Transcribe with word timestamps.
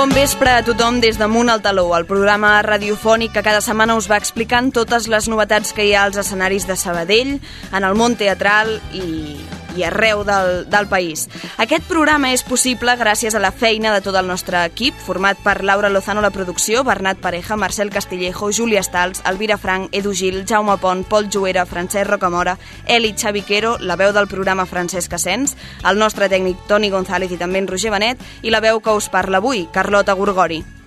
Bon 0.00 0.08
vespre 0.16 0.48
a 0.48 0.62
tothom 0.64 0.96
des 1.02 1.18
damunt 1.20 1.50
al 1.52 1.60
taló, 1.60 1.82
el 1.92 2.06
programa 2.08 2.54
radiofònic 2.64 3.34
que 3.34 3.42
cada 3.44 3.60
setmana 3.60 3.98
us 4.00 4.06
va 4.08 4.16
explicant 4.16 4.70
totes 4.72 5.10
les 5.12 5.26
novetats 5.28 5.74
que 5.76 5.84
hi 5.84 5.92
ha 5.92 6.06
als 6.06 6.16
escenaris 6.16 6.64
de 6.64 6.72
Sabadell, 6.80 7.34
en 7.36 7.84
el 7.84 7.98
món 8.00 8.16
teatral 8.16 8.78
i, 8.96 9.36
i 9.76 9.84
arreu 9.84 10.24
del, 10.24 10.64
del 10.70 10.88
país. 10.88 11.28
Aquest 11.58 11.86
programa 11.88 12.32
és 12.34 12.44
possible 12.46 12.96
gràcies 12.98 13.34
a 13.34 13.42
la 13.42 13.52
feina 13.52 13.94
de 13.94 14.02
tot 14.04 14.16
el 14.16 14.28
nostre 14.28 14.64
equip, 14.66 14.96
format 15.06 15.38
per 15.44 15.60
Laura 15.64 15.90
Lozano 15.90 16.22
la 16.24 16.32
producció, 16.34 16.84
Bernat 16.84 17.20
Pareja, 17.20 17.56
Marcel 17.56 17.90
Castillejo, 17.90 18.50
Júlia 18.52 18.82
Stals, 18.82 19.22
Elvira 19.26 19.58
Frank, 19.58 19.90
Edu 19.92 20.14
Gil, 20.14 20.44
Jaume 20.46 20.78
Pont, 20.78 21.04
Pol 21.06 21.30
Juera, 21.30 21.66
Francesc 21.66 22.10
Rocamora, 22.10 22.58
Eli 22.86 23.14
Xaviquero, 23.14 23.76
la 23.78 23.96
veu 23.96 24.12
del 24.16 24.28
programa 24.28 24.66
Francesc 24.66 25.14
Asens, 25.14 25.56
el 25.84 25.98
nostre 25.98 26.28
tècnic 26.32 26.66
Toni 26.68 26.90
González 26.90 27.32
i 27.32 27.40
també 27.40 27.62
en 27.62 27.70
Roger 27.70 27.94
Benet, 27.94 28.20
i 28.42 28.50
la 28.50 28.64
veu 28.64 28.80
que 28.80 28.96
us 28.96 29.10
parla 29.12 29.38
avui, 29.38 29.68
Carlota 29.72 30.14
Gorgori. 30.18 30.79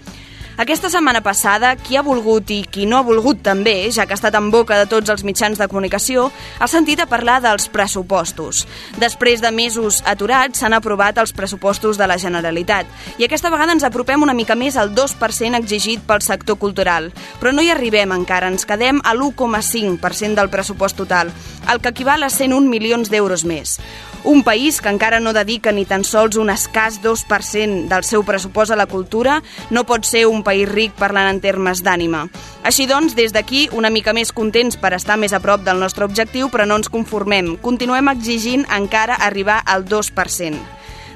Aquesta 0.53 0.85
setmana 0.93 1.23
passada, 1.25 1.71
qui 1.81 1.95
ha 1.97 2.03
volgut 2.05 2.51
i 2.53 2.59
qui 2.69 2.83
no 2.85 2.99
ha 2.99 3.05
volgut 3.05 3.39
també, 3.41 3.87
ja 3.89 4.03
que 4.05 4.13
ha 4.13 4.19
estat 4.19 4.35
en 4.37 4.51
boca 4.53 4.77
de 4.77 4.85
tots 4.85 5.09
els 5.09 5.23
mitjans 5.25 5.57
de 5.57 5.65
comunicació, 5.65 6.27
ha 6.61 6.67
sentit 6.69 7.01
a 7.01 7.07
parlar 7.09 7.39
dels 7.41 7.65
pressupostos. 7.73 8.67
Després 9.01 9.41
de 9.41 9.49
mesos 9.49 10.03
aturats, 10.05 10.61
s'han 10.61 10.77
aprovat 10.77 11.17
els 11.17 11.33
pressupostos 11.33 11.97
de 11.97 12.05
la 12.05 12.19
Generalitat. 12.21 12.85
I 13.17 13.25
aquesta 13.25 13.49
vegada 13.49 13.73
ens 13.73 13.87
apropem 13.87 14.21
una 14.21 14.37
mica 14.37 14.53
més 14.53 14.77
al 14.77 14.93
2% 14.93 15.57
exigit 15.57 16.05
pel 16.05 16.21
sector 16.21 16.61
cultural. 16.61 17.09
Però 17.41 17.49
no 17.49 17.65
hi 17.65 17.73
arribem 17.73 18.13
encara, 18.13 18.53
ens 18.53 18.69
quedem 18.69 19.01
a 19.01 19.17
l'1,5% 19.17 20.37
del 20.37 20.53
pressupost 20.53 21.01
total, 21.01 21.33
el 21.65 21.81
que 21.81 21.97
equival 21.97 22.21
a 22.21 22.29
101 22.29 22.69
milions 22.69 23.09
d'euros 23.09 23.41
més. 23.41 23.79
Un 24.23 24.43
país 24.43 24.79
que 24.79 24.87
encara 24.87 25.19
no 25.19 25.33
dedica 25.35 25.73
ni 25.75 25.83
tan 25.83 26.05
sols 26.07 26.37
un 26.39 26.47
escàs 26.47 27.01
2% 27.03 27.89
del 27.91 28.05
seu 28.07 28.23
pressupost 28.23 28.71
a 28.71 28.77
la 28.79 28.85
cultura 28.87 29.41
no 29.69 29.83
pot 29.83 30.07
ser 30.07 30.23
un 30.31 30.42
país 30.43 30.69
ric 30.69 30.93
parlant 30.99 31.29
en 31.31 31.41
termes 31.41 31.81
d'ànima. 31.83 32.27
Així 32.63 32.85
doncs, 32.87 33.15
des 33.15 33.33
d'aquí, 33.33 33.69
una 33.71 33.89
mica 33.89 34.13
més 34.13 34.31
contents 34.31 34.77
per 34.77 34.93
estar 34.93 35.17
més 35.17 35.33
a 35.33 35.41
prop 35.43 35.63
del 35.63 35.79
nostre 35.79 36.05
objectiu, 36.05 36.51
però 36.53 36.67
no 36.67 36.77
ens 36.79 36.91
conformem. 36.91 37.55
Continuem 37.63 38.11
exigint 38.13 38.67
encara 38.69 39.15
arribar 39.15 39.61
al 39.65 39.87
2%. 39.87 40.59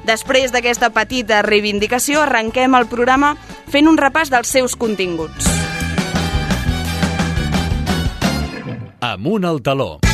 Després 0.08 0.54
d'aquesta 0.56 0.90
petita 0.96 1.42
reivindicació, 1.44 2.24
arrenquem 2.24 2.76
el 2.80 2.88
programa 2.88 3.36
fent 3.68 3.92
un 3.92 4.00
repàs 4.00 4.32
dels 4.32 4.48
seus 4.48 4.76
continguts. 4.80 5.52
Amunt 9.04 9.46
al 9.46 9.62
taló. 9.62 10.07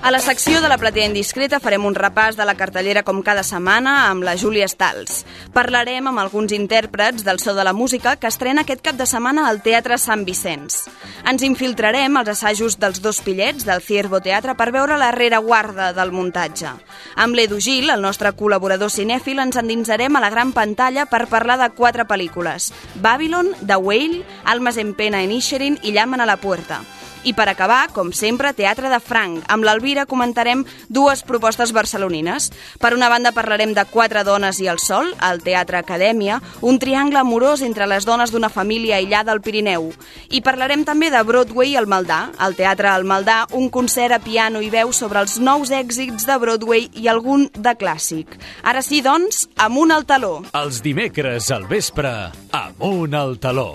A 0.00 0.12
la 0.12 0.20
secció 0.20 0.60
de 0.62 0.68
la 0.70 0.78
platea 0.78 1.08
indiscreta 1.08 1.58
farem 1.58 1.82
un 1.84 1.96
repàs 1.98 2.36
de 2.38 2.44
la 2.46 2.54
cartellera 2.54 3.02
com 3.02 3.18
cada 3.26 3.42
setmana 3.42 4.06
amb 4.06 4.22
la 4.22 4.36
Júlia 4.38 4.68
Stals. 4.70 5.24
Parlarem 5.52 6.06
amb 6.06 6.22
alguns 6.22 6.54
intèrprets 6.54 7.24
del 7.26 7.40
so 7.42 7.50
de 7.56 7.64
la 7.66 7.72
música 7.74 8.14
que 8.16 8.30
estrena 8.30 8.62
aquest 8.62 8.84
cap 8.86 8.94
de 8.94 9.08
setmana 9.10 9.48
al 9.48 9.58
Teatre 9.64 9.98
Sant 9.98 10.22
Vicenç. 10.24 10.84
Ens 11.26 11.42
infiltrarem 11.42 12.14
als 12.16 12.30
assajos 12.36 12.78
dels 12.78 13.02
dos 13.02 13.18
pillets 13.26 13.66
del 13.66 13.82
Ciervo 13.82 14.22
Teatre 14.22 14.54
per 14.54 14.70
veure 14.70 15.00
la 15.02 15.10
rereguarda 15.10 15.90
del 15.92 16.14
muntatge. 16.14 16.70
Amb 17.16 17.34
l'Edu 17.34 17.58
Gil, 17.58 17.90
el 17.90 18.00
nostre 18.00 18.30
col·laborador 18.38 18.94
cinèfil, 18.94 19.42
ens 19.42 19.58
endinsarem 19.58 20.14
a 20.14 20.22
la 20.22 20.30
gran 20.30 20.54
pantalla 20.54 21.08
per 21.10 21.26
parlar 21.26 21.58
de 21.58 21.72
quatre 21.74 22.06
pel·lícules. 22.06 22.70
Babylon, 23.02 23.50
The 23.66 23.76
Whale, 23.76 24.22
Almas 24.44 24.78
en 24.78 24.94
pena 24.94 25.24
en 25.26 25.34
Ischerin 25.34 25.80
i 25.82 25.92
Llamen 25.92 26.22
a 26.22 26.30
la 26.30 26.38
puerta. 26.38 26.84
I 27.24 27.32
per 27.34 27.48
acabar, 27.50 27.88
com 27.92 28.12
sempre, 28.12 28.52
Teatre 28.54 28.90
de 28.92 29.00
Franc. 29.02 29.42
Amb 29.50 29.66
l'Alvira 29.66 30.06
comentarem 30.06 30.64
dues 30.88 31.24
propostes 31.26 31.72
barcelonines. 31.74 32.50
Per 32.80 32.92
una 32.94 33.08
banda 33.10 33.32
parlarem 33.36 33.74
de 33.74 33.84
Quatre 33.90 34.22
dones 34.24 34.60
i 34.62 34.68
el 34.70 34.78
sol, 34.78 35.10
al 35.18 35.42
Teatre 35.42 35.80
Acadèmia, 35.80 36.40
un 36.62 36.78
triangle 36.78 37.20
amorós 37.20 37.62
entre 37.66 37.88
les 37.90 38.06
dones 38.06 38.30
d'una 38.30 38.48
família 38.48 38.96
aïllada 38.96 39.32
al 39.34 39.42
Pirineu. 39.42 39.90
I 40.30 40.42
parlarem 40.46 40.84
també 40.88 41.10
de 41.10 41.22
Broadway 41.26 41.76
al 41.76 41.90
Maldà, 41.90 42.20
al 42.38 42.56
Teatre 42.58 42.92
al 42.92 43.04
Maldà, 43.08 43.44
un 43.52 43.68
concert 43.68 44.14
a 44.14 44.22
piano 44.22 44.62
i 44.62 44.70
veu 44.70 44.92
sobre 44.92 45.20
els 45.20 45.38
nous 45.42 45.72
èxits 45.74 46.26
de 46.28 46.38
Broadway 46.38 46.88
i 46.94 47.08
algun 47.08 47.48
de 47.54 47.74
clàssic. 47.78 48.38
Ara 48.62 48.82
sí, 48.82 49.02
doncs, 49.02 49.46
amunt 49.56 49.92
al 49.92 50.06
taló. 50.06 50.38
Els 50.54 50.82
dimecres 50.84 51.50
al 51.54 51.68
vespre, 51.70 52.14
amunt 52.52 53.14
al 53.14 53.38
taló. 53.42 53.72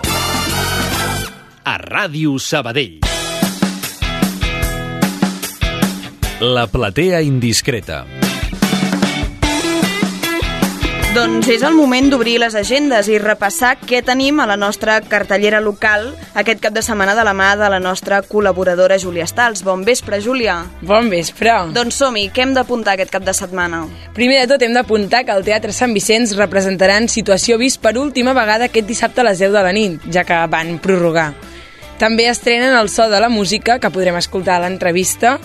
A 1.64 1.78
Ràdio 1.80 2.36
Sabadell. 2.38 3.13
La 6.44 6.66
platea 6.66 7.22
indiscreta. 7.24 8.02
Doncs 11.14 11.48
és 11.48 11.62
el 11.64 11.72
moment 11.72 12.10
d'obrir 12.12 12.34
les 12.42 12.52
agendes 12.58 13.08
i 13.08 13.16
repassar 13.22 13.70
què 13.80 14.02
tenim 14.04 14.42
a 14.42 14.46
la 14.50 14.58
nostra 14.60 14.98
cartellera 15.08 15.62
local 15.64 16.10
aquest 16.36 16.60
cap 16.60 16.76
de 16.76 16.82
setmana 16.84 17.14
de 17.16 17.24
la 17.24 17.32
mà 17.32 17.54
de 17.56 17.70
la 17.72 17.78
nostra 17.80 18.18
col·laboradora 18.28 19.00
Júlia 19.00 19.24
Stals. 19.24 19.64
Bon 19.64 19.86
vespre, 19.88 20.20
Júlia. 20.20 20.58
Bon 20.82 21.08
vespre. 21.08 21.54
Doncs 21.72 22.02
som-hi, 22.02 22.26
què 22.28 22.44
hem 22.44 22.52
d'apuntar 22.58 22.98
aquest 22.98 23.14
cap 23.16 23.24
de 23.24 23.32
setmana? 23.32 23.86
Primer 24.12 24.42
de 24.42 24.52
tot 24.52 24.68
hem 24.68 24.76
d'apuntar 24.76 25.24
que 25.24 25.32
al 25.32 25.48
Teatre 25.48 25.72
Sant 25.72 25.96
Vicenç 25.96 26.36
representaran 26.36 27.08
Situació 27.08 27.56
Vist 27.56 27.80
per 27.80 27.96
última 27.96 28.36
vegada 28.36 28.68
aquest 28.68 28.92
dissabte 28.92 29.24
a 29.24 29.30
les 29.30 29.40
10 29.40 29.56
de 29.56 29.64
la 29.64 29.72
nit, 29.72 30.12
ja 30.12 30.28
que 30.28 30.44
van 30.52 30.76
prorrogar. 30.76 31.30
També 31.98 32.26
estrenen 32.28 32.74
el 32.74 32.88
so 32.90 33.08
de 33.08 33.20
la 33.22 33.28
música, 33.30 33.78
que 33.78 33.90
podrem 33.90 34.16
escoltar 34.18 34.58
a 34.58 34.64
l'entrevista, 34.64 35.38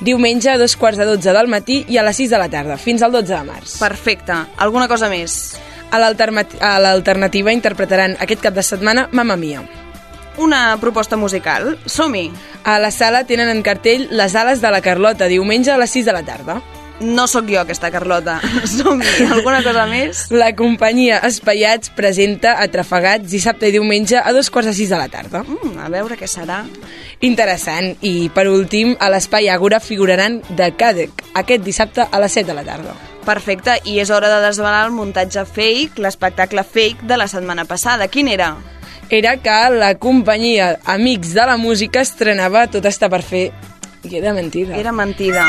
diumenge 0.00 0.52
a 0.52 0.58
dos 0.58 0.76
quarts 0.78 0.98
de 0.98 1.06
dotze 1.08 1.32
del 1.34 1.48
matí 1.50 1.84
i 1.88 1.98
a 1.98 2.04
les 2.06 2.16
6 2.22 2.30
de 2.30 2.38
la 2.38 2.50
tarda, 2.52 2.76
fins 2.78 3.02
al 3.02 3.12
12 3.12 3.32
de 3.32 3.42
març. 3.44 3.78
Perfecte. 3.82 4.36
Alguna 4.56 4.86
cosa 4.88 5.10
més? 5.10 5.56
A 5.90 5.98
l'alternativa 5.98 7.52
interpretaran 7.54 8.16
aquest 8.20 8.42
cap 8.42 8.54
de 8.54 8.62
setmana 8.62 9.08
Mamma 9.12 9.36
Mia. 9.36 9.64
Una 10.38 10.76
proposta 10.80 11.16
musical. 11.16 11.78
Som-hi. 11.86 12.30
A 12.64 12.78
la 12.78 12.90
sala 12.90 13.24
tenen 13.24 13.48
en 13.48 13.62
cartell 13.64 14.08
Les 14.10 14.34
ales 14.36 14.60
de 14.60 14.70
la 14.70 14.82
Carlota, 14.82 15.30
diumenge 15.32 15.72
a 15.72 15.78
les 15.78 15.90
6 15.90 16.04
de 16.06 16.12
la 16.12 16.24
tarda. 16.26 16.60
No 17.00 17.26
sóc 17.28 17.44
jo, 17.50 17.58
aquesta 17.60 17.90
Carlota. 17.92 18.38
Som-hi. 18.76 19.26
Alguna 19.28 19.60
cosa 19.64 19.84
més? 19.90 20.26
La 20.32 20.52
companyia 20.56 21.18
Espaiats 21.28 21.90
presenta 21.96 22.54
Atrafegats 22.62 23.28
dissabte 23.30 23.68
i 23.68 23.74
diumenge 23.74 24.16
a 24.16 24.32
dos 24.32 24.48
quarts 24.50 24.70
de 24.70 24.76
sis 24.78 24.92
de 24.92 25.00
la 25.00 25.10
tarda. 25.12 25.42
Mm, 25.44 25.76
a 25.84 25.90
veure 25.92 26.16
què 26.16 26.28
serà. 26.30 26.62
Interessant. 27.26 27.92
I, 28.00 28.30
per 28.32 28.46
últim, 28.48 28.94
a 28.98 29.10
l'Espai 29.12 29.50
Àgora 29.52 29.80
figuraran 29.80 30.40
de 30.56 30.70
Cadec, 30.76 31.26
aquest 31.36 31.64
dissabte 31.66 32.06
a 32.08 32.22
les 32.22 32.32
7 32.32 32.48
de 32.48 32.56
la 32.56 32.64
tarda. 32.64 32.96
Perfecte, 33.26 33.74
i 33.90 33.98
és 34.00 34.10
hora 34.14 34.30
de 34.30 34.40
desvelar 34.44 34.86
el 34.86 34.94
muntatge 34.94 35.44
fake, 35.44 36.00
l'espectacle 36.00 36.62
fake 36.64 37.08
de 37.10 37.18
la 37.18 37.26
setmana 37.28 37.66
passada. 37.66 38.08
Quin 38.08 38.30
era? 38.32 38.54
Era 39.10 39.36
que 39.38 39.56
la 39.74 39.96
companyia 39.98 40.78
Amics 40.84 41.34
de 41.34 41.44
la 41.46 41.56
Música 41.56 42.00
estrenava 42.02 42.66
Tot 42.70 42.86
està 42.88 43.10
per 43.12 43.22
fer. 43.22 43.50
I 44.06 44.16
era 44.18 44.32
mentida. 44.32 44.78
Era 44.78 44.92
mentida. 44.94 45.44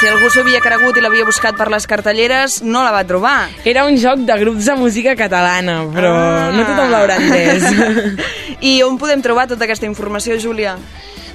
Si 0.00 0.08
algú 0.08 0.30
s'ho 0.32 0.40
havia 0.40 0.62
cregut 0.64 0.96
i 0.96 1.02
l'havia 1.04 1.26
buscat 1.28 1.58
per 1.58 1.66
les 1.68 1.84
cartelleres, 1.84 2.62
no 2.64 2.80
la 2.80 2.88
va 2.94 3.02
trobar. 3.04 3.50
Era 3.68 3.82
un 3.84 3.98
joc 4.00 4.22
de 4.24 4.36
grups 4.40 4.64
de 4.70 4.76
música 4.80 5.12
catalana, 5.12 5.82
però 5.92 6.12
ah. 6.16 6.46
no 6.54 6.64
tothom 6.64 6.88
l'haurà 6.88 7.18
entès. 7.20 7.66
I 8.70 8.78
on 8.86 8.96
podem 8.96 9.20
trobar 9.20 9.44
tota 9.50 9.66
aquesta 9.66 9.84
informació, 9.84 10.38
Júlia? 10.40 10.78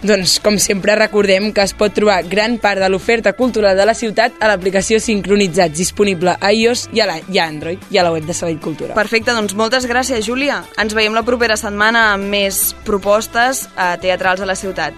Doncs, 0.02 0.40
com 0.42 0.58
sempre, 0.58 0.96
recordem 0.98 1.52
que 1.54 1.62
es 1.62 1.76
pot 1.78 1.94
trobar 1.94 2.24
gran 2.26 2.58
part 2.62 2.82
de 2.82 2.90
l'oferta 2.90 3.36
cultural 3.38 3.78
de 3.78 3.86
la 3.86 3.94
ciutat 3.94 4.42
a 4.42 4.50
l'aplicació 4.50 4.98
Sincronitzats, 4.98 5.78
disponible 5.78 6.34
a 6.34 6.52
iOS 6.54 6.88
i 6.98 7.04
a, 7.06 7.08
la, 7.12 7.20
i 7.22 7.38
a 7.38 7.46
Android, 7.46 7.86
i 7.94 8.02
a 8.02 8.08
la 8.08 8.16
web 8.16 8.26
de 8.26 8.34
Sabell 8.34 8.58
Cultura. 8.66 8.98
Perfecte, 8.98 9.34
doncs 9.38 9.54
moltes 9.54 9.86
gràcies, 9.86 10.26
Júlia. 10.26 10.64
Ens 10.82 10.98
veiem 10.98 11.14
la 11.14 11.26
propera 11.28 11.54
setmana 11.54 12.08
amb 12.16 12.34
més 12.34 12.72
propostes 12.86 13.68
eh, 13.76 13.94
teatrals 14.02 14.42
a 14.42 14.50
la 14.50 14.58
ciutat. 14.58 14.98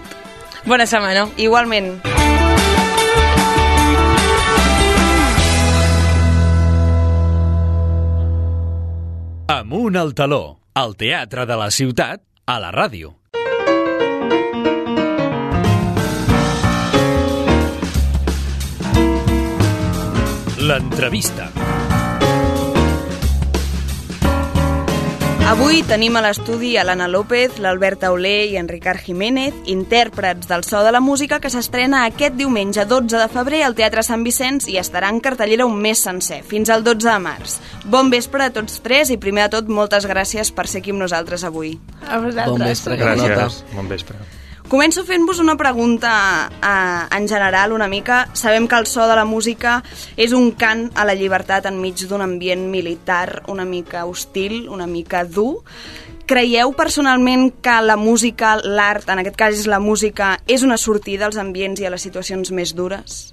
Bona 0.64 0.88
setmana. 0.88 1.28
Igualment. 1.36 1.98
Amunt 9.48 9.96
al 9.96 10.10
taló, 10.12 10.58
al 10.76 10.90
teatre 11.00 11.46
de 11.48 11.56
la 11.56 11.70
ciutat, 11.72 12.20
a 12.44 12.58
la 12.60 12.68
ràdio. 12.68 13.14
L'entrevista. 20.68 21.48
Avui 25.48 25.78
tenim 25.80 26.12
a 26.18 26.20
l'estudi 26.20 26.74
a 26.76 26.82
l'Anna 26.84 27.06
López, 27.08 27.54
l'Albert 27.64 28.02
Auler 28.04 28.50
i 28.50 28.58
en 28.60 28.66
Ricard 28.68 29.00
Jiménez, 29.00 29.54
intèrprets 29.72 30.44
del 30.44 30.60
so 30.60 30.82
de 30.84 30.90
la 30.92 31.00
música 31.00 31.38
que 31.40 31.48
s'estrena 31.48 32.02
aquest 32.04 32.36
diumenge 32.36 32.84
12 32.84 33.16
de 33.16 33.28
febrer 33.32 33.62
al 33.64 33.72
Teatre 33.78 34.04
Sant 34.04 34.26
Vicenç 34.26 34.68
i 34.68 34.76
estarà 34.76 35.08
en 35.08 35.22
cartellera 35.24 35.64
un 35.64 35.80
mes 35.80 36.02
sencer, 36.04 36.42
fins 36.44 36.68
al 36.68 36.84
12 36.84 37.08
de 37.08 37.16
març. 37.24 37.54
Bon 37.88 38.12
vespre 38.12 38.44
a 38.44 38.52
tots 38.52 38.82
tres 38.84 39.08
i 39.08 39.16
primer 39.16 39.46
de 39.46 39.56
tot 39.56 39.72
moltes 39.72 40.04
gràcies 40.04 40.52
per 40.52 40.66
ser 40.68 40.82
aquí 40.82 40.92
amb 40.92 41.00
nosaltres 41.06 41.46
avui. 41.48 41.78
A 42.04 42.20
vosaltres. 42.20 42.52
Bon 42.52 42.68
vespre, 42.68 43.00
Gràcies. 43.00 43.62
Bon 43.72 43.88
vespre. 43.88 44.20
Començo 44.68 45.00
fent-vos 45.08 45.38
una 45.40 45.54
pregunta 45.56 46.10
eh, 46.60 47.16
en 47.16 47.26
general 47.26 47.72
una 47.72 47.86
mica. 47.88 48.28
Sabem 48.34 48.66
que 48.68 48.76
el 48.76 48.84
so 48.84 49.06
de 49.08 49.14
la 49.16 49.24
música 49.24 49.78
és 50.20 50.34
un 50.36 50.50
cant 50.60 50.90
a 50.92 51.06
la 51.08 51.14
llibertat 51.16 51.64
enmig 51.70 52.02
d'un 52.10 52.20
ambient 52.20 52.66
militar 52.68 53.46
una 53.48 53.64
mica 53.64 54.04
hostil, 54.04 54.68
una 54.68 54.84
mica 54.86 55.24
dur. 55.24 55.62
Creieu 56.28 56.74
personalment 56.76 57.48
que 57.64 57.78
la 57.80 57.96
música, 57.96 58.58
l'art, 58.60 59.08
en 59.08 59.24
aquest 59.24 59.40
cas 59.40 59.56
és 59.56 59.64
la 59.72 59.80
música, 59.80 60.34
és 60.44 60.60
una 60.60 60.76
sortida 60.76 61.24
als 61.24 61.40
ambients 61.40 61.80
i 61.80 61.88
a 61.88 61.94
les 61.96 62.04
situacions 62.04 62.52
més 62.52 62.76
dures? 62.76 63.32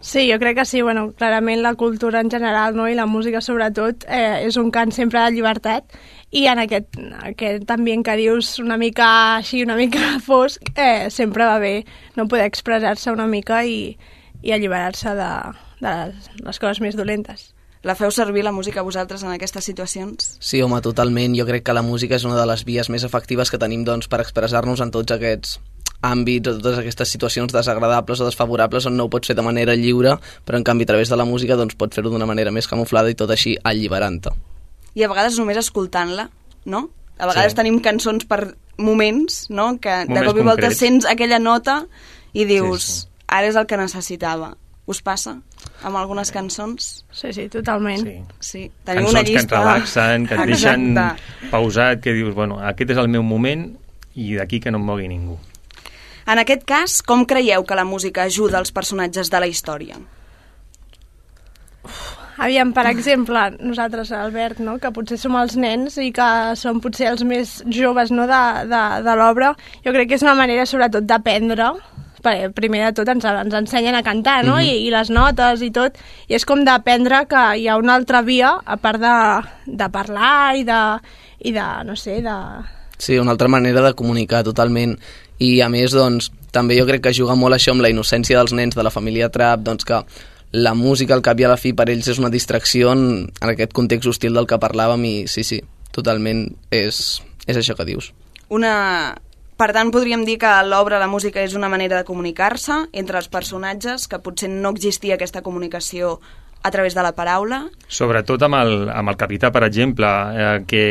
Sí, 0.00 0.26
jo 0.30 0.40
crec 0.42 0.58
que 0.58 0.64
sí, 0.66 0.82
bueno, 0.82 1.12
clarament 1.18 1.62
la 1.62 1.74
cultura 1.74 2.20
en 2.20 2.30
general 2.30 2.74
no? 2.74 2.88
i 2.90 2.98
la 2.98 3.06
música 3.06 3.40
sobretot 3.40 4.04
eh, 4.10 4.42
és 4.46 4.58
un 4.58 4.74
cant 4.74 4.90
sempre 4.90 5.22
de 5.22 5.32
llibertat 5.38 5.86
i 6.30 6.46
en 6.50 6.58
aquest, 6.58 6.96
aquest 7.22 7.70
ambient 7.70 8.02
que 8.04 8.16
dius 8.18 8.56
una 8.62 8.76
mica 8.80 9.08
així, 9.36 9.62
una 9.64 9.76
mica 9.78 10.16
fosc, 10.26 10.72
eh, 10.74 11.10
sempre 11.10 11.46
va 11.46 11.58
bé 11.62 11.74
no 12.16 12.26
poder 12.28 12.48
expressar-se 12.50 13.12
una 13.14 13.28
mica 13.30 13.62
i, 13.64 13.96
i 14.42 14.52
alliberar-se 14.52 15.14
de, 15.14 15.28
de 15.80 15.92
les, 16.08 16.32
les 16.42 16.58
coses 16.58 16.82
més 16.82 16.98
dolentes. 16.98 17.52
La 17.86 17.94
feu 17.94 18.10
servir 18.10 18.42
la 18.42 18.50
música 18.50 18.82
vosaltres 18.82 19.22
en 19.22 19.30
aquestes 19.30 19.68
situacions? 19.68 20.32
Sí, 20.42 20.58
home, 20.62 20.80
totalment. 20.82 21.36
Jo 21.38 21.46
crec 21.46 21.62
que 21.68 21.76
la 21.76 21.84
música 21.86 22.16
és 22.16 22.24
una 22.26 22.34
de 22.34 22.46
les 22.50 22.64
vies 22.66 22.90
més 22.90 23.04
efectives 23.06 23.52
que 23.52 23.60
tenim 23.62 23.84
doncs, 23.86 24.08
per 24.10 24.18
expressar-nos 24.24 24.82
en 24.82 24.90
tots 24.90 25.14
aquests 25.14 25.60
àmbits 26.02 26.50
o 26.50 26.56
totes 26.58 26.80
aquestes 26.80 27.14
situacions 27.14 27.54
desagradables 27.54 28.20
o 28.20 28.26
desfavorables 28.26 28.90
on 28.90 28.98
no 28.98 29.06
ho 29.06 29.12
pots 29.12 29.30
fer 29.30 29.38
de 29.38 29.46
manera 29.46 29.78
lliure, 29.78 30.16
però 30.44 30.58
en 30.58 30.66
canvi 30.66 30.84
a 30.84 30.92
través 30.92 31.14
de 31.14 31.20
la 31.20 31.28
música 31.28 31.56
doncs, 31.56 31.78
pots 31.78 31.94
fer-ho 31.94 32.10
d'una 32.10 32.26
manera 32.26 32.50
més 32.50 32.66
camuflada 32.66 33.12
i 33.12 33.18
tot 33.18 33.30
així 33.30 33.54
alliberant-te. 33.62 34.34
I 34.96 35.04
a 35.04 35.08
vegades 35.12 35.36
només 35.38 35.58
escoltant-la, 35.60 36.30
no? 36.64 36.86
A 37.18 37.26
vegades 37.28 37.52
Sí. 37.52 37.56
tenim 37.60 37.78
cançons 37.84 38.24
per 38.24 38.56
moments, 38.78 39.46
no? 39.50 39.78
Que 39.80 39.90
de 40.04 40.08
Moments 40.08 40.26
cop 40.32 40.36
i 40.38 40.42
volta 40.42 40.62
concrets. 40.68 40.78
sents 40.78 41.06
aquella 41.08 41.38
nota 41.38 41.86
i 42.32 42.44
dius, 42.48 42.82
Sí, 42.84 43.00
sí. 43.02 43.08
ara 43.28 43.46
és 43.48 43.56
el 43.56 43.66
que 43.66 43.76
necessitava. 43.76 44.56
Us 44.86 45.00
passa 45.02 45.40
amb 45.82 45.96
algunes 45.96 46.30
cançons? 46.30 47.04
Sí, 47.10 47.32
sí, 47.32 47.48
totalment. 47.48 48.04
Sí. 48.06 48.22
Sí, 48.38 48.70
tenim 48.84 49.04
Cançons 49.04 49.10
una 49.10 49.24
que 49.24 49.30
llista. 49.32 49.56
et 49.56 49.62
relaxen, 49.64 50.26
que 50.28 50.34
et 50.34 50.46
deixen 50.46 50.94
pausat, 51.50 52.00
que 52.00 52.12
dius, 52.12 52.34
bueno, 52.34 52.60
aquest 52.62 52.90
és 52.90 52.96
el 52.98 53.08
meu 53.08 53.22
moment 53.22 53.76
i 54.14 54.34
d'aquí 54.36 54.60
que 54.60 54.70
no 54.70 54.78
em 54.78 54.84
mogui 54.84 55.08
ningú. 55.08 55.38
En 56.26 56.38
aquest 56.38 56.62
cas, 56.64 57.02
com 57.02 57.24
creieu 57.26 57.64
que 57.64 57.74
la 57.74 57.84
música 57.84 58.22
ajuda 58.22 58.58
els 58.58 58.70
personatges 58.72 59.28
de 59.30 59.40
la 59.40 59.46
història? 59.48 59.96
Aviam, 62.36 62.72
per 62.76 62.84
exemple, 62.90 63.42
nosaltres, 63.64 64.10
Albert, 64.12 64.60
no? 64.60 64.76
que 64.80 64.92
potser 64.92 65.16
som 65.20 65.36
els 65.40 65.56
nens 65.56 65.96
i 66.02 66.10
que 66.14 66.28
som 66.60 66.82
potser 66.84 67.08
els 67.14 67.24
més 67.24 67.58
joves 67.72 68.12
no? 68.12 68.26
de, 68.28 68.42
de, 68.68 68.82
de 69.06 69.14
l'obra, 69.16 69.54
jo 69.84 69.94
crec 69.94 70.10
que 70.10 70.18
és 70.18 70.26
una 70.26 70.36
manera 70.36 70.66
sobretot 70.68 71.06
d'aprendre 71.08 71.72
perquè 72.26 72.50
primer 72.54 72.82
de 72.88 72.92
tot 72.98 73.10
ens, 73.12 73.24
ens 73.24 73.54
ensenyen 73.54 73.94
a 73.94 74.02
cantar, 74.02 74.40
no? 74.46 74.56
I, 74.58 74.86
I 74.86 74.90
les 74.90 75.12
notes 75.14 75.62
i 75.62 75.70
tot, 75.74 75.98
i 76.26 76.34
és 76.34 76.46
com 76.48 76.64
d'aprendre 76.66 77.22
que 77.30 77.42
hi 77.60 77.68
ha 77.68 77.76
una 77.78 77.94
altra 77.94 78.22
via, 78.26 78.56
a 78.64 78.76
part 78.82 78.98
de, 79.02 79.16
de 79.66 79.88
parlar 79.94 80.56
i 80.58 80.64
de, 80.66 80.80
i 81.46 81.54
de, 81.54 81.66
no 81.86 81.96
sé, 81.96 82.18
de... 82.24 82.36
Sí, 82.98 83.18
una 83.20 83.36
altra 83.36 83.48
manera 83.52 83.84
de 83.84 83.94
comunicar 83.94 84.42
totalment 84.42 84.96
i 85.38 85.60
a 85.60 85.68
més 85.68 85.92
doncs 85.92 86.30
també 86.52 86.78
jo 86.78 86.86
crec 86.88 87.02
que 87.04 87.16
juga 87.16 87.36
molt 87.36 87.58
això 87.58 87.74
amb 87.74 87.84
la 87.84 87.92
innocència 87.92 88.38
dels 88.40 88.54
nens 88.56 88.76
de 88.76 88.84
la 88.84 88.92
família 88.92 89.28
Trap, 89.32 89.60
doncs 89.66 89.84
que 89.84 90.00
la 90.56 90.72
música 90.74 91.12
al 91.14 91.22
cap 91.22 91.40
i 91.40 91.44
a 91.44 91.50
la 91.52 91.58
fi 91.60 91.74
per 91.76 91.90
ells 91.92 92.08
és 92.08 92.20
una 92.22 92.32
distracció 92.32 92.94
en, 92.94 93.26
en 93.28 93.52
aquest 93.52 93.74
context 93.76 94.08
hostil 94.08 94.36
del 94.38 94.48
que 94.48 94.56
parlàvem 94.62 95.04
i 95.04 95.14
sí, 95.28 95.44
sí, 95.44 95.60
totalment 95.92 96.46
és, 96.72 97.20
és 97.44 97.60
això 97.60 97.76
que 97.76 97.88
dius. 97.88 98.12
Una... 98.48 98.72
Per 99.56 99.70
tant, 99.72 99.88
podríem 99.88 100.26
dir 100.28 100.34
que 100.36 100.50
l'obra, 100.68 100.98
la 101.00 101.08
música, 101.08 101.40
és 101.40 101.54
una 101.56 101.70
manera 101.72 101.96
de 101.96 102.04
comunicar-se 102.04 102.74
entre 102.92 103.16
els 103.16 103.30
personatges, 103.32 104.04
que 104.04 104.18
potser 104.20 104.50
no 104.52 104.74
existia 104.74 105.16
aquesta 105.16 105.40
comunicació 105.40 106.18
a 106.60 106.72
través 106.74 106.92
de 106.92 107.00
la 107.00 107.14
paraula. 107.16 107.62
Sobretot 107.88 108.44
amb 108.44 108.58
el, 108.58 108.74
amb 108.92 109.14
el 109.14 109.16
capità, 109.16 109.48
per 109.54 109.62
exemple, 109.64 110.10
eh, 110.36 110.50
que 110.68 110.82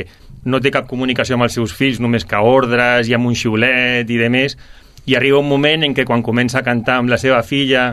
no 0.49 0.61
té 0.61 0.71
cap 0.73 0.89
comunicació 0.89 1.37
amb 1.37 1.45
els 1.45 1.57
seus 1.59 1.75
fills, 1.77 2.01
només 2.01 2.25
que 2.25 2.41
ordres 2.41 3.05
i 3.05 3.13
amb 3.13 3.29
un 3.29 3.37
xiulet 3.37 4.09
i 4.09 4.17
de 4.17 4.31
més, 4.33 4.57
i 5.05 5.13
arriba 5.13 5.37
un 5.37 5.49
moment 5.49 5.85
en 5.85 5.93
què 5.93 6.05
quan 6.05 6.25
comença 6.25 6.57
a 6.61 6.65
cantar 6.65 6.97
amb 7.03 7.13
la 7.13 7.21
seva 7.21 7.43
filla 7.45 7.91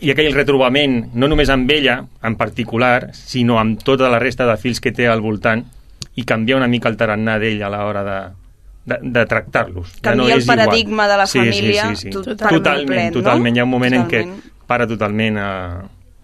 i 0.00 0.10
aquell 0.12 0.32
retrobament, 0.34 1.10
no 1.14 1.26
només 1.28 1.50
amb 1.50 1.70
ella 1.70 2.04
en 2.22 2.36
particular, 2.36 3.10
sinó 3.14 3.58
amb 3.58 3.80
tota 3.82 4.08
la 4.12 4.18
resta 4.22 4.46
de 4.46 4.56
fills 4.56 4.80
que 4.80 4.92
té 4.92 5.08
al 5.08 5.20
voltant, 5.20 5.64
i 6.14 6.24
canvia 6.24 6.56
una 6.56 6.68
mica 6.68 6.88
el 6.88 6.96
tarannà 6.96 7.38
d'ell 7.38 7.62
a 7.62 7.68
l'hora 7.70 8.02
de, 8.06 8.18
de, 8.92 8.98
de 9.02 9.24
tractar-los. 9.26 9.96
Ja 9.98 10.10
Canvia 10.10 10.16
no 10.22 10.28
el 10.34 10.38
és 10.38 10.44
igual. 10.44 10.56
paradigma 10.58 11.08
de 11.08 11.16
la 11.16 11.26
Sí, 11.26 11.38
sí, 11.38 11.44
família 11.46 11.88
sí, 11.94 11.96
sí. 11.96 12.10
tot- 12.10 12.26
per 12.36 12.36
Totalment, 12.50 12.86
complet, 12.86 13.10
no? 13.14 13.20
totalment. 13.20 13.56
Hi 13.56 13.60
ha 13.60 13.64
un 13.64 13.70
moment 13.70 13.94
en 13.94 14.04
Totalment. 14.08 14.40
què 14.42 14.66
para 14.66 14.86
totalment 14.86 15.38
a... 15.38 15.50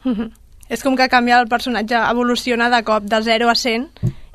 És 0.74 0.82
com 0.82 0.96
que 0.96 1.06
canvia 1.12 1.38
el 1.42 1.46
personatge, 1.48 1.94
evoluciona 2.10 2.70
de 2.72 2.82
cop 2.84 3.04
de 3.04 3.18
0 3.22 3.50
a 3.50 3.54
100 3.54 3.88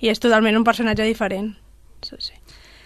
i 0.05 0.09
és 0.11 0.19
totalment 0.21 0.55
un 0.59 0.63
personatge 0.63 1.03
diferent. 1.03 1.55
Sí, 2.05 2.15
sí. 2.19 2.33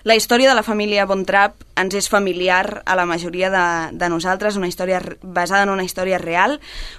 La 0.04 0.18
història 0.20 0.50
de 0.50 0.56
la 0.58 0.66
família 0.68 1.06
Bontrap 1.08 1.62
ens 1.80 1.94
és 1.96 2.10
familiar 2.12 2.82
a 2.84 2.96
la 3.00 3.06
majoria 3.08 3.48
de, 3.48 3.68
de 3.96 4.10
nosaltres, 4.12 4.58
una 4.60 4.68
història 4.68 5.00
basada 5.24 5.64
en 5.64 5.72
una 5.72 5.86
història 5.88 6.20
real, 6.20 6.58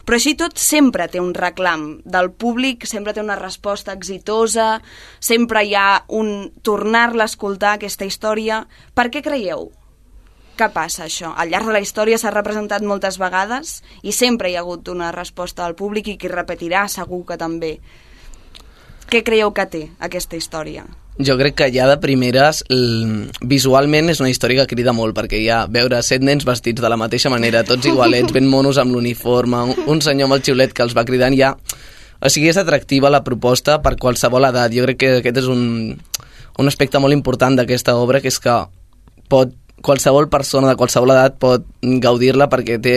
però 0.09 0.17
així 0.17 0.33
tot 0.41 0.57
sempre 0.57 1.05
té 1.13 1.21
un 1.21 1.35
reclam 1.37 1.85
del 2.09 2.31
públic, 2.33 2.89
sempre 2.89 3.13
té 3.13 3.21
una 3.21 3.37
resposta 3.37 3.93
exitosa, 3.93 4.81
sempre 5.21 5.67
hi 5.69 5.77
ha 5.77 6.01
un 6.09 6.49
tornar-la 6.65 7.29
a 7.29 7.33
escoltar, 7.35 7.75
aquesta 7.77 8.09
història. 8.09 8.65
Per 8.97 9.11
què 9.13 9.21
creieu 9.21 9.69
que 10.57 10.73
passa 10.73 11.05
això? 11.05 11.37
Al 11.37 11.53
llarg 11.53 11.69
de 11.69 11.77
la 11.77 11.85
història 11.85 12.17
s'ha 12.17 12.33
representat 12.33 12.89
moltes 12.89 13.21
vegades 13.21 13.83
i 14.01 14.17
sempre 14.17 14.49
hi 14.49 14.57
ha 14.57 14.65
hagut 14.65 14.89
una 14.89 15.13
resposta 15.13 15.69
del 15.69 15.77
públic 15.77 16.09
i 16.09 16.17
qui 16.17 16.33
repetirà 16.33 16.89
segur 16.89 17.27
que 17.29 17.37
també. 17.37 17.77
Què 19.13 19.21
creieu 19.21 19.53
que 19.53 19.69
té 19.69 19.89
aquesta 20.01 20.41
història? 20.41 20.89
Jo 21.15 21.37
crec 21.39 21.55
que 21.55 21.67
ja 21.71 21.87
de 21.87 21.95
primeres, 22.03 22.65
visualment 23.47 24.11
és 24.11 24.19
una 24.19 24.33
història 24.33 24.65
que 24.65 24.75
crida 24.75 24.95
molt, 24.97 25.15
perquè 25.15 25.39
ha 25.47 25.61
veure 25.71 26.01
set 26.03 26.25
nens 26.27 26.43
vestits 26.47 26.83
de 26.83 26.91
la 26.91 26.99
mateixa 26.99 27.31
manera, 27.31 27.63
tots 27.63 27.87
igualets, 27.87 28.35
ben 28.35 28.49
monos 28.51 28.81
amb 28.83 28.97
l'uniforme, 28.97 29.61
un, 29.71 29.85
un 29.95 30.03
senyor 30.03 30.27
amb 30.27 30.39
el 30.41 30.43
xiulet 30.43 30.75
que 30.75 30.83
els 30.87 30.97
va 30.97 31.07
cridant 31.07 31.37
ja... 31.39 31.55
O 32.25 32.31
sigui, 32.33 32.49
és 32.49 32.57
atractiva 32.57 33.11
la 33.13 33.21
proposta 33.21 33.75
per 33.85 33.99
qualsevol 34.01 34.47
edat. 34.49 34.73
Jo 34.73 34.87
crec 34.87 34.97
que 34.97 35.09
aquest 35.19 35.43
és 35.43 35.49
un, 35.51 35.91
un 36.57 36.71
aspecte 36.71 36.97
molt 37.03 37.13
important 37.13 37.59
d'aquesta 37.59 37.99
obra, 38.01 38.23
que 38.25 38.31
és 38.33 38.39
que 38.41 38.55
pot, 39.29 39.53
qualsevol 39.85 40.31
persona 40.33 40.71
de 40.71 40.79
qualsevol 40.81 41.13
edat 41.13 41.37
pot 41.43 41.67
gaudir-la 41.83 42.49
perquè 42.49 42.79
té 42.81 42.95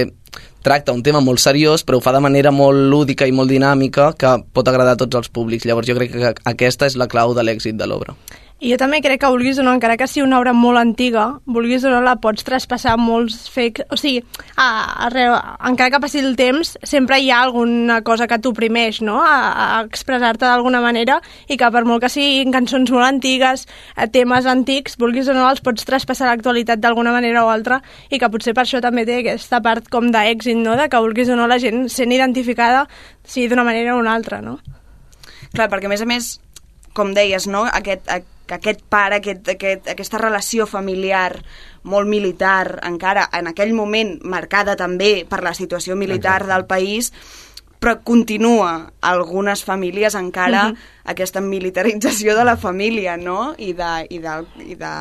tracta 0.67 0.95
un 0.95 1.03
tema 1.03 1.21
molt 1.23 1.39
seriós, 1.39 1.85
però 1.87 2.01
ho 2.01 2.03
fa 2.03 2.11
de 2.15 2.23
manera 2.23 2.51
molt 2.51 2.89
lúdica 2.91 3.27
i 3.27 3.35
molt 3.35 3.51
dinàmica 3.53 4.11
que 4.19 4.33
pot 4.53 4.67
agradar 4.67 4.97
a 4.97 5.01
tots 5.03 5.21
els 5.21 5.31
públics. 5.31 5.67
Llavors 5.67 5.87
jo 5.87 5.95
crec 5.95 6.11
que 6.11 6.35
aquesta 6.51 6.89
és 6.91 6.99
la 6.99 7.07
clau 7.07 7.35
de 7.37 7.47
l'èxit 7.47 7.79
de 7.79 7.87
l'obra. 7.87 8.17
I 8.57 8.71
jo 8.71 8.77
també 8.81 8.97
crec 9.05 9.19
que 9.21 9.29
vulguis 9.29 9.59
o 9.61 9.63
no, 9.63 9.75
encara 9.77 9.99
que 10.01 10.07
sigui 10.09 10.23
una 10.25 10.39
obra 10.39 10.49
molt 10.57 10.79
antiga, 10.81 11.27
vulguis 11.45 11.83
o 11.85 11.91
no 11.93 11.99
la 12.01 12.15
pots 12.17 12.41
traspassar 12.47 12.95
molts 12.97 13.43
fake... 13.53 13.83
O 13.93 13.97
sigui, 14.01 14.23
a, 14.57 14.65
arreu, 15.05 15.35
encara 15.69 15.91
que 15.93 15.99
passi 16.01 16.23
el 16.23 16.33
temps, 16.39 16.71
sempre 16.81 17.19
hi 17.21 17.29
ha 17.29 17.43
alguna 17.45 17.99
cosa 18.07 18.25
que 18.25 18.39
t'oprimeix, 18.41 19.03
no?, 19.05 19.19
a, 19.21 19.35
a 19.77 19.83
expressar-te 19.85 20.47
d'alguna 20.47 20.81
manera 20.81 21.19
i 21.45 21.57
que 21.61 21.69
per 21.75 21.83
molt 21.85 22.01
que 22.01 22.09
siguin 22.09 22.55
cançons 22.55 22.89
molt 22.95 23.05
antigues, 23.05 23.67
eh, 23.93 24.09
temes 24.09 24.49
antics, 24.49 24.97
vulguis 24.97 25.29
o 25.29 25.37
no, 25.37 25.45
els 25.51 25.61
pots 25.61 25.85
traspassar 25.85 26.25
a 26.25 26.33
l'actualitat 26.33 26.81
d'alguna 26.81 27.13
manera 27.13 27.45
o 27.45 27.53
altra 27.53 27.83
i 28.09 28.17
que 28.17 28.31
potser 28.33 28.55
per 28.57 28.65
això 28.65 28.81
també 28.81 29.05
té 29.05 29.19
aquesta 29.21 29.61
part 29.61 29.85
com 29.93 30.09
d'èxit, 30.09 30.57
no?, 30.57 30.73
de 30.81 30.89
que 30.89 31.05
vulguis 31.05 31.29
o 31.29 31.37
no 31.37 31.45
la 31.45 31.61
gent 31.61 31.85
sent 31.93 32.17
identificada 32.17 32.87
sigui 33.21 33.53
d'una 33.53 33.69
manera 33.69 33.93
o 33.93 34.01
una 34.01 34.17
altra, 34.17 34.41
no? 34.41 34.57
Clar, 35.53 35.69
perquè 35.69 35.85
a 35.85 35.93
més 35.93 36.01
a 36.01 36.09
més, 36.09 36.33
com 36.97 37.13
deies, 37.13 37.45
no? 37.47 37.63
aquest, 37.69 38.09
a- 38.09 38.23
aquest 38.57 38.81
pare, 38.89 39.19
aquest, 39.21 39.47
aquest, 39.53 39.87
aquesta 39.93 40.17
relació 40.21 40.65
familiar 40.67 41.43
molt 41.83 42.07
militar, 42.09 42.79
encara 42.87 43.27
en 43.37 43.47
aquell 43.51 43.73
moment 43.77 44.17
marcada 44.25 44.75
també 44.79 45.25
per 45.29 45.43
la 45.45 45.53
situació 45.53 45.95
militar 45.95 46.41
Exacte. 46.41 46.53
del 46.53 46.65
país, 46.65 47.11
però 47.77 47.99
continua 48.03 48.91
algunes 49.05 49.61
famílies 49.63 50.15
encara 50.17 50.71
aquesta 51.05 51.41
militarització 51.45 52.33
de 52.35 52.43
la 52.47 52.57
família, 52.57 53.17
no? 53.21 53.53
I 53.57 53.73
de, 53.77 53.91
i 54.09 54.17
de, 54.23 54.33
i 54.65 54.75
de 54.79 54.93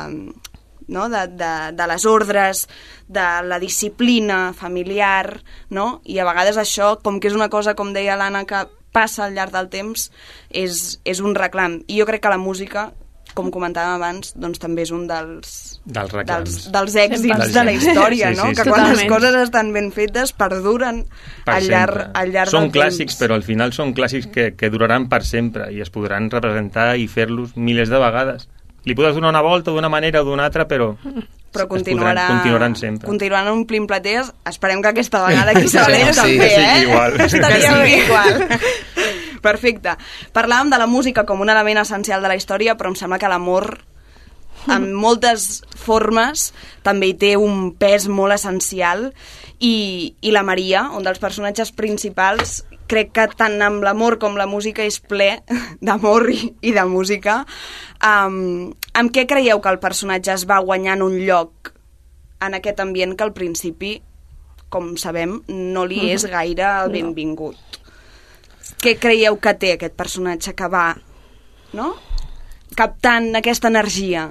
no? 0.87 1.09
de, 1.09 1.23
de, 1.27 1.51
de 1.75 1.87
les 1.89 2.05
ordres, 2.05 2.67
de 3.07 3.25
la 3.43 3.57
disciplina 3.59 4.53
familiar, 4.53 5.41
no? 5.69 6.01
I 6.05 6.19
a 6.19 6.27
vegades 6.29 6.59
això, 6.61 6.93
com 7.03 7.17
que 7.19 7.27
és 7.31 7.35
una 7.35 7.49
cosa, 7.49 7.73
com 7.75 7.91
deia 7.97 8.15
l'Anna, 8.15 8.45
que 8.47 8.61
passa 8.97 9.27
al 9.29 9.35
llarg 9.37 9.53
del 9.53 9.69
temps, 9.73 10.09
és, 10.49 10.97
és 11.05 11.21
un 11.21 11.37
reclam. 11.37 11.83
I 11.87 12.01
jo 12.01 12.09
crec 12.09 12.25
que 12.25 12.33
la 12.33 12.41
música, 12.41 12.89
com 13.37 13.51
comentàvem 13.53 13.99
abans, 13.99 14.31
doncs 14.33 14.57
també 14.57 14.81
és 14.87 14.89
un 14.95 15.03
dels, 15.05 15.51
Dels 15.85 16.09
reclams. 16.15 16.49
dels, 16.49 16.71
dels 16.73 16.95
èxits 17.03 17.51
de 17.53 17.63
la 17.67 17.73
història, 17.75 18.31
Sí, 18.33 18.39
no? 18.39 18.47
sí, 18.49 18.55
que 18.57 18.63
sí. 18.65 18.69
quan 18.71 18.81
les 18.87 18.95
Totalment. 18.97 19.11
coses 19.13 19.35
estan 19.43 19.69
ben 19.75 19.91
fetes 19.93 20.33
perduren 20.33 21.03
per 21.45 21.59
al 21.59 21.67
llarg, 21.69 21.99
sempre. 22.01 22.11
al 22.23 22.33
llarg 22.33 22.49
són 22.55 22.65
del 22.65 22.73
clàssics, 22.79 23.13
temps. 23.13 23.21
però 23.21 23.37
al 23.37 23.45
final 23.45 23.73
són 23.77 23.93
clàssics 23.93 24.31
que, 24.33 24.47
que 24.57 24.71
duraran 24.73 25.05
per 25.11 25.21
sempre 25.23 25.69
i 25.75 25.83
es 25.85 25.93
podran 25.93 26.31
representar 26.33 26.95
i 26.97 27.05
fer-los 27.07 27.53
milers 27.55 27.93
de 27.93 28.01
vegades. 28.01 28.47
Li 28.87 28.95
podes 28.95 29.15
donar 29.17 29.29
una 29.33 29.41
volta 29.43 29.71
d'una 29.75 29.89
manera 29.91 30.21
o 30.23 30.25
d'una 30.27 30.45
altra, 30.47 30.63
però 30.67 30.93
però 31.57 31.65
continuarà, 31.67 32.13
podran- 32.13 32.31
continuaran 32.37 32.75
sempre. 32.79 33.07
continuaran 33.09 33.51
omplint 33.53 33.87
platers. 33.89 34.31
Esperem 34.47 34.81
que 34.83 34.91
aquesta 34.93 35.23
vegada 35.25 35.51
aquí 35.55 35.67
Sabadell 35.67 36.13
Sí, 36.13 36.19
també, 36.21 36.49
sigui 36.49 36.63
eh? 36.63 36.81
igual. 36.87 37.19
Estaria 37.27 37.73
bé. 37.81 37.97
igual. 38.05 38.47
Perfecte. 39.47 39.93
Parlàvem 40.35 40.69
de 40.73 40.79
la 40.81 40.87
música 40.89 41.23
com 41.25 41.41
un 41.43 41.49
element 41.53 41.79
essencial 41.83 42.21
de 42.23 42.31
la 42.31 42.35
història, 42.39 42.75
però 42.77 42.91
em 42.91 42.97
sembla 42.99 43.19
que 43.21 43.29
l'amor 43.31 43.77
en 44.67 44.89
moltes 44.97 45.61
formes 45.79 46.49
també 46.83 47.11
hi 47.11 47.17
té 47.21 47.35
un 47.39 47.69
pes 47.79 48.07
molt 48.11 48.35
essencial 48.35 49.11
i, 49.63 50.13
i 50.21 50.31
la 50.35 50.43
Maria, 50.43 50.87
un 50.97 51.05
dels 51.05 51.21
personatges 51.23 51.71
principals, 51.71 52.63
crec 52.89 53.13
que 53.15 53.27
tant 53.39 53.59
amb 53.63 53.83
l'amor 53.85 54.17
com 54.21 54.37
la 54.39 54.47
música 54.49 54.85
és 54.87 54.99
ple 54.99 55.29
d'amor 55.85 56.29
i, 56.33 56.39
i 56.61 56.73
de 56.75 56.85
música. 56.89 57.41
Um, 58.03 58.71
amb 58.97 59.13
què 59.13 59.27
creieu 59.29 59.61
que 59.63 59.73
el 59.73 59.81
personatge 59.83 60.33
es 60.35 60.47
va 60.49 60.61
guanyant 60.63 61.03
un 61.05 61.17
lloc 61.21 61.73
en 62.43 62.57
aquest 62.57 62.79
ambient 62.83 63.15
que 63.17 63.25
al 63.25 63.33
principi, 63.33 63.97
com 64.69 64.95
sabem, 64.99 65.39
no 65.49 65.85
li 65.89 66.09
és 66.13 66.27
gaire 66.35 66.67
el 66.83 66.93
benvingut? 66.95 67.81
Què 68.83 68.97
creieu 69.01 69.39
que 69.41 69.55
té 69.57 69.73
aquest 69.75 69.95
personatge 69.97 70.53
que 70.57 70.67
va 70.69 70.89
no? 71.77 71.93
captant 72.77 73.31
aquesta 73.39 73.71
energia? 73.71 74.27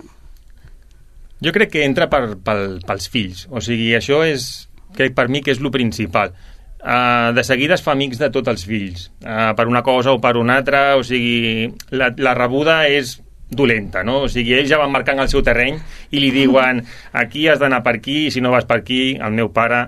Jo 1.44 1.52
crec 1.52 1.72
que 1.74 1.84
entra 1.84 2.08
per, 2.12 2.36
pel, 2.44 2.78
pels 2.86 3.08
fills. 3.12 3.44
O 3.50 3.60
sigui, 3.64 3.90
això 3.96 4.22
és, 4.24 4.66
crec 4.96 5.16
per 5.16 5.26
mi 5.32 5.42
que 5.44 5.52
és 5.52 5.60
lo 5.60 5.72
principal. 5.74 6.32
Uh, 6.76 7.32
de 7.34 7.42
seguida 7.42 7.74
es 7.74 7.82
fa 7.82 7.94
amics 7.96 8.18
de 8.20 8.28
tots 8.30 8.50
els 8.52 8.62
fills, 8.68 9.08
uh, 9.24 9.54
per 9.58 9.64
una 9.66 9.80
cosa 9.82 10.12
o 10.12 10.20
per 10.22 10.36
una 10.36 10.58
altra, 10.60 10.96
o 11.00 11.02
sigui, 11.02 11.70
la, 11.90 12.12
la 12.20 12.34
rebuda 12.36 12.84
és 12.86 13.16
dolenta, 13.50 14.04
no? 14.06 14.20
O 14.26 14.28
sigui, 14.30 14.54
ells 14.54 14.68
ja 14.70 14.78
van 14.78 14.92
marcant 14.92 15.18
el 15.22 15.30
seu 15.32 15.42
terreny 15.42 15.80
i 16.12 16.20
li 16.22 16.30
diuen 16.34 16.84
aquí 17.16 17.48
has 17.48 17.58
d'anar 17.62 17.80
per 17.82 17.96
aquí, 17.98 18.28
si 18.30 18.42
no 18.44 18.52
vas 18.54 18.68
per 18.68 18.82
aquí, 18.82 19.16
el 19.16 19.34
meu 19.34 19.50
pare... 19.54 19.86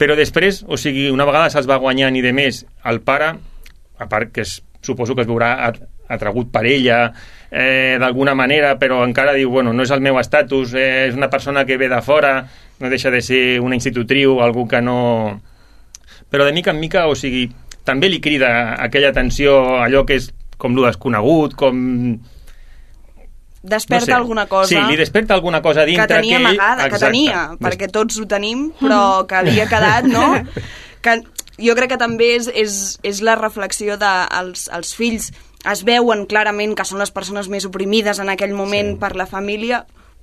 Però 0.00 0.16
després, 0.18 0.64
o 0.66 0.74
sigui, 0.80 1.06
una 1.14 1.26
vegada 1.28 1.52
se'ls 1.52 1.68
va 1.70 1.78
guanyant 1.78 2.16
i 2.18 2.24
de 2.24 2.32
més, 2.34 2.64
el 2.90 2.98
pare, 3.06 3.28
a 4.02 4.08
part 4.10 4.32
que 4.34 4.42
es, 4.42 4.56
suposo 4.82 5.14
que 5.14 5.22
es 5.22 5.28
veurà 5.30 5.52
at- 5.68 5.78
atragut 6.10 6.50
per 6.50 6.64
ella 6.66 7.12
eh, 7.50 7.94
d'alguna 8.00 8.34
manera, 8.34 8.74
però 8.80 9.04
encara 9.06 9.36
diu, 9.36 9.52
bueno, 9.54 9.70
no 9.72 9.86
és 9.86 9.92
el 9.94 10.02
meu 10.02 10.18
estatus, 10.18 10.74
eh, 10.74 11.06
és 11.12 11.14
una 11.14 11.30
persona 11.30 11.62
que 11.68 11.78
ve 11.78 11.88
de 11.92 12.02
fora, 12.02 12.48
no 12.80 12.90
deixa 12.90 13.12
de 13.14 13.22
ser 13.22 13.60
una 13.60 13.78
institutriu, 13.78 14.40
algú 14.42 14.66
que 14.66 14.82
no... 14.82 14.98
Però 16.32 16.44
de 16.48 16.52
mica 16.56 16.72
en 16.72 16.80
mica, 16.80 17.06
o 17.06 17.14
sigui, 17.18 17.46
també 17.84 18.08
li 18.08 18.20
crida 18.24 18.74
aquella 18.82 19.10
atenció, 19.12 19.58
allò 19.84 20.06
que 20.08 20.16
és 20.16 20.30
com 20.58 20.74
lo 20.74 20.86
desconegut, 20.86 21.54
com... 21.58 22.16
Desperta 23.62 24.00
no 24.00 24.06
sé. 24.06 24.12
alguna 24.16 24.46
cosa 24.50 24.68
Sí, 24.68 24.78
li 24.90 24.96
desperta 24.98 25.34
alguna 25.34 25.60
cosa 25.62 25.84
dintre 25.86 26.08
que 26.08 26.14
tenia 26.14 26.38
ell- 26.40 26.46
amagada, 26.48 26.88
que 26.90 26.98
tenia, 26.98 27.42
perquè 27.62 27.86
tots 27.94 28.18
ho 28.18 28.24
tenim, 28.26 28.72
però 28.80 29.22
que 29.30 29.36
havia 29.38 29.68
quedat, 29.70 30.08
no? 30.10 30.32
Que 31.02 31.16
jo 31.58 31.74
crec 31.74 31.90
que 31.90 31.98
també 31.98 32.28
és, 32.36 32.46
és, 32.54 32.74
és 33.02 33.20
la 33.26 33.34
reflexió 33.38 33.96
de 33.98 34.10
els, 34.38 34.68
els 34.70 34.92
fills 34.94 35.32
es 35.66 35.80
veuen 35.86 36.26
clarament 36.30 36.76
que 36.78 36.84
són 36.86 36.98
les 37.02 37.10
persones 37.14 37.48
més 37.50 37.66
oprimides 37.66 38.18
en 38.22 38.30
aquell 38.30 38.54
moment 38.54 38.92
Sí. 38.94 38.98
per 39.02 39.12
la 39.18 39.26
família, 39.26 39.80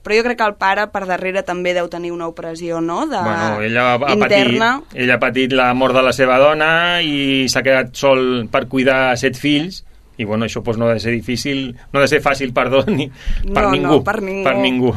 però 0.09 0.17
jo 0.17 0.23
crec 0.25 0.39
que 0.41 0.45
el 0.49 0.55
pare 0.57 0.87
per 0.89 1.03
darrere 1.05 1.43
també 1.45 1.75
deu 1.77 1.85
tenir 1.87 2.09
una 2.11 2.25
opressió, 2.27 2.79
no?, 2.81 3.03
de, 3.05 3.19
Bueno, 3.21 3.61
ella 3.61 3.83
ha, 3.91 3.99
ha 4.09 4.15
interna. 4.17 4.71
patit, 4.81 4.97
ella 5.03 5.15
ha 5.19 5.21
patit 5.21 5.53
la 5.53 5.67
mort 5.77 5.93
de 5.93 6.01
la 6.01 6.13
seva 6.17 6.39
dona 6.41 6.71
i 7.05 7.45
s'ha 7.47 7.61
quedat 7.61 7.93
sol 7.93 8.47
per 8.49 8.63
cuidar 8.67 9.13
set 9.21 9.37
fills 9.37 9.83
i 10.17 10.25
bueno, 10.25 10.49
això 10.49 10.63
pues, 10.65 10.75
no 10.81 10.89
ha 10.89 10.95
de 10.97 10.99
ser 10.99 11.13
difícil, 11.13 11.75
no 11.93 11.99
ha 11.99 12.07
de 12.07 12.09
ser 12.11 12.19
fàcil, 12.25 12.51
perdó, 12.57 12.81
ni, 12.89 13.05
per, 13.53 13.53
No, 13.53 13.69
no, 13.69 13.75
ningú, 13.77 13.99
per 14.03 14.17
ningú. 14.25 14.43
per 14.49 14.55
ningú. 14.57 14.95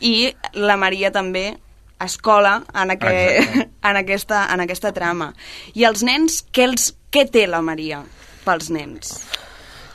I 0.00 0.30
la 0.54 0.78
Maria 0.80 1.10
també 1.12 1.58
es 2.00 2.14
cola 2.22 2.62
en, 2.72 2.94
aqu 2.94 3.10
Exacte. 3.10 3.66
en, 3.90 3.96
aquesta, 4.00 4.46
en 4.54 4.62
aquesta 4.64 4.94
trama. 4.94 5.32
I 5.74 5.84
els 5.84 6.06
nens, 6.06 6.44
què, 6.54 6.64
els, 6.70 6.92
què 7.10 7.26
té 7.28 7.44
la 7.50 7.60
Maria 7.66 8.04
pels 8.46 8.70
nens? 8.70 9.18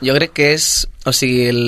Jo 0.04 0.12
crec 0.18 0.34
que 0.36 0.50
és, 0.52 0.66
o 1.08 1.14
sigui, 1.16 1.46
el, 1.48 1.60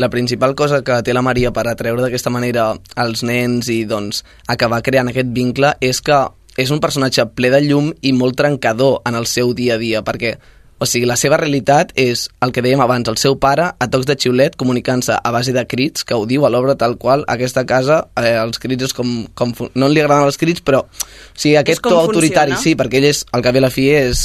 la 0.00 0.08
principal 0.08 0.54
cosa 0.56 0.80
que 0.84 1.02
té 1.04 1.12
la 1.12 1.24
Maria 1.24 1.50
per 1.52 1.66
atreure 1.68 2.00
d'aquesta 2.00 2.32
manera 2.32 2.70
als 2.96 3.20
nens 3.26 3.68
i 3.68 3.82
doncs 3.84 4.22
acabar 4.48 4.80
creant 4.86 5.10
aquest 5.10 5.28
vincle 5.36 5.74
és 5.84 6.00
que 6.00 6.22
és 6.56 6.70
un 6.72 6.80
personatge 6.80 7.26
ple 7.36 7.50
de 7.52 7.60
llum 7.66 7.90
i 8.00 8.14
molt 8.16 8.38
trencador 8.40 9.02
en 9.04 9.18
el 9.18 9.26
seu 9.28 9.52
dia 9.58 9.76
a 9.76 9.82
dia, 9.82 10.00
perquè 10.06 10.36
o 10.78 10.86
sigui, 10.86 11.06
la 11.06 11.16
seva 11.16 11.38
realitat 11.38 11.92
és 12.00 12.26
el 12.42 12.52
que 12.52 12.62
dèiem 12.64 12.82
abans, 12.82 13.08
el 13.08 13.18
seu 13.20 13.36
pare 13.40 13.68
a 13.78 13.86
tocs 13.90 14.08
de 14.08 14.16
xiulet 14.18 14.56
comunicant-se 14.58 15.14
a 15.14 15.30
base 15.34 15.54
de 15.54 15.62
crits, 15.70 16.02
que 16.04 16.16
ho 16.18 16.26
diu 16.26 16.46
a 16.46 16.50
l'obra 16.50 16.74
tal 16.78 16.96
qual, 16.98 17.22
aquesta 17.30 17.62
casa, 17.68 18.00
eh, 18.18 18.34
els 18.40 18.58
crits 18.58 18.88
és 18.88 18.96
com, 18.96 19.12
com... 19.38 19.54
No 19.78 19.88
li 19.88 20.02
agraden 20.02 20.26
els 20.26 20.40
crits, 20.40 20.64
però... 20.64 20.82
O 20.84 21.38
sigui, 21.38 21.54
aquest 21.58 21.82
to 21.82 21.94
autoritari, 21.98 22.56
sí, 22.60 22.74
perquè 22.78 23.00
ell 23.00 23.08
és, 23.10 23.24
cap 23.44 23.54
i 23.54 23.62
a 23.62 23.64
la 23.64 23.70
fi 23.70 23.86
és, 23.94 24.24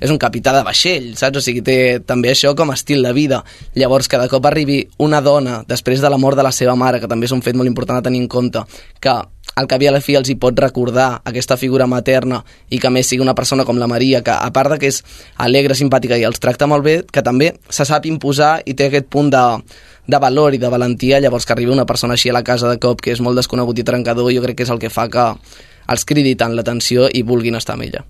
és 0.00 0.12
un 0.12 0.18
capità 0.20 0.54
de 0.56 0.64
vaixell, 0.64 1.12
saps? 1.20 1.40
O 1.40 1.44
sigui, 1.44 1.62
té 1.64 1.76
també 2.06 2.32
això 2.32 2.52
com 2.56 2.72
a 2.72 2.78
estil 2.78 3.04
de 3.04 3.12
vida. 3.16 3.42
Llavors, 3.76 4.08
cada 4.12 4.28
cop 4.28 4.48
arribi 4.48 4.82
una 5.04 5.20
dona, 5.24 5.60
després 5.68 6.00
de 6.00 6.12
la 6.12 6.20
mort 6.20 6.36
de 6.36 6.44
la 6.46 6.52
seva 6.52 6.76
mare, 6.76 7.00
que 7.00 7.08
també 7.08 7.28
és 7.28 7.36
un 7.36 7.44
fet 7.44 7.56
molt 7.56 7.68
important 7.68 8.00
a 8.00 8.04
tenir 8.04 8.24
en 8.24 8.28
compte, 8.28 8.64
que 9.00 9.16
al 9.60 9.68
cap 9.70 9.82
i 9.82 9.88
a 9.88 9.92
la 9.94 10.00
fi 10.04 10.16
els 10.18 10.30
hi 10.30 10.36
pot 10.40 10.58
recordar 10.58 11.20
aquesta 11.28 11.56
figura 11.60 11.86
materna 11.90 12.40
i 12.70 12.80
que 12.82 12.90
més 12.90 13.08
sigui 13.10 13.24
una 13.24 13.34
persona 13.38 13.66
com 13.68 13.78
la 13.78 13.88
Maria, 13.90 14.22
que 14.26 14.32
a 14.34 14.50
part 14.54 14.74
de 14.74 14.80
que 14.80 14.90
és 14.90 15.02
alegre, 15.36 15.76
simpàtica 15.78 16.18
i 16.18 16.26
els 16.28 16.40
tracta 16.42 16.68
molt 16.70 16.84
bé, 16.86 16.96
que 17.06 17.22
també 17.22 17.52
se 17.68 17.86
sap 17.88 18.06
imposar 18.10 18.60
i 18.64 18.74
té 18.74 18.90
aquest 18.90 19.10
punt 19.12 19.30
de, 19.32 19.44
de 20.06 20.22
valor 20.22 20.56
i 20.56 20.62
de 20.62 20.70
valentia, 20.72 21.20
llavors 21.20 21.46
que 21.46 21.56
arribi 21.56 21.72
una 21.72 21.86
persona 21.86 22.16
així 22.18 22.32
a 22.32 22.38
la 22.38 22.46
casa 22.46 22.70
de 22.70 22.80
cop 22.82 23.00
que 23.04 23.12
és 23.14 23.20
molt 23.20 23.38
desconegut 23.38 23.78
i 23.78 23.86
trencador, 23.86 24.32
jo 24.32 24.44
crec 24.46 24.60
que 24.60 24.68
és 24.68 24.72
el 24.72 24.80
que 24.82 24.92
fa 24.92 25.08
que 25.12 25.32
els 25.90 26.06
cridi 26.06 26.36
tant 26.38 26.56
l'atenció 26.56 27.10
i 27.12 27.26
vulguin 27.26 27.58
estar 27.58 27.76
amb 27.76 27.88
ella. 27.88 28.06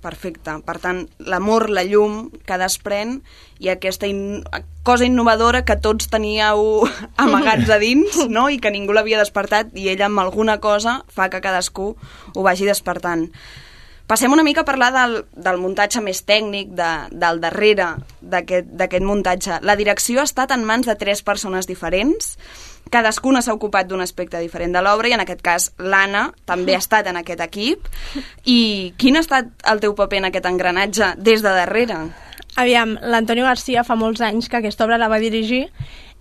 Perfecte. 0.00 0.54
Per 0.64 0.76
tant, 0.80 1.02
l'amor, 1.28 1.68
la 1.68 1.84
llum 1.84 2.30
que 2.48 2.56
desprèn 2.60 3.18
i 3.60 3.68
aquesta 3.68 4.08
in 4.08 4.42
cosa 4.86 5.04
innovadora 5.04 5.60
que 5.68 5.76
tots 5.76 6.08
teníeu 6.08 6.86
amagats 7.24 7.68
a 7.68 7.76
dins 7.82 8.22
no? 8.32 8.48
i 8.48 8.56
que 8.58 8.72
ningú 8.72 8.96
l'havia 8.96 9.20
despertat 9.20 9.74
i 9.76 9.90
ella 9.92 10.08
amb 10.08 10.22
alguna 10.22 10.56
cosa 10.60 11.02
fa 11.12 11.28
que 11.28 11.42
cadascú 11.44 11.92
ho 12.34 12.46
vagi 12.46 12.64
despertant. 12.68 13.28
Passem 14.10 14.32
una 14.32 14.42
mica 14.42 14.64
a 14.64 14.66
parlar 14.66 14.88
del, 14.90 15.12
del 15.38 15.60
muntatge 15.62 16.00
més 16.02 16.24
tècnic, 16.26 16.72
de, 16.74 16.88
del 17.14 17.38
darrere 17.38 17.92
d'aquest 18.18 19.04
muntatge. 19.06 19.60
La 19.62 19.76
direcció 19.78 20.18
ha 20.18 20.26
estat 20.26 20.50
en 20.50 20.64
mans 20.66 20.88
de 20.88 20.96
tres 20.98 21.22
persones 21.22 21.68
diferents, 21.70 22.32
cadascuna 22.90 23.42
s'ha 23.42 23.54
ocupat 23.54 23.88
d'un 23.88 24.02
aspecte 24.04 24.40
diferent 24.42 24.74
de 24.74 24.82
l'obra 24.82 25.08
i 25.08 25.14
en 25.16 25.22
aquest 25.22 25.42
cas 25.42 25.70
l'Anna 25.78 26.28
també 26.44 26.74
ha 26.74 26.82
estat 26.82 27.06
en 27.10 27.20
aquest 27.20 27.40
equip. 27.46 27.86
I 28.44 28.92
quin 28.98 29.16
ha 29.16 29.24
estat 29.24 29.50
el 29.72 29.80
teu 29.80 29.94
paper 29.94 30.20
en 30.20 30.30
aquest 30.30 30.50
engranatge 30.50 31.14
des 31.16 31.42
de 31.42 31.54
darrere? 31.54 32.02
Aviam, 32.58 32.96
l'Antonio 33.02 33.46
Garcia 33.46 33.84
fa 33.86 33.96
molts 33.96 34.20
anys 34.26 34.50
que 34.50 34.58
aquesta 34.58 34.84
obra 34.84 34.98
la 34.98 35.08
va 35.08 35.20
dirigir 35.22 35.68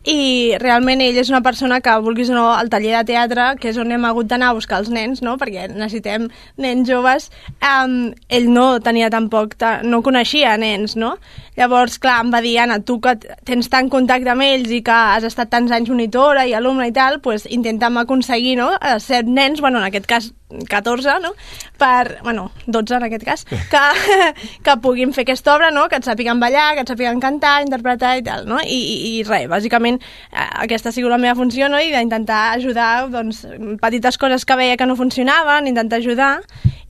i 0.10 0.58
realment 0.62 1.02
ell 1.04 1.18
és 1.22 1.30
una 1.30 1.42
persona 1.46 1.80
que, 1.86 1.94
vulguis 2.02 2.32
o 2.32 2.36
no, 2.36 2.48
al 2.56 2.70
taller 2.74 2.96
de 2.98 3.12
teatre, 3.12 3.52
que 3.62 3.70
és 3.70 3.78
on 3.78 3.92
hem 3.94 4.08
hagut 4.08 4.30
d'anar 4.30 4.52
a 4.52 4.58
buscar 4.58 4.80
els 4.82 4.90
nens, 4.94 5.22
no? 5.26 5.36
perquè 5.38 5.68
necessitem 5.70 6.28
nens 6.58 6.90
joves, 6.90 7.30
um, 7.62 8.10
ell 8.30 8.50
no 8.50 8.66
tenia 8.84 9.12
tampoc, 9.14 9.54
ta 9.62 9.80
no 9.86 10.02
coneixia 10.06 10.56
nens, 10.58 10.96
no? 10.98 11.16
Llavors, 11.60 12.00
clar, 12.02 12.20
em 12.24 12.34
va 12.34 12.42
dir, 12.42 12.56
Anna, 12.64 12.80
tu 12.82 12.98
que 13.04 13.18
tens 13.46 13.70
tant 13.70 13.92
contacte 13.92 14.34
amb 14.34 14.46
ells 14.46 14.72
i 14.74 14.82
que 14.86 14.98
has 15.16 15.28
estat 15.28 15.52
tants 15.54 15.74
anys 15.76 15.92
monitora 15.92 16.48
i 16.48 16.56
alumne 16.58 16.90
i 16.90 16.96
tal, 16.96 17.20
pues, 17.22 17.46
intenta'm 17.46 18.02
aconseguir, 18.02 18.58
no?, 18.62 18.72
eh, 18.80 18.98
set 19.04 19.30
nens, 19.30 19.62
bueno, 19.62 19.84
en 19.84 19.90
aquest 19.92 20.10
cas 20.10 20.32
14, 20.50 21.20
no?, 21.22 21.34
per, 21.78 22.20
bueno, 22.24 22.52
12 22.66 22.96
en 22.98 23.04
aquest 23.08 23.26
cas, 23.26 23.46
que, 23.46 23.84
que 24.66 24.78
puguin 24.82 25.14
fer 25.14 25.28
aquesta 25.28 25.54
obra, 25.56 25.70
no?, 25.72 25.88
que 25.90 26.00
et 26.00 26.08
sàpiguen 26.08 26.42
ballar, 26.42 26.74
que 26.76 26.86
et 26.86 26.92
sàpiguen 26.92 27.22
cantar, 27.22 27.60
interpretar 27.66 28.16
i 28.18 28.26
tal, 28.26 28.48
no?, 28.50 28.58
i, 28.66 28.80
i, 28.80 28.98
i 29.12 29.24
res, 29.28 29.46
bàsicament 29.52 30.00
eh, 30.02 30.48
aquesta 30.66 30.90
ha 30.90 30.96
sigut 30.96 31.14
la 31.14 31.22
meva 31.22 31.38
funció, 31.38 31.70
no?, 31.70 31.82
i 31.82 31.94
d'intentar 31.94 32.42
ajudar, 32.58 32.92
doncs, 33.14 33.46
petites 33.82 34.18
coses 34.18 34.46
que 34.46 34.58
veia 34.60 34.78
que 34.78 34.90
no 34.90 34.98
funcionaven, 35.00 35.70
intentar 35.70 36.02
ajudar, 36.02 36.34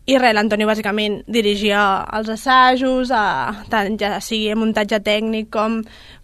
i 0.09 0.17
res, 0.17 0.33
l'Antoni 0.33 0.65
bàsicament 0.65 1.19
dirigia 1.29 1.81
els 2.17 2.29
assajos, 2.33 3.11
a, 3.13 3.65
tant 3.69 3.97
ja 4.01 4.15
sigui 4.23 4.55
muntatge 4.57 4.97
tècnic 5.05 5.49
com, 5.53 5.79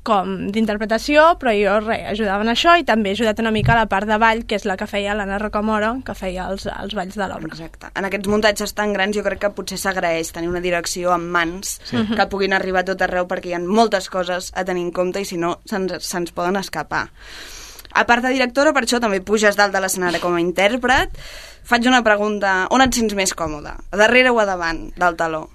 com 0.05 0.31
d'interpretació, 0.53 1.27
però 1.41 1.53
jo 1.53 1.75
res, 1.83 2.05
ajudava 2.15 2.45
en 2.45 2.53
això 2.53 2.75
i 2.79 2.85
també 2.87 3.11
he 3.11 3.17
ajudat 3.17 3.41
una 3.43 3.53
mica 3.53 3.75
a 3.75 3.79
la 3.83 3.89
part 3.91 4.09
de 4.09 4.17
ball, 4.21 4.45
que 4.49 4.57
és 4.57 4.65
la 4.65 4.77
que 4.79 4.87
feia 4.89 5.13
l'Anna 5.17 5.37
Rocamora, 5.41 5.91
que 6.05 6.15
feia 6.17 6.47
els, 6.49 6.65
els 6.71 6.95
balls 6.97 7.17
de 7.19 7.27
l'obra. 7.29 7.51
Exacte. 7.53 7.91
En 7.93 8.09
aquests 8.09 8.31
muntatges 8.31 8.73
tan 8.77 8.95
grans 8.95 9.17
jo 9.17 9.25
crec 9.25 9.43
que 9.43 9.53
potser 9.57 9.77
s'agraeix 9.81 10.33
tenir 10.33 10.49
una 10.49 10.63
direcció 10.63 11.13
en 11.15 11.29
mans 11.35 11.77
sí. 11.85 12.01
que 12.15 12.29
puguin 12.31 12.57
arribar 12.57 12.85
a 12.85 12.89
tot 12.89 13.05
arreu 13.05 13.29
perquè 13.29 13.53
hi 13.53 13.57
ha 13.59 13.61
moltes 13.65 14.09
coses 14.09 14.49
a 14.55 14.65
tenir 14.65 14.87
en 14.87 14.95
compte 14.95 15.21
i 15.21 15.29
si 15.29 15.37
no 15.41 15.59
se'ns 15.69 15.99
se 16.01 16.25
poden 16.33 16.57
escapar. 16.57 17.05
A 17.95 18.03
part 18.07 18.25
de 18.25 18.33
directora, 18.35 18.73
per 18.75 18.83
això 18.83 18.99
també 18.99 19.21
puges 19.23 19.55
dalt 19.55 19.71
de 19.71 19.81
l'escenari 19.81 20.19
com 20.23 20.35
a 20.35 20.41
intèrpret. 20.43 21.15
Faig 21.65 21.87
una 21.87 22.03
pregunta, 22.05 22.65
on 22.75 22.83
et 22.83 22.93
sents 22.93 23.15
més 23.17 23.31
còmode? 23.33 23.71
A 23.71 23.99
darrere 23.99 24.33
o 24.35 24.41
a 24.41 24.45
davant 24.45 24.89
del 24.99 25.15
taló? 25.17 25.45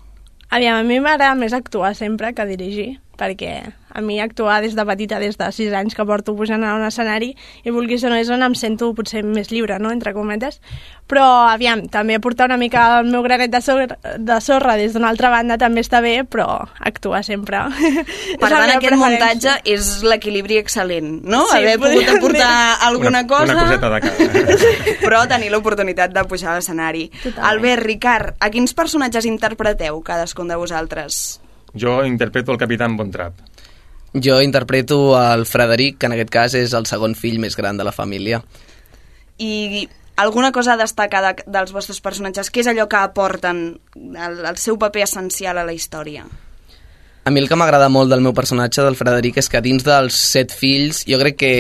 Aviam, 0.51 0.81
a 0.81 0.87
mi 0.87 0.99
m'agrada 0.99 1.37
més 1.39 1.53
actuar 1.55 1.93
sempre 1.95 2.33
que 2.35 2.49
dirigir, 2.49 2.89
perquè 3.21 3.53
a 3.93 4.01
mi 4.01 4.21
actuar 4.21 4.61
des 4.63 4.77
de 4.77 4.87
petita, 4.87 5.19
des 5.19 5.39
de 5.39 5.51
6 5.53 5.75
anys 5.75 5.95
que 5.95 6.07
porto 6.07 6.37
pujant 6.37 6.65
a 6.65 6.75
un 6.79 6.87
escenari, 6.87 7.35
i 7.65 7.75
vulguis 7.75 8.05
o 8.05 8.11
no 8.13 8.19
és 8.21 8.31
on 8.31 8.43
em 8.47 8.55
sento 8.55 8.93
potser 8.95 9.25
més 9.27 9.51
lliure, 9.51 9.79
no?, 9.79 9.93
entre 9.93 10.15
cometes. 10.15 10.61
Però, 11.11 11.25
aviam, 11.51 11.83
també 11.91 12.15
aportar 12.15 12.47
una 12.47 12.57
mica 12.61 13.01
el 13.01 13.09
meu 13.11 13.25
granet 13.27 13.51
de 13.51 13.61
sorra, 13.65 13.99
de 14.17 14.37
sorra 14.41 14.77
des 14.79 14.95
d'una 14.95 15.09
altra 15.11 15.31
banda 15.33 15.57
també 15.59 15.83
està 15.83 15.99
bé, 16.05 16.21
però 16.23 16.47
actuar 16.79 17.25
sempre. 17.27 17.65
Per 18.41 18.47
tant, 18.47 18.71
aquest 18.77 18.87
preferència. 18.87 19.01
muntatge 19.01 19.57
és 19.75 19.91
l'equilibri 20.07 20.61
excel·lent, 20.63 21.11
no? 21.27 21.43
Sí, 21.51 21.59
Haver 21.59 21.77
pogut 21.83 22.15
aportar 22.15 22.53
alguna 22.87 23.25
una, 23.25 23.27
cosa... 23.27 23.59
Una 23.59 23.67
coseta 23.67 23.91
de 23.91 24.01
cada. 24.07 24.31
però 25.05 25.25
tenir 25.31 25.51
l'oportunitat 25.51 26.15
de 26.15 26.25
pujar 26.31 26.55
a 26.55 26.59
l'escenari. 26.61 27.09
Albert, 27.37 27.83
Ricard, 27.83 28.35
a 28.39 28.51
quins 28.55 28.75
personatges 28.77 29.27
interpreteu 29.27 29.99
cadascun 30.07 30.51
de 30.51 30.59
vosaltres? 30.61 31.41
Jo 31.75 32.05
interpreto 32.05 32.53
el 32.53 32.59
Capitán 32.59 32.97
Bontrap. 32.97 33.50
Jo 34.15 34.41
interpreto 34.43 35.15
el 35.21 35.47
Frederic, 35.47 36.01
que 36.01 36.09
en 36.11 36.17
aquest 36.17 36.35
cas 36.35 36.55
és 36.59 36.75
el 36.75 36.87
segon 36.91 37.15
fill 37.15 37.39
més 37.39 37.57
gran 37.57 37.79
de 37.79 37.87
la 37.87 37.95
família. 37.95 38.43
I 39.39 39.87
alguna 40.21 40.51
cosa 40.53 40.75
a 40.75 40.81
destacar 40.81 41.23
de, 41.25 41.45
dels 41.47 41.73
vostres 41.73 42.01
personatges? 42.03 42.51
Què 42.51 42.65
és 42.65 42.71
allò 42.71 42.89
que 42.91 42.99
aporten 43.01 43.65
el, 43.97 44.41
el 44.45 44.59
seu 44.59 44.79
paper 44.79 45.07
essencial 45.07 45.59
a 45.59 45.65
la 45.65 45.77
història? 45.77 46.27
A 47.25 47.31
mi 47.31 47.41
el 47.43 47.49
que 47.49 47.57
m'agrada 47.57 47.91
molt 47.93 48.11
del 48.11 48.25
meu 48.25 48.33
personatge, 48.35 48.83
del 48.83 48.97
Frederic, 48.99 49.39
és 49.39 49.49
que 49.53 49.61
dins 49.63 49.85
dels 49.85 50.17
set 50.17 50.53
fills, 50.57 51.05
jo 51.07 51.19
crec 51.21 51.39
que 51.39 51.55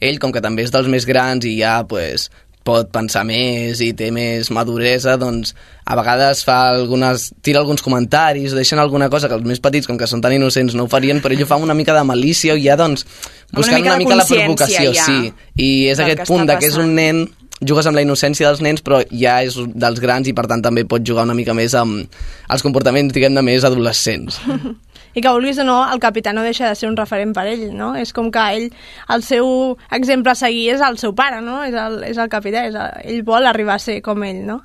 ell, 0.00 0.18
com 0.18 0.32
que 0.32 0.42
també 0.44 0.64
és 0.64 0.72
dels 0.74 0.88
més 0.90 1.06
grans 1.06 1.44
i 1.46 1.58
ja 1.60 1.78
pues, 1.88 2.30
pot 2.68 2.90
pensar 2.92 3.24
més 3.28 3.80
i 3.84 3.90
té 3.96 4.10
més 4.14 4.52
maduresa, 4.54 5.16
doncs 5.20 5.54
a 5.88 5.96
vegades 5.96 6.44
fa 6.44 6.58
algunes, 6.74 7.30
tira 7.44 7.62
alguns 7.62 7.84
comentaris, 7.84 8.52
deixen 8.56 8.80
alguna 8.82 9.08
cosa 9.08 9.30
que 9.30 9.38
els 9.38 9.48
més 9.48 9.62
petits, 9.64 9.88
com 9.88 9.96
que 10.00 10.08
són 10.10 10.20
tan 10.24 10.36
innocents, 10.36 10.76
no 10.76 10.84
ho 10.84 10.92
farien, 10.92 11.22
però 11.24 11.32
ell 11.32 11.46
ho 11.46 11.48
fa 11.48 11.60
una 11.60 11.76
mica 11.78 11.96
de 11.96 12.04
malícia 12.04 12.56
i 12.58 12.66
ja, 12.68 12.76
doncs, 12.76 13.06
Amb 13.48 13.56
una 13.56 13.62
buscant 13.62 13.80
mica 13.80 13.94
una 13.94 14.02
mica, 14.04 14.20
la 14.20 14.28
provocació, 14.28 14.92
ja, 14.92 15.08
sí. 15.08 15.32
I 15.56 15.70
és 15.94 16.00
aquest 16.04 16.24
que 16.24 16.28
punt 16.28 16.44
de 16.48 16.58
que 16.60 16.68
és 16.68 16.76
un 16.76 16.92
nen 16.98 17.24
jugues 17.58 17.86
amb 17.88 17.98
la 17.98 18.04
innocència 18.04 18.46
dels 18.46 18.60
nens, 18.62 18.82
però 18.84 19.00
ja 19.10 19.40
és 19.42 19.56
dels 19.56 20.02
grans 20.02 20.28
i 20.30 20.34
per 20.36 20.46
tant 20.50 20.62
també 20.62 20.84
pot 20.86 21.02
jugar 21.02 21.24
una 21.26 21.34
mica 21.38 21.56
més 21.56 21.74
amb 21.78 22.20
els 22.52 22.64
comportaments, 22.66 23.14
diguem-ne, 23.16 23.42
més 23.42 23.66
adolescents. 23.66 24.38
I 25.18 25.22
que 25.24 25.32
vulguis 25.34 25.58
o 25.58 25.64
no, 25.66 25.80
el 25.90 25.98
capità 25.98 26.30
no 26.30 26.44
deixa 26.46 26.68
de 26.70 26.78
ser 26.78 26.86
un 26.86 26.96
referent 26.96 27.32
per 27.34 27.48
ell, 27.50 27.64
no? 27.74 27.90
És 27.98 28.12
com 28.14 28.28
que 28.30 28.42
ell, 28.54 28.68
el 29.10 29.24
seu 29.26 29.48
exemple 29.96 30.30
a 30.30 30.38
seguir 30.38 30.68
és 30.76 30.84
el 30.84 30.98
seu 31.00 31.14
pare, 31.18 31.40
no? 31.42 31.58
És 31.66 31.74
el, 31.74 32.04
és 32.06 32.20
el 32.22 32.30
capità, 32.30 32.62
és 32.68 32.76
el, 32.78 33.00
ell 33.02 33.24
vol 33.26 33.48
arribar 33.50 33.78
a 33.78 33.82
ser 33.82 33.98
com 34.04 34.22
ell, 34.22 34.44
no? 34.46 34.60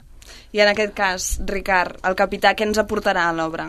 I 0.53 0.61
en 0.61 0.69
aquest 0.69 0.93
cas, 0.93 1.31
Ricard, 1.49 1.97
el 2.05 2.13
capità, 2.19 2.53
què 2.53 2.67
ens 2.67 2.77
aportarà 2.77 3.25
a 3.31 3.33
l'obra? 3.33 3.65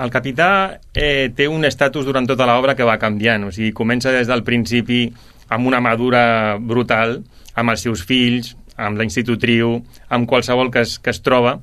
El 0.00 0.12
capità 0.12 0.48
eh, 0.94 1.28
té 1.36 1.48
un 1.48 1.64
estatus 1.68 2.08
durant 2.08 2.26
tota 2.28 2.46
l'obra 2.48 2.76
que 2.78 2.86
va 2.88 2.96
canviant, 3.00 3.44
o 3.48 3.52
sigui, 3.52 3.74
comença 3.76 4.12
des 4.14 4.30
del 4.30 4.44
principi 4.46 5.04
amb 5.52 5.68
una 5.68 5.82
madura 5.84 6.56
brutal, 6.56 7.18
amb 7.60 7.74
els 7.74 7.84
seus 7.84 8.04
fills, 8.08 8.54
amb 8.80 8.96
la 8.96 9.04
institutriu, 9.04 9.76
amb 10.08 10.28
qualsevol 10.28 10.72
que 10.72 10.86
es, 10.86 10.96
que 10.98 11.12
es 11.12 11.20
troba, 11.20 11.58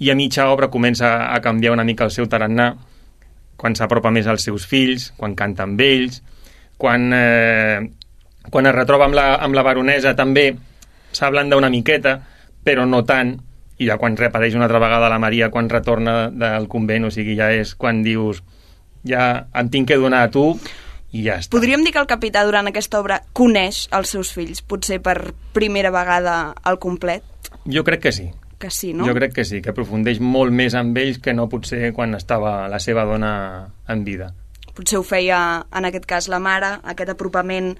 i 0.00 0.10
a 0.10 0.16
mitja 0.16 0.46
obra 0.50 0.70
comença 0.70 1.10
a 1.28 1.40
canviar 1.44 1.74
una 1.74 1.84
mica 1.84 2.06
el 2.06 2.14
seu 2.14 2.30
tarannà, 2.30 2.70
quan 3.60 3.76
s'apropa 3.76 4.12
més 4.14 4.28
als 4.30 4.46
seus 4.48 4.64
fills, 4.66 5.10
quan 5.20 5.36
canta 5.36 5.66
amb 5.68 5.80
ells, 5.84 6.22
quan, 6.80 7.10
eh, 7.12 7.80
quan 8.48 8.66
es 8.66 8.74
retroba 8.74 9.04
amb 9.10 9.18
la, 9.18 9.34
amb 9.36 9.54
la 9.54 9.64
baronesa 9.66 10.14
també 10.16 10.54
s'ablanda 11.12 11.58
una 11.60 11.68
miqueta, 11.68 12.16
però 12.64 12.86
no 12.88 13.02
tant, 13.04 13.34
i 13.80 13.88
ja 13.88 13.96
quan 14.00 14.16
reapareix 14.16 14.56
una 14.56 14.66
altra 14.68 14.80
vegada 14.80 15.08
la 15.12 15.20
Maria 15.20 15.50
quan 15.52 15.68
retorna 15.68 16.30
del 16.30 16.68
convent, 16.72 17.08
o 17.08 17.12
sigui, 17.12 17.36
ja 17.36 17.50
és 17.52 17.74
quan 17.76 18.02
dius 18.04 18.42
ja 19.08 19.46
em 19.56 19.70
tinc 19.72 19.88
que 19.88 20.00
donar 20.00 20.26
a 20.26 20.32
tu 20.32 20.44
i 21.12 21.24
ja 21.24 21.38
està. 21.40 21.52
Podríem 21.56 21.84
dir 21.84 21.92
que 21.92 22.00
el 22.02 22.08
capità 22.08 22.44
durant 22.48 22.68
aquesta 22.68 23.00
obra 23.00 23.20
coneix 23.36 23.86
els 23.96 24.12
seus 24.16 24.32
fills, 24.36 24.60
potser 24.60 25.00
per 25.04 25.34
primera 25.56 25.92
vegada 25.92 26.54
al 26.62 26.80
complet? 26.80 27.24
Jo 27.68 27.84
crec 27.84 28.08
que 28.08 28.12
sí. 28.12 28.30
Que 28.60 28.68
sí, 28.70 28.92
no? 28.92 29.06
Jo 29.08 29.14
crec 29.16 29.32
que 29.32 29.44
sí, 29.48 29.62
que 29.64 29.72
aprofundeix 29.72 30.18
molt 30.20 30.52
més 30.52 30.74
amb 30.76 30.96
ells 31.00 31.16
que 31.24 31.32
no 31.32 31.48
potser 31.48 31.94
quan 31.96 32.12
estava 32.14 32.68
la 32.68 32.78
seva 32.78 33.06
dona 33.08 33.70
en 33.88 34.04
vida. 34.04 34.34
Potser 34.76 34.98
ho 35.00 35.02
feia, 35.02 35.38
en 35.74 35.88
aquest 35.88 36.04
cas, 36.06 36.28
la 36.28 36.38
mare, 36.38 36.74
aquest 36.84 37.10
apropament 37.10 37.72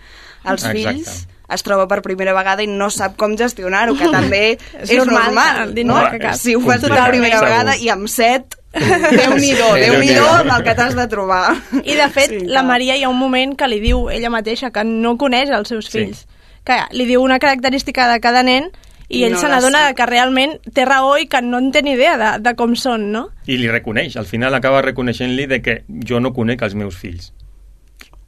als 0.42 0.64
Exacte. 0.64 0.78
fills, 0.80 1.12
es 1.52 1.62
troba 1.66 1.86
per 1.90 2.00
primera 2.02 2.32
vegada 2.34 2.64
i 2.64 2.66
no 2.66 2.88
sap 2.90 3.14
com 3.20 3.36
gestionar-ho, 3.38 3.94
que 3.98 4.08
també 4.16 4.40
és, 4.56 4.88
És 4.90 4.96
normal, 4.98 5.34
normal, 5.34 5.74
no? 5.86 6.00
cap. 6.18 6.34
Si 6.40 6.56
ho 6.56 6.60
fas 6.64 6.80
per 6.80 6.88
Complicat, 6.88 7.08
primera 7.12 7.36
segur. 7.38 7.48
vegada 7.50 7.76
i 7.76 7.88
amb 7.92 8.08
set, 8.08 8.56
Déu-n'hi-do, 8.72 9.74
Sí, 9.74 9.80
Déu-n'hi-do 9.80 10.22
Déu-n'hi-do. 10.24 10.56
el 10.56 10.62
que 10.64 10.74
t'has 10.78 10.94
de 10.94 11.06
trobar. 11.10 11.56
I 11.82 11.94
de 11.98 12.08
fet, 12.08 12.30
Sí, 12.30 12.40
sí, 12.40 12.46
la 12.46 12.62
Maria 12.62 12.96
hi 12.96 13.02
ha 13.02 13.08
un 13.10 13.18
moment 13.18 13.56
que 13.58 13.66
li 13.68 13.80
diu 13.82 14.08
ella 14.10 14.30
mateixa 14.30 14.70
que 14.70 14.84
no 14.84 15.16
coneix 15.18 15.50
els 15.50 15.68
seus 15.68 15.86
Sí. 15.90 15.98
fills. 15.98 16.26
Que 16.64 16.76
li 16.92 17.04
diu 17.06 17.20
una 17.22 17.38
característica 17.40 18.06
de 18.12 18.20
cada 18.20 18.42
nen 18.44 18.70
i 19.10 19.24
ell 19.26 19.34
no 19.34 19.42
se 19.42 19.50
n'adona 19.50 19.82
que 19.98 20.06
realment 20.06 20.56
té 20.74 20.84
raó 20.86 21.16
i 21.18 21.26
que 21.30 21.42
no 21.42 21.58
en 21.58 21.70
té 21.74 21.82
ni 21.82 21.96
idea 21.96 22.16
de, 22.20 22.30
de 22.44 22.54
com 22.58 22.76
són, 22.78 23.10
no? 23.12 23.24
I 23.50 23.58
li 23.58 23.70
reconeix, 23.70 24.16
al 24.16 24.28
final 24.30 24.54
acaba 24.54 24.84
reconeixent-li 24.86 25.48
de 25.50 25.60
que 25.64 25.80
jo 26.06 26.22
no 26.22 26.34
conec 26.36 26.62
els 26.62 26.76
meus 26.78 26.98
fills. 26.98 27.32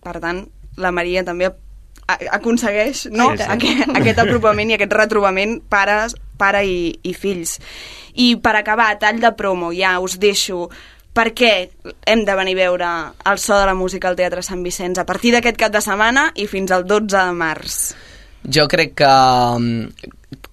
Per 0.03 0.17
tant, 0.19 0.43
la 0.83 0.91
Maria 0.91 1.23
també 1.23 1.53
aconsegueix 2.13 3.07
no? 3.15 3.31
Sí, 3.31 3.45
sí. 3.45 3.49
Aquest, 3.55 3.93
aquest 3.95 4.23
apropament 4.25 4.73
i 4.73 4.77
aquest 4.77 4.95
retrobament 4.99 5.61
pares, 5.71 6.17
pare 6.39 6.65
i, 6.67 6.81
i 7.07 7.15
fills. 7.15 7.59
I 8.19 8.35
per 8.43 8.57
acabar, 8.59 8.91
tall 9.01 9.23
de 9.23 9.31
promo, 9.39 9.71
ja 9.77 9.99
us 10.03 10.19
deixo 10.21 10.67
per 11.13 11.29
què 11.37 11.53
hem 12.09 12.25
de 12.25 12.35
venir 12.37 12.57
a 12.57 12.61
veure 12.63 12.91
el 13.29 13.39
so 13.39 13.59
de 13.59 13.69
la 13.69 13.77
música 13.77 14.09
al 14.09 14.17
Teatre 14.17 14.43
Sant 14.45 14.65
Vicenç 14.65 14.99
a 14.99 15.07
partir 15.09 15.35
d'aquest 15.35 15.61
cap 15.61 15.73
de 15.73 15.83
setmana 15.85 16.31
i 16.35 16.49
fins 16.49 16.73
al 16.73 16.87
12 16.89 17.13
de 17.13 17.37
març. 17.37 17.79
Jo 18.43 18.67
crec 18.67 18.97
que, 18.99 19.13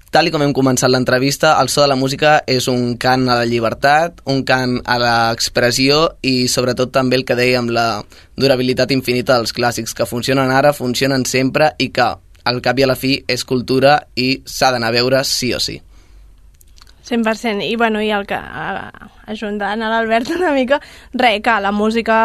tal 0.09 0.27
i 0.27 0.31
com 0.33 0.41
hem 0.41 0.53
començat 0.57 0.89
l'entrevista, 0.89 1.53
el 1.61 1.69
so 1.69 1.83
de 1.83 1.89
la 1.91 1.97
música 1.99 2.39
és 2.49 2.67
un 2.71 2.95
cant 3.01 3.27
a 3.29 3.37
la 3.41 3.45
llibertat, 3.49 4.23
un 4.29 4.41
cant 4.47 4.79
a 4.85 4.97
l'expressió 5.01 6.01
i 6.25 6.47
sobretot 6.49 6.93
també 6.95 7.19
el 7.19 7.25
que 7.25 7.37
dèiem, 7.37 7.69
la 7.69 8.01
durabilitat 8.39 8.93
infinita 8.95 9.37
dels 9.37 9.53
clàssics, 9.53 9.93
que 9.93 10.09
funcionen 10.09 10.49
ara, 10.49 10.73
funcionen 10.73 11.25
sempre 11.29 11.73
i 11.77 11.91
que 11.93 12.09
al 12.49 12.61
cap 12.65 12.79
i 12.79 12.85
a 12.85 12.89
la 12.89 12.97
fi 12.97 13.19
és 13.27 13.45
cultura 13.45 13.99
i 14.15 14.41
s'ha 14.45 14.71
d'anar 14.73 14.89
a 14.89 14.97
veure 14.97 15.23
sí 15.27 15.53
o 15.53 15.61
sí. 15.61 15.77
100%. 17.09 17.63
I, 17.65 17.75
bueno, 17.75 18.01
i 18.01 18.11
el 18.13 18.25
que, 18.29 18.35
a- 18.37 18.91
ajuntant 19.29 19.81
a 19.83 19.89
l'Albert 19.91 20.29
una 20.35 20.51
mica, 20.55 20.79
res, 21.13 21.41
que 21.45 21.55
la 21.61 21.71
música, 21.71 22.15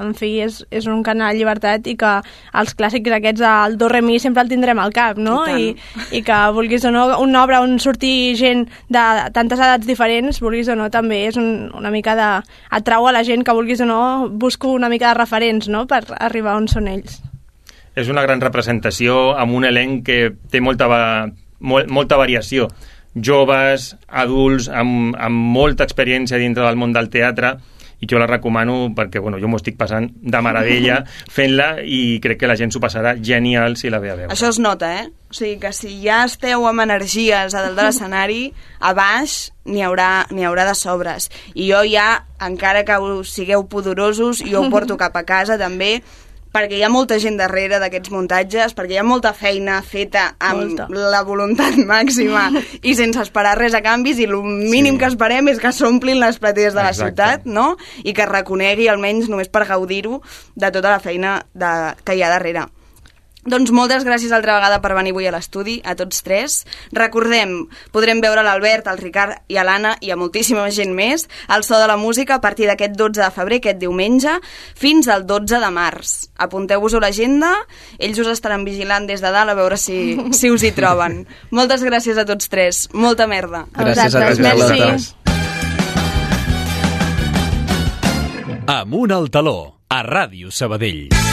en 0.00 0.14
fi, 0.16 0.40
és, 0.46 0.62
és 0.70 0.86
un 0.88 1.02
canal 1.04 1.32
de 1.32 1.38
llibertat 1.40 1.86
i 1.90 1.96
que 2.00 2.12
els 2.60 2.76
clàssics 2.78 3.12
aquests 3.18 3.40
del 3.42 3.76
do 3.80 3.88
re 3.92 4.00
mi 4.02 4.18
sempre 4.22 4.42
el 4.44 4.48
tindrem 4.52 4.78
al 4.80 4.92
cap, 4.96 5.18
no? 5.20 5.42
I 5.48 5.72
I, 5.72 5.74
I 6.18 6.22
que, 6.26 6.38
vulguis 6.56 6.84
o 6.84 6.90
no, 6.90 7.04
una 7.20 7.44
obra 7.44 7.60
on 7.62 7.78
surti 7.80 8.34
gent 8.36 8.64
de 8.88 9.02
tantes 9.32 9.60
edats 9.60 9.86
diferents, 9.86 10.40
vulguis 10.42 10.68
o 10.72 10.76
no, 10.76 10.88
també 10.90 11.26
és 11.28 11.36
un, 11.40 11.70
una 11.74 11.90
mica 11.90 12.16
de... 12.18 12.30
atrau 12.70 13.06
a 13.08 13.12
la 13.12 13.22
gent 13.24 13.44
que, 13.44 13.52
vulguis 13.52 13.80
o 13.80 13.86
no, 13.86 14.28
busco 14.28 14.72
una 14.72 14.88
mica 14.88 15.08
de 15.12 15.20
referents, 15.20 15.68
no?, 15.68 15.86
per 15.86 16.02
arribar 16.18 16.56
on 16.56 16.66
són 16.68 16.88
ells. 16.88 17.20
És 17.94 18.08
una 18.08 18.22
gran 18.24 18.40
representació 18.40 19.34
amb 19.36 19.52
un 19.52 19.66
elenc 19.68 20.04
que 20.06 20.18
té 20.50 20.60
molta, 20.64 20.86
va, 20.88 21.02
mol, 21.60 21.84
molta 21.92 22.16
variació. 22.16 22.70
Joves, 23.14 23.92
adults, 24.08 24.70
amb, 24.72 25.16
amb 25.18 25.52
molta 25.56 25.84
experiència 25.84 26.40
dintre 26.40 26.64
del 26.64 26.80
món 26.80 26.94
del 26.96 27.10
teatre, 27.12 27.56
i 28.02 28.08
jo 28.10 28.18
la 28.18 28.26
recomano 28.26 28.90
perquè 28.96 29.20
bueno, 29.22 29.38
jo 29.38 29.46
m'ho 29.46 29.60
estic 29.60 29.76
passant 29.78 30.08
de 30.10 30.38
meravella 30.42 30.98
fent-la 31.36 31.68
i 31.86 32.18
crec 32.22 32.40
que 32.40 32.50
la 32.50 32.56
gent 32.58 32.74
s'ho 32.74 32.82
passarà 32.82 33.14
genial 33.22 33.76
si 33.78 33.92
la 33.94 34.00
ve 34.02 34.10
a 34.10 34.16
veure. 34.18 34.32
Això 34.34 34.50
es 34.50 34.58
nota, 34.58 34.90
eh? 34.98 35.06
O 35.30 35.36
sigui 35.38 35.60
que 35.62 35.70
si 35.76 35.94
ja 36.02 36.24
esteu 36.26 36.66
amb 36.68 36.82
energies 36.82 37.54
a 37.54 37.62
dalt 37.62 37.78
de 37.78 37.86
l'escenari, 37.86 38.42
a 38.82 38.90
baix 38.98 39.52
n'hi 39.70 39.86
haurà, 39.86 40.26
haurà 40.34 40.66
de 40.66 40.74
sobres. 40.74 41.30
I 41.54 41.70
jo 41.70 41.84
ja, 41.86 42.24
encara 42.42 42.82
que 42.84 42.98
sigueu 43.30 43.68
pudorosos, 43.70 44.42
jo 44.42 44.64
ho 44.64 44.70
porto 44.72 44.98
cap 44.98 45.14
a 45.16 45.22
casa 45.28 45.56
també, 45.60 46.00
perquè 46.52 46.76
hi 46.78 46.82
ha 46.84 46.90
molta 46.92 47.16
gent 47.18 47.38
darrere 47.40 47.78
d'aquests 47.80 48.10
muntatges, 48.12 48.74
perquè 48.76 48.92
hi 48.92 49.00
ha 49.00 49.04
molta 49.06 49.32
feina 49.32 49.80
feta 49.82 50.34
amb 50.38 50.60
Molta. 50.62 50.86
la 50.90 51.22
voluntat 51.24 51.78
màxima 51.94 52.50
i 52.82 52.94
sense 52.94 53.20
esperar 53.24 53.56
res 53.58 53.74
a 53.74 53.80
canvis 53.82 54.18
i 54.20 54.24
el 54.28 54.36
mínim 54.42 54.94
Sí. 54.94 54.98
que 55.00 55.06
esperem 55.14 55.48
és 55.48 55.58
que 55.58 55.72
s'omplin 55.72 56.20
les 56.20 56.38
platees 56.38 56.74
de 56.74 56.82
la 56.82 56.90
Exacte. 56.90 57.08
ciutat, 57.22 57.46
no? 57.46 57.76
I 58.04 58.12
que 58.12 58.26
reconegui 58.26 58.88
almenys 58.88 59.28
només 59.32 59.48
per 59.48 59.64
gaudir-ho 59.66 60.20
de 60.54 60.70
tota 60.70 60.90
la 60.90 61.00
feina 61.00 61.38
de, 61.54 61.72
que 62.04 62.14
hi 62.16 62.22
ha 62.22 62.28
darrere. 62.28 62.66
Doncs 63.42 63.72
moltes 63.74 64.04
gràcies 64.06 64.30
altra 64.30 64.54
vegada 64.54 64.78
per 64.78 64.94
venir 64.94 65.10
avui 65.10 65.26
a 65.26 65.32
l'estudi, 65.34 65.80
a 65.82 65.96
tots 65.98 66.22
tres. 66.22 66.60
Recordem, 66.94 67.66
podrem 67.90 68.20
veure 68.22 68.44
l'Albert, 68.46 68.86
el 68.86 69.00
Ricard 69.00 69.34
i 69.50 69.58
a 69.58 69.64
l'Anna 69.66 69.96
i 70.00 70.12
a 70.14 70.16
moltíssima 70.18 70.68
gent 70.70 70.94
més 70.94 71.26
al 71.48 71.64
so 71.66 71.80
de 71.80 71.88
la 71.90 71.96
música 71.98 72.36
a 72.38 72.40
partir 72.40 72.68
d'aquest 72.70 72.94
12 72.94 73.18
de 73.18 73.30
febrer, 73.34 73.58
aquest 73.58 73.80
diumenge, 73.82 74.36
fins 74.78 75.10
al 75.10 75.26
12 75.26 75.58
de 75.58 75.70
març. 75.74 76.30
Apunteu-vos 76.38 76.94
a 76.94 77.02
l'agenda, 77.02 77.50
ells 77.98 78.22
us 78.22 78.30
estaran 78.30 78.62
vigilant 78.64 79.10
des 79.10 79.20
de 79.24 79.34
dalt 79.34 79.50
a 79.50 79.58
veure 79.58 79.76
si, 79.76 80.16
si 80.38 80.50
us 80.52 80.62
hi 80.62 80.70
troben. 80.76 81.26
Moltes 81.50 81.82
gràcies 81.82 82.18
a 82.22 82.26
tots 82.28 82.46
tres. 82.52 82.86
Molta 82.94 83.26
merda. 83.26 83.66
A 83.74 83.90
Gràcies 83.90 84.14
a 84.14 84.22
vosaltres, 84.22 84.38
tots, 84.38 84.70
merci. 84.78 85.18
Amunt 88.70 89.10
al 89.10 89.26
taló, 89.34 89.82
a 89.90 90.06
Ràdio 90.06 90.54
Sabadell. 90.54 91.31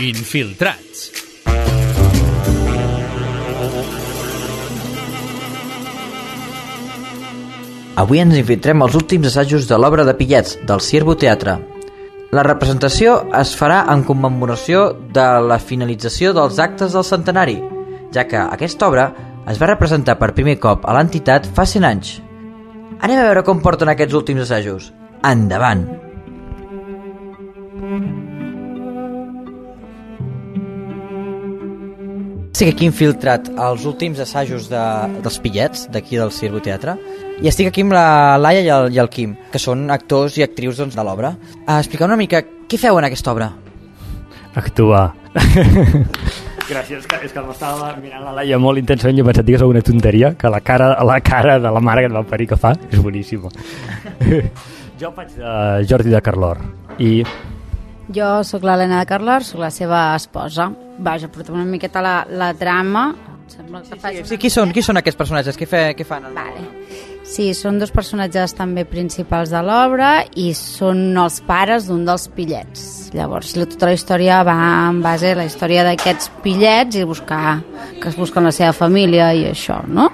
Infiltrats. 0.00 1.10
Avui 8.00 8.22
ens 8.22 8.38
infiltrem 8.38 8.80
als 8.80 8.96
últims 8.96 9.28
assajos 9.28 9.68
de 9.68 9.76
l'obra 9.76 10.06
de 10.08 10.16
Pillets, 10.16 10.56
del 10.64 10.80
Ciervo 10.80 11.18
Teatre. 11.20 11.58
La 12.32 12.46
representació 12.46 13.18
es 13.36 13.52
farà 13.52 13.82
en 13.92 14.06
commemoració 14.08 14.86
de 15.12 15.28
la 15.44 15.60
finalització 15.60 16.32
dels 16.32 16.56
actes 16.64 16.96
del 16.96 17.04
centenari, 17.04 17.58
ja 18.14 18.24
que 18.24 18.40
aquesta 18.40 18.88
obra 18.88 19.10
es 19.52 19.60
va 19.60 19.74
representar 19.74 20.16
per 20.16 20.32
primer 20.32 20.56
cop 20.62 20.88
a 20.88 20.96
l'entitat 20.96 21.52
fa 21.52 21.68
100 21.68 21.92
anys. 21.92 22.20
Anem 23.04 23.18
a 23.20 23.26
veure 23.28 23.44
com 23.44 23.60
porten 23.60 23.92
aquests 23.92 24.16
últims 24.16 24.48
assajos. 24.48 24.94
Endavant! 25.20 26.09
Estic 32.60 32.74
aquí 32.74 32.84
infiltrat 32.84 33.46
als 33.56 33.86
últims 33.88 34.18
assajos 34.20 34.66
de, 34.68 34.80
dels 35.24 35.38
pillets 35.40 35.86
d'aquí 35.88 36.18
del 36.20 36.28
Circo 36.28 36.58
Teatre 36.60 36.92
i 37.40 37.48
estic 37.48 37.70
aquí 37.70 37.80
amb 37.86 37.94
la 37.96 38.36
Laia 38.36 38.60
i 38.60 38.68
el, 38.68 38.88
i 38.92 38.98
el 39.00 39.08
Quim, 39.08 39.30
que 39.48 39.56
són 39.56 39.86
actors 39.88 40.36
i 40.36 40.44
actrius 40.44 40.76
doncs, 40.76 40.92
de 40.92 41.00
l'obra. 41.08 41.30
Uh, 41.62 41.78
expliqueu 41.78 42.04
una 42.04 42.18
mica 42.20 42.42
què 42.68 42.76
feu 42.76 43.00
en 43.00 43.06
aquesta 43.08 43.32
obra. 43.32 43.46
Actuar. 44.60 45.06
Gràcies, 46.68 46.98
és 46.98 47.08
que, 47.08 47.22
és 47.30 47.32
que 47.32 47.46
m'estava 47.46 47.94
mirant 47.96 48.28
la 48.28 48.36
Laia 48.42 48.60
molt 48.60 48.82
intensament 48.82 49.16
i 49.16 49.24
he 49.24 49.28
pensat 49.30 49.48
que 49.48 49.56
és 49.56 49.64
una 49.64 49.80
tonteria, 49.88 50.34
que 50.36 50.52
la 50.52 50.60
cara, 50.60 50.90
la 51.00 51.16
cara 51.24 51.56
de 51.64 51.72
la 51.78 51.80
mare 51.80 52.04
que 52.04 52.12
et 52.12 52.18
va 52.18 52.26
parir 52.28 52.50
que 52.52 52.60
fa 52.60 52.74
és 52.90 53.00
boníssima. 53.00 53.48
jo 55.00 55.14
faig 55.16 55.32
de 55.40 55.56
Jordi 55.88 56.12
de 56.12 56.20
Carlor 56.28 56.60
i 57.00 57.22
Jo 58.14 58.28
sóc 58.44 58.64
l'Helena 58.66 59.00
de 59.02 59.06
Carlor, 59.06 59.44
sóc 59.46 59.60
la 59.62 59.70
seva 59.70 60.00
esposa. 60.18 60.70
Vaja, 60.98 61.28
portem 61.30 61.54
una 61.54 61.64
miqueta 61.68 62.02
la, 62.02 62.14
la 62.28 62.52
trama. 62.58 63.10
Em 63.14 63.50
Sembla 63.50 63.80
que 63.82 63.96
faig 63.98 64.24
Sí, 64.26 64.36
qui 64.38 64.50
són, 64.50 64.70
qui 64.74 64.82
són 64.82 64.98
aquests 65.00 65.18
personatges? 65.18 65.56
Què, 65.58 65.66
fe, 65.66 65.82
què 65.98 66.04
fan? 66.06 66.26
Vale. 66.34 66.64
Sí, 67.30 67.52
són 67.54 67.78
dos 67.78 67.92
personatges 67.94 68.54
també 68.58 68.82
principals 68.88 69.50
de 69.54 69.60
l'obra 69.62 70.24
i 70.38 70.48
són 70.58 71.14
els 71.18 71.36
pares 71.46 71.86
d'un 71.86 72.02
dels 72.06 72.24
pillets. 72.34 73.10
Llavors, 73.14 73.52
la- 73.58 73.66
tota 73.70 73.86
la 73.90 73.94
història 73.94 74.40
va 74.46 74.56
en 74.88 74.98
base 75.02 75.32
a 75.32 75.38
la 75.38 75.44
història 75.46 75.84
d'aquests 75.86 76.30
pillets 76.42 76.96
i 76.98 77.04
buscar 77.06 77.60
que 78.00 78.08
es 78.10 78.16
busquen 78.18 78.44
la 78.46 78.52
seva 78.54 78.72
família 78.74 79.32
i 79.34 79.44
això, 79.50 79.80
no? 79.86 80.08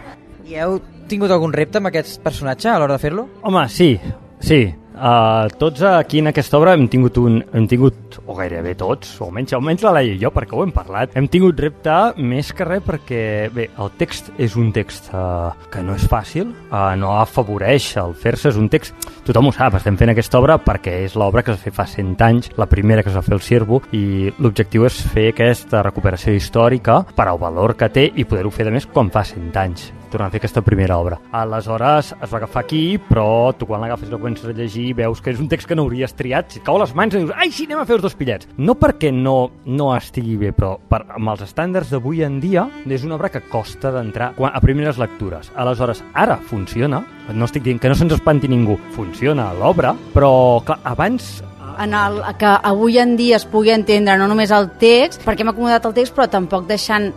I 0.48 0.56
heu 0.60 0.78
tingut 1.08 1.30
algun 1.30 1.52
repte 1.56 1.78
amb 1.80 1.88
aquest 1.92 2.20
personatge 2.24 2.68
a 2.68 2.78
l'hora 2.78 2.96
de 2.98 3.04
fer-lo? 3.04 3.28
Home, 3.42 3.68
sí, 3.68 3.94
sí. 4.40 4.74
Uh, 4.96 5.50
tots 5.60 5.82
aquí 5.84 6.22
en 6.22 6.30
aquesta 6.30 6.56
obra 6.56 6.72
hem 6.72 6.86
tingut 6.88 7.18
un... 7.20 7.42
Hem 7.52 7.66
tingut, 7.68 8.16
o 8.24 8.34
gairebé 8.38 8.72
tots, 8.80 9.10
o 9.20 9.26
almenys, 9.26 9.52
almenys 9.52 9.84
la 9.84 9.92
Laia 9.98 10.14
i 10.14 10.20
jo, 10.22 10.30
perquè 10.32 10.56
ho 10.56 10.62
hem 10.64 10.72
parlat, 10.72 11.12
hem 11.20 11.28
tingut 11.28 11.60
repte 11.60 11.96
més 12.16 12.48
que 12.56 12.64
res 12.64 12.84
perquè, 12.86 13.20
bé, 13.52 13.68
el 13.76 13.92
text 14.00 14.30
és 14.40 14.56
un 14.56 14.70
text 14.72 15.10
uh, 15.12 15.52
que 15.72 15.84
no 15.84 15.98
és 16.00 16.06
fàcil, 16.08 16.54
uh, 16.70 16.94
no 16.96 17.12
afavoreix 17.20 17.90
el 18.00 18.16
fer-se, 18.16 18.54
és 18.54 18.60
un 18.60 18.70
text... 18.72 18.96
Tothom 19.26 19.50
ho 19.50 19.52
sap, 19.52 19.76
estem 19.76 19.98
fent 20.00 20.14
aquesta 20.14 20.40
obra 20.40 20.56
perquè 20.62 20.96
és 21.04 21.18
l'obra 21.18 21.44
que 21.44 21.52
es 21.52 21.60
va 21.60 21.66
fer 21.68 21.74
fa 21.76 21.88
100 21.92 22.24
anys, 22.24 22.50
la 22.56 22.70
primera 22.70 23.04
que 23.04 23.12
es 23.12 23.18
va 23.18 23.24
fer 23.26 23.36
el 23.36 23.44
Cirbo, 23.44 23.82
i 23.92 24.32
l'objectiu 24.40 24.88
és 24.88 25.02
fer 25.12 25.28
aquesta 25.34 25.84
recuperació 25.84 26.32
històrica 26.32 27.02
per 27.12 27.28
al 27.28 27.42
valor 27.42 27.76
que 27.76 27.92
té 27.92 28.08
i 28.14 28.24
poder-ho 28.24 28.54
fer, 28.54 28.70
a 28.70 28.76
més, 28.78 28.88
quan 28.88 29.12
fa 29.12 29.26
100 29.26 29.62
anys 29.66 29.90
tornar 30.10 30.28
a 30.28 30.30
fer 30.30 30.40
aquesta 30.40 30.62
primera 30.62 30.98
obra. 30.98 31.18
Aleshores 31.32 32.14
es 32.22 32.30
va 32.32 32.38
agafar 32.38 32.64
aquí, 32.64 32.98
però 33.08 33.52
tu 33.56 33.66
quan 33.66 33.80
l'agafes 33.80 34.08
i 34.08 34.12
la 34.12 34.18
comences 34.18 34.44
a 34.48 34.52
llegir 34.56 34.94
veus 34.98 35.20
que 35.20 35.30
és 35.30 35.40
un 35.40 35.48
text 35.48 35.66
que 35.68 35.76
no 35.76 35.82
hauries 35.86 36.14
triat, 36.16 36.50
si 36.52 36.58
et 36.60 36.64
cau 36.66 36.76
a 36.76 36.82
les 36.84 36.94
mans 36.94 37.14
i 37.14 37.18
dius, 37.22 37.32
ai, 37.36 37.50
sí, 37.52 37.64
anem 37.66 37.80
a 37.82 37.86
fer 37.88 37.96
els 37.98 38.02
dos 38.06 38.14
pillets. 38.18 38.48
No 38.58 38.74
perquè 38.78 39.12
no, 39.12 39.50
no 39.66 39.90
estigui 39.96 40.36
bé, 40.40 40.52
però 40.56 40.76
per, 40.88 41.04
amb 41.16 41.32
els 41.34 41.42
estàndards 41.46 41.90
d'avui 41.90 42.22
en 42.26 42.40
dia 42.40 42.66
és 42.86 43.04
una 43.04 43.16
obra 43.16 43.28
que 43.30 43.40
costa 43.50 43.92
d'entrar 43.92 44.32
quan- 44.36 44.52
a 44.54 44.60
primeres 44.60 44.98
lectures. 44.98 45.50
Aleshores, 45.56 46.04
ara 46.14 46.36
funciona, 46.38 47.04
no 47.32 47.44
estic 47.44 47.62
dient 47.64 47.80
que 47.80 47.88
no 47.88 47.94
se'ns 47.94 48.12
espanti 48.18 48.48
ningú, 48.48 48.78
funciona 48.96 49.52
l'obra, 49.54 49.94
però 50.14 50.62
clar, 50.64 50.80
abans 50.84 51.42
en 51.78 51.92
el, 51.92 52.22
que 52.38 52.46
avui 52.62 52.96
en 52.98 53.16
dia 53.18 53.36
es 53.36 53.44
pugui 53.44 53.68
entendre 53.74 54.14
no 54.16 54.24
només 54.30 54.50
el 54.50 54.70
text, 54.80 55.20
perquè 55.26 55.42
hem 55.44 55.50
acomodat 55.52 55.84
el 55.84 55.92
text, 55.92 56.14
però 56.16 56.24
tampoc 56.32 56.64
deixant 56.66 57.10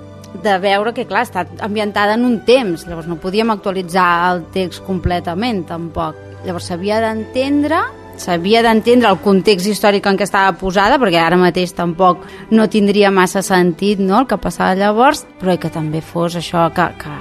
de 0.44 0.58
veure 0.62 0.94
que, 0.94 1.08
clar, 1.10 1.26
està 1.28 1.46
ambientada 1.66 2.16
en 2.16 2.26
un 2.28 2.40
temps, 2.48 2.86
llavors 2.88 3.10
no 3.10 3.20
podíem 3.22 3.52
actualitzar 3.54 4.10
el 4.34 4.44
text 4.54 4.86
completament, 4.88 5.66
tampoc. 5.70 6.18
Llavors 6.46 6.70
s'havia 6.72 7.02
d'entendre 7.04 7.82
s'havia 8.20 8.60
d'entendre 8.66 9.08
el 9.08 9.22
context 9.24 9.70
històric 9.72 10.10
en 10.10 10.20
què 10.20 10.28
estava 10.28 10.52
posada, 10.60 11.00
perquè 11.00 11.22
ara 11.24 11.40
mateix 11.40 11.72
tampoc 11.78 12.26
no 12.52 12.68
tindria 12.68 13.14
massa 13.16 13.44
sentit 13.46 14.04
no, 14.04 14.20
el 14.20 14.28
que 14.28 14.42
passava 14.42 14.76
llavors, 14.76 15.24
però 15.40 15.56
que 15.56 15.72
també 15.72 16.04
fos 16.04 16.36
això, 16.36 16.68
que, 16.76 16.92
que 17.00 17.16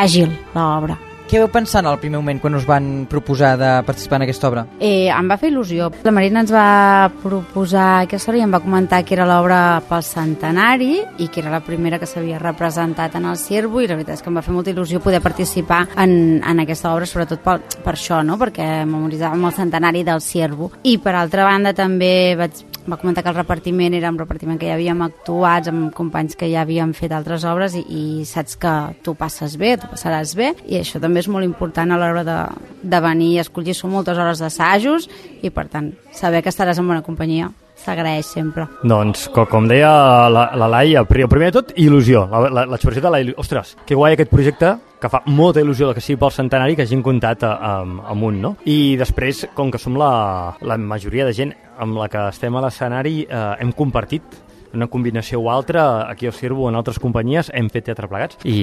àgil 0.00 0.32
l'obra. 0.56 1.09
Què 1.30 1.38
veu 1.38 1.46
pensar 1.46 1.84
al 1.86 2.00
primer 2.02 2.18
moment 2.18 2.40
quan 2.42 2.56
us 2.58 2.64
van 2.66 3.04
proposar 3.06 3.52
de 3.54 3.68
participar 3.86 4.18
en 4.18 4.24
aquesta 4.24 4.48
obra? 4.48 4.64
Eh, 4.82 5.06
em 5.14 5.28
va 5.30 5.36
fer 5.38 5.52
il·lusió. 5.52 5.86
La 6.02 6.10
Marina 6.10 6.40
ens 6.42 6.50
va 6.50 7.06
proposar 7.22 7.84
aquesta 8.00 8.32
obra 8.32 8.40
i 8.40 8.42
em 8.42 8.50
va 8.50 8.58
comentar 8.64 8.98
que 9.06 9.14
era 9.14 9.28
l'obra 9.30 9.60
pel 9.86 10.02
centenari 10.02 10.96
i 11.22 11.28
que 11.30 11.38
era 11.44 11.52
la 11.52 11.60
primera 11.62 12.00
que 12.02 12.08
s'havia 12.10 12.40
representat 12.42 13.14
en 13.14 13.28
el 13.30 13.38
Ciervo 13.38 13.78
i 13.78 13.86
la 13.86 13.94
veritat 14.00 14.18
és 14.18 14.24
que 14.26 14.30
em 14.32 14.40
va 14.40 14.42
fer 14.42 14.56
molta 14.56 14.72
il·lusió 14.74 14.98
poder 15.04 15.20
participar 15.22 15.84
en, 16.02 16.42
en 16.42 16.64
aquesta 16.64 16.90
obra, 16.90 17.06
sobretot 17.06 17.46
per, 17.46 17.60
per 17.84 17.94
això, 17.94 18.24
no? 18.26 18.34
perquè 18.34 18.66
memoritzàvem 18.82 19.46
el 19.46 19.54
centenari 19.54 20.02
del 20.02 20.26
Ciervo. 20.26 20.72
I 20.82 20.96
per 20.98 21.14
altra 21.14 21.46
banda 21.46 21.70
també 21.78 22.34
vaig, 22.42 22.64
va 22.88 22.96
comentar 22.96 23.22
que 23.22 23.30
el 23.30 23.36
repartiment 23.36 23.94
era 23.94 24.10
un 24.12 24.18
repartiment 24.18 24.58
que 24.60 24.68
ja 24.70 24.76
havíem 24.78 25.02
actuat 25.04 25.68
amb 25.70 25.90
companys 25.96 26.36
que 26.38 26.48
ja 26.52 26.62
havien 26.64 26.94
fet 26.96 27.12
altres 27.12 27.44
obres 27.48 27.76
i, 27.78 27.82
i 27.84 28.04
saps 28.28 28.56
que 28.60 28.74
tu 29.04 29.14
passes 29.18 29.56
bé, 29.60 29.76
tu 29.80 29.90
passaràs 29.90 30.34
bé 30.38 30.52
i 30.66 30.80
això 30.80 31.00
també 31.02 31.20
és 31.24 31.28
molt 31.28 31.44
important 31.44 31.92
a 31.92 31.98
l'hora 32.00 32.24
de, 32.26 32.38
de 32.82 33.00
venir 33.04 33.34
i 33.34 33.40
escollir. 33.42 33.76
Són 33.76 33.92
moltes 33.94 34.18
hores 34.18 34.40
d'assajos 34.42 35.08
i 35.42 35.50
per 35.50 35.68
tant 35.72 35.92
saber 36.16 36.44
que 36.44 36.52
estaràs 36.52 36.80
en 36.80 36.88
bona 36.88 37.04
companyia 37.06 37.50
s'agraeix 37.84 38.26
sempre. 38.26 38.66
Doncs, 38.82 39.28
com, 39.34 39.46
com 39.50 39.66
deia 39.68 39.90
la, 40.32 40.50
la 40.56 40.68
Laia, 40.68 41.04
pri- 41.08 41.26
primer 41.30 41.50
de 41.50 41.56
tot, 41.60 41.72
il·lusió. 41.76 42.26
L'expressió 42.68 43.02
de 43.02 43.10
la 43.12 43.20
il·lusió. 43.22 43.38
Ostres, 43.40 43.76
que 43.86 43.94
guai 43.98 44.14
aquest 44.16 44.30
projecte, 44.30 44.74
que 45.00 45.08
fa 45.08 45.22
molta 45.32 45.62
il·lusió 45.64 45.94
que 45.96 46.02
sigui 46.04 46.18
pel 46.20 46.30
centenari 46.34 46.76
que 46.76 46.84
hagin 46.84 47.02
comptat 47.02 47.42
a, 47.48 47.54
a, 47.56 47.72
amunt, 48.12 48.40
no? 48.42 48.54
I 48.68 48.96
després, 49.00 49.46
com 49.56 49.70
que 49.72 49.80
som 49.80 49.96
la, 49.96 50.12
la 50.60 50.76
majoria 50.76 51.24
de 51.28 51.32
gent 51.36 51.54
amb 51.80 51.96
la 51.96 52.08
que 52.12 52.26
estem 52.28 52.56
a 52.56 52.62
l'escenari, 52.66 53.22
eh, 53.24 53.42
hem 53.64 53.72
compartit 53.72 54.22
una 54.76 54.86
combinació 54.86 55.40
o 55.40 55.48
altra, 55.50 56.08
aquí 56.08 56.28
al 56.28 56.32
Cirbo 56.36 56.68
en 56.68 56.76
altres 56.78 57.00
companyies, 57.02 57.48
hem 57.54 57.66
fet 57.72 57.88
teatre 57.88 58.06
plegats 58.06 58.36
i, 58.44 58.60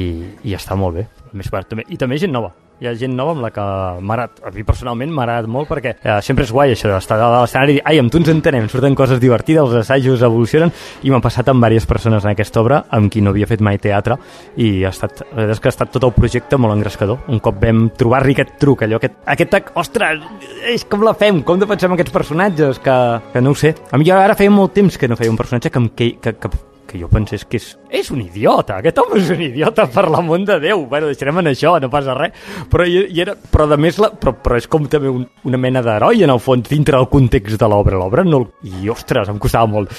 i 0.47 0.53
està 0.55 0.77
molt 0.79 0.95
bé. 1.01 1.07
Més 1.35 1.49
part, 1.51 1.67
també, 1.67 1.83
I 1.89 1.97
també 1.99 2.15
gent 2.21 2.31
nova. 2.31 2.53
Hi 2.77 2.85
ha 2.85 2.91
gent 2.93 3.15
nova 3.17 3.31
amb 3.33 3.41
la 3.41 3.49
que 3.49 3.63
m'ha 4.05 4.13
agradat, 4.13 4.41
a 4.45 4.51
mi 4.53 4.61
personalment 4.61 5.09
m'ha 5.09 5.23
agradat 5.23 5.47
molt 5.49 5.65
perquè 5.71 5.95
eh, 5.97 6.17
sempre 6.21 6.45
és 6.45 6.51
guai 6.53 6.75
això 6.75 6.91
d'estar 6.91 7.17
a 7.25 7.29
l'escenari 7.41 7.73
i 7.73 7.77
dir, 7.79 7.81
ai, 7.89 7.97
amb 7.97 8.11
tu 8.13 8.19
ens 8.21 8.29
entenem, 8.29 8.67
surten 8.69 8.93
coses 8.93 9.17
divertides, 9.23 9.63
els 9.65 9.79
assajos 9.81 10.21
evolucionen 10.21 10.69
i 11.01 11.09
m'ha 11.09 11.17
passat 11.23 11.49
amb 11.49 11.63
diverses 11.65 11.89
persones 11.89 12.21
en 12.27 12.35
aquesta 12.35 12.61
obra 12.61 12.83
amb 12.93 13.09
qui 13.09 13.23
no 13.25 13.33
havia 13.33 13.49
fet 13.49 13.63
mai 13.65 13.79
teatre 13.81 14.19
i 14.61 14.83
ha 14.85 14.93
estat, 14.93 15.23
la 15.31 15.39
veritat 15.47 15.55
és 15.57 15.63
que 15.63 15.71
ha 15.71 15.73
estat 15.73 15.91
tot 15.97 16.05
el 16.05 16.13
projecte 16.13 16.61
molt 16.61 16.77
engrescador. 16.77 17.23
Un 17.33 17.41
cop 17.41 17.57
vam 17.65 17.87
trobar-li 17.97 18.37
aquest 18.37 18.59
truc, 18.61 18.85
allò, 18.85 19.01
aquest, 19.01 19.17
aquest, 19.25 19.57
ostres, 19.81 20.21
és 20.69 20.85
com 20.85 21.01
la 21.07 21.15
fem, 21.17 21.41
com 21.47 21.57
defensem 21.57 21.97
aquests 21.97 22.13
personatges, 22.13 22.77
que, 22.85 22.97
que 23.33 23.41
no 23.41 23.55
ho 23.55 23.57
sé. 23.57 23.73
A 23.89 23.97
mi 23.97 24.05
jo 24.05 24.13
ara 24.21 24.37
feia 24.37 24.53
molt 24.53 24.77
temps 24.77 25.01
que 25.01 25.09
no 25.09 25.17
feia 25.17 25.33
un 25.33 25.37
personatge 25.41 25.73
que, 25.73 25.81
em- 25.81 25.89
que, 25.97 26.11
que, 26.21 26.37
que, 26.37 26.53
que 26.87 26.99
jo 27.01 27.09
pensés 27.11 27.45
que 27.45 27.59
és, 27.59 27.69
és 28.01 28.09
un 28.13 28.23
idiota, 28.23 28.79
aquest 28.81 29.01
home 29.03 29.21
és 29.21 29.31
un 29.33 29.43
idiota 29.49 29.87
per 29.91 30.07
l'amor 30.09 30.43
de 30.47 30.59
Déu, 30.63 30.85
bueno, 30.89 31.11
deixarem 31.11 31.41
en 31.43 31.51
això, 31.53 31.75
no 31.81 31.91
passa 31.93 32.15
res, 32.17 32.35
però, 32.71 32.87
i, 32.87 33.05
i 33.13 33.23
era, 33.23 33.35
però 33.37 33.67
de 33.69 33.77
més, 33.81 33.99
la, 34.01 34.11
però, 34.15 34.35
però 34.43 34.59
és 34.59 34.69
com 34.71 34.87
també 34.89 35.11
un, 35.11 35.25
una 35.49 35.61
mena 35.61 35.83
d'heroi 35.85 36.25
en 36.25 36.33
el 36.33 36.43
fons, 36.43 36.69
dintre 36.69 36.97
del 36.97 37.09
context 37.11 37.59
de 37.59 37.71
l'obra, 37.71 37.99
l'obra 37.99 38.25
no, 38.27 38.45
i 38.63 38.89
ostres, 38.93 39.29
em 39.29 39.41
costava 39.41 39.69
molt. 39.77 39.93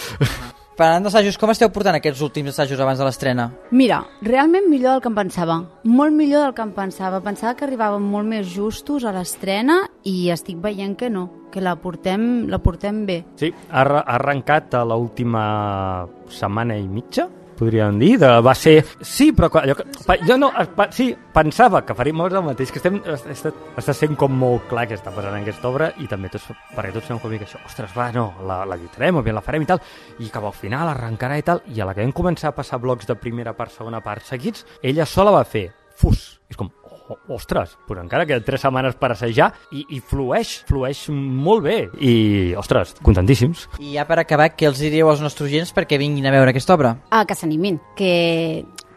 Parlant 0.79 1.03
d'assajos, 1.03 1.35
com 1.35 1.51
esteu 1.51 1.73
portant 1.75 1.97
aquests 1.99 2.21
últims 2.23 2.53
assajos 2.53 2.79
abans 2.79 3.01
de 3.01 3.07
l'estrena? 3.09 3.49
Mira, 3.75 3.97
realment 4.23 4.69
millor 4.71 4.93
del 4.93 5.01
que 5.03 5.11
em 5.11 5.17
pensava. 5.17 5.57
Molt 5.83 6.15
millor 6.15 6.45
del 6.45 6.53
que 6.55 6.63
em 6.63 6.71
pensava. 6.77 7.19
Pensava 7.25 7.57
que 7.59 7.67
arribàvem 7.67 8.05
molt 8.07 8.31
més 8.31 8.47
justos 8.53 9.03
a 9.03 9.11
l'estrena 9.17 9.81
i 10.07 10.31
estic 10.31 10.61
veient 10.63 10.95
que 11.01 11.11
no, 11.11 11.25
que 11.51 11.65
la 11.65 11.75
portem, 11.83 12.47
la 12.47 12.61
portem 12.63 13.03
bé. 13.11 13.25
Sí, 13.43 13.51
ha, 13.51 13.83
ha 13.83 14.05
arrencat 14.21 14.79
a 14.79 14.85
l'última 14.87 15.43
setmana 16.31 16.79
i 16.79 16.87
mitja, 16.87 17.27
podríem 17.59 17.99
dir, 18.01 18.15
de, 18.23 18.29
va 18.45 18.55
ser... 18.57 18.77
Sí, 19.05 19.33
però 19.37 19.49
allò 19.61 19.75
que, 19.77 19.85
jo 20.27 20.37
no, 20.39 20.49
es- 20.63 20.71
pa, 20.77 20.87
sí, 20.95 21.11
pensava 21.35 21.83
que 21.85 21.97
faríem 21.99 22.17
molt 22.23 22.37
el 22.39 22.45
mateix, 22.47 22.71
que 22.73 22.79
estem, 22.81 23.01
es- 23.05 23.27
està, 23.35 23.53
està 23.83 23.95
sent 23.97 24.15
com 24.21 24.33
molt 24.39 24.69
clar 24.71 24.87
que 24.89 24.97
està 24.99 25.11
passant 25.15 25.35
en 25.37 25.43
aquesta 25.43 25.69
obra 25.69 25.91
i 25.99 26.07
també 26.11 26.31
tots, 26.33 26.47
perquè 26.77 26.93
tots 26.95 27.11
fem 27.11 27.19
com 27.23 27.35
que 27.35 27.43
això, 27.45 27.61
ostres, 27.67 27.93
va, 27.99 28.09
no, 28.15 28.29
la, 28.47 28.63
la 28.69 28.79
lluitarem, 28.81 29.21
bé 29.27 29.35
la 29.35 29.43
farem 29.45 29.67
i 29.67 29.71
tal, 29.71 29.83
i 30.23 30.31
que 30.31 30.39
al 30.43 30.55
final 30.57 30.89
arrencarà 30.95 31.37
i 31.39 31.45
tal, 31.47 31.63
i 31.75 31.81
a 31.83 31.87
la 31.91 31.95
que 31.99 32.07
vam 32.07 32.15
començar 32.17 32.53
a 32.53 32.57
passar 32.57 32.79
blocs 32.81 33.07
de 33.11 33.19
primera 33.19 33.53
part, 33.59 33.75
segona 33.75 34.01
part 34.01 34.23
seguits, 34.25 34.65
ella 34.83 35.07
sola 35.07 35.35
va 35.35 35.45
fer 35.45 35.69
fus. 35.99 36.39
És 36.49 36.57
com, 36.57 36.71
ostres, 37.29 37.77
però 37.89 38.03
encara 38.05 38.27
queden 38.29 38.47
tres 38.47 38.65
setmanes 38.65 38.99
per 39.01 39.13
assajar 39.15 39.53
i, 39.73 39.85
i 39.97 40.01
flueix, 40.01 40.59
flueix 40.69 41.07
molt 41.13 41.65
bé. 41.67 41.79
I, 41.99 42.15
ostres, 42.59 42.97
contentíssims. 43.05 43.69
I 43.81 43.97
ja 43.97 44.09
per 44.09 44.21
acabar, 44.23 44.53
què 44.57 44.69
els 44.71 44.83
diríeu 44.83 45.11
als 45.11 45.25
nostres 45.25 45.51
oients 45.51 45.75
perquè 45.77 46.01
vinguin 46.01 46.29
a 46.29 46.35
veure 46.35 46.55
aquesta 46.55 46.77
obra? 46.77 46.97
Ah, 47.11 47.25
que 47.29 47.37
s'animin, 47.39 47.81
que 47.99 48.13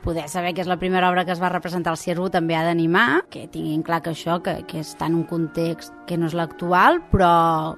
poder 0.01 0.27
saber 0.29 0.53
que 0.53 0.63
és 0.63 0.69
la 0.69 0.77
primera 0.81 1.09
obra 1.09 1.23
que 1.25 1.31
es 1.31 1.41
va 1.41 1.49
representar 1.53 1.93
al 1.93 1.99
Ciervo 2.01 2.29
també 2.33 2.55
ha 2.57 2.63
d'animar, 2.65 3.23
que 3.31 3.45
tinguin 3.51 3.83
clar 3.85 4.01
que 4.01 4.11
això, 4.11 4.39
que, 4.43 4.57
que 4.67 4.81
està 4.81 5.07
en 5.07 5.19
un 5.21 5.25
context 5.29 5.93
que 6.09 6.17
no 6.17 6.27
és 6.27 6.35
l'actual, 6.37 6.99
però 7.11 7.31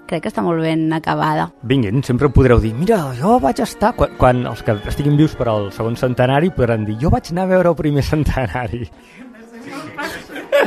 crec 0.09 0.23
que 0.25 0.31
està 0.31 0.43
molt 0.45 0.63
ben 0.63 0.87
acabada. 0.95 1.49
Vinguin, 1.67 2.01
sempre 2.07 2.31
podreu 2.33 2.63
dir, 2.63 2.73
mira, 2.79 3.01
jo 3.19 3.37
vaig 3.43 3.61
estar... 3.63 3.93
Quan, 3.99 4.15
quan 4.19 4.45
els 4.49 4.63
que 4.63 4.77
estiguin 4.89 5.19
vius 5.19 5.35
per 5.39 5.49
al 5.51 5.69
segon 5.75 5.99
centenari 5.99 6.53
podran 6.55 6.87
dir, 6.87 6.97
jo 7.01 7.11
vaig 7.13 7.33
anar 7.33 7.47
a 7.47 7.53
veure 7.53 7.73
el 7.73 7.79
primer 7.79 8.07
centenari. 8.07 8.87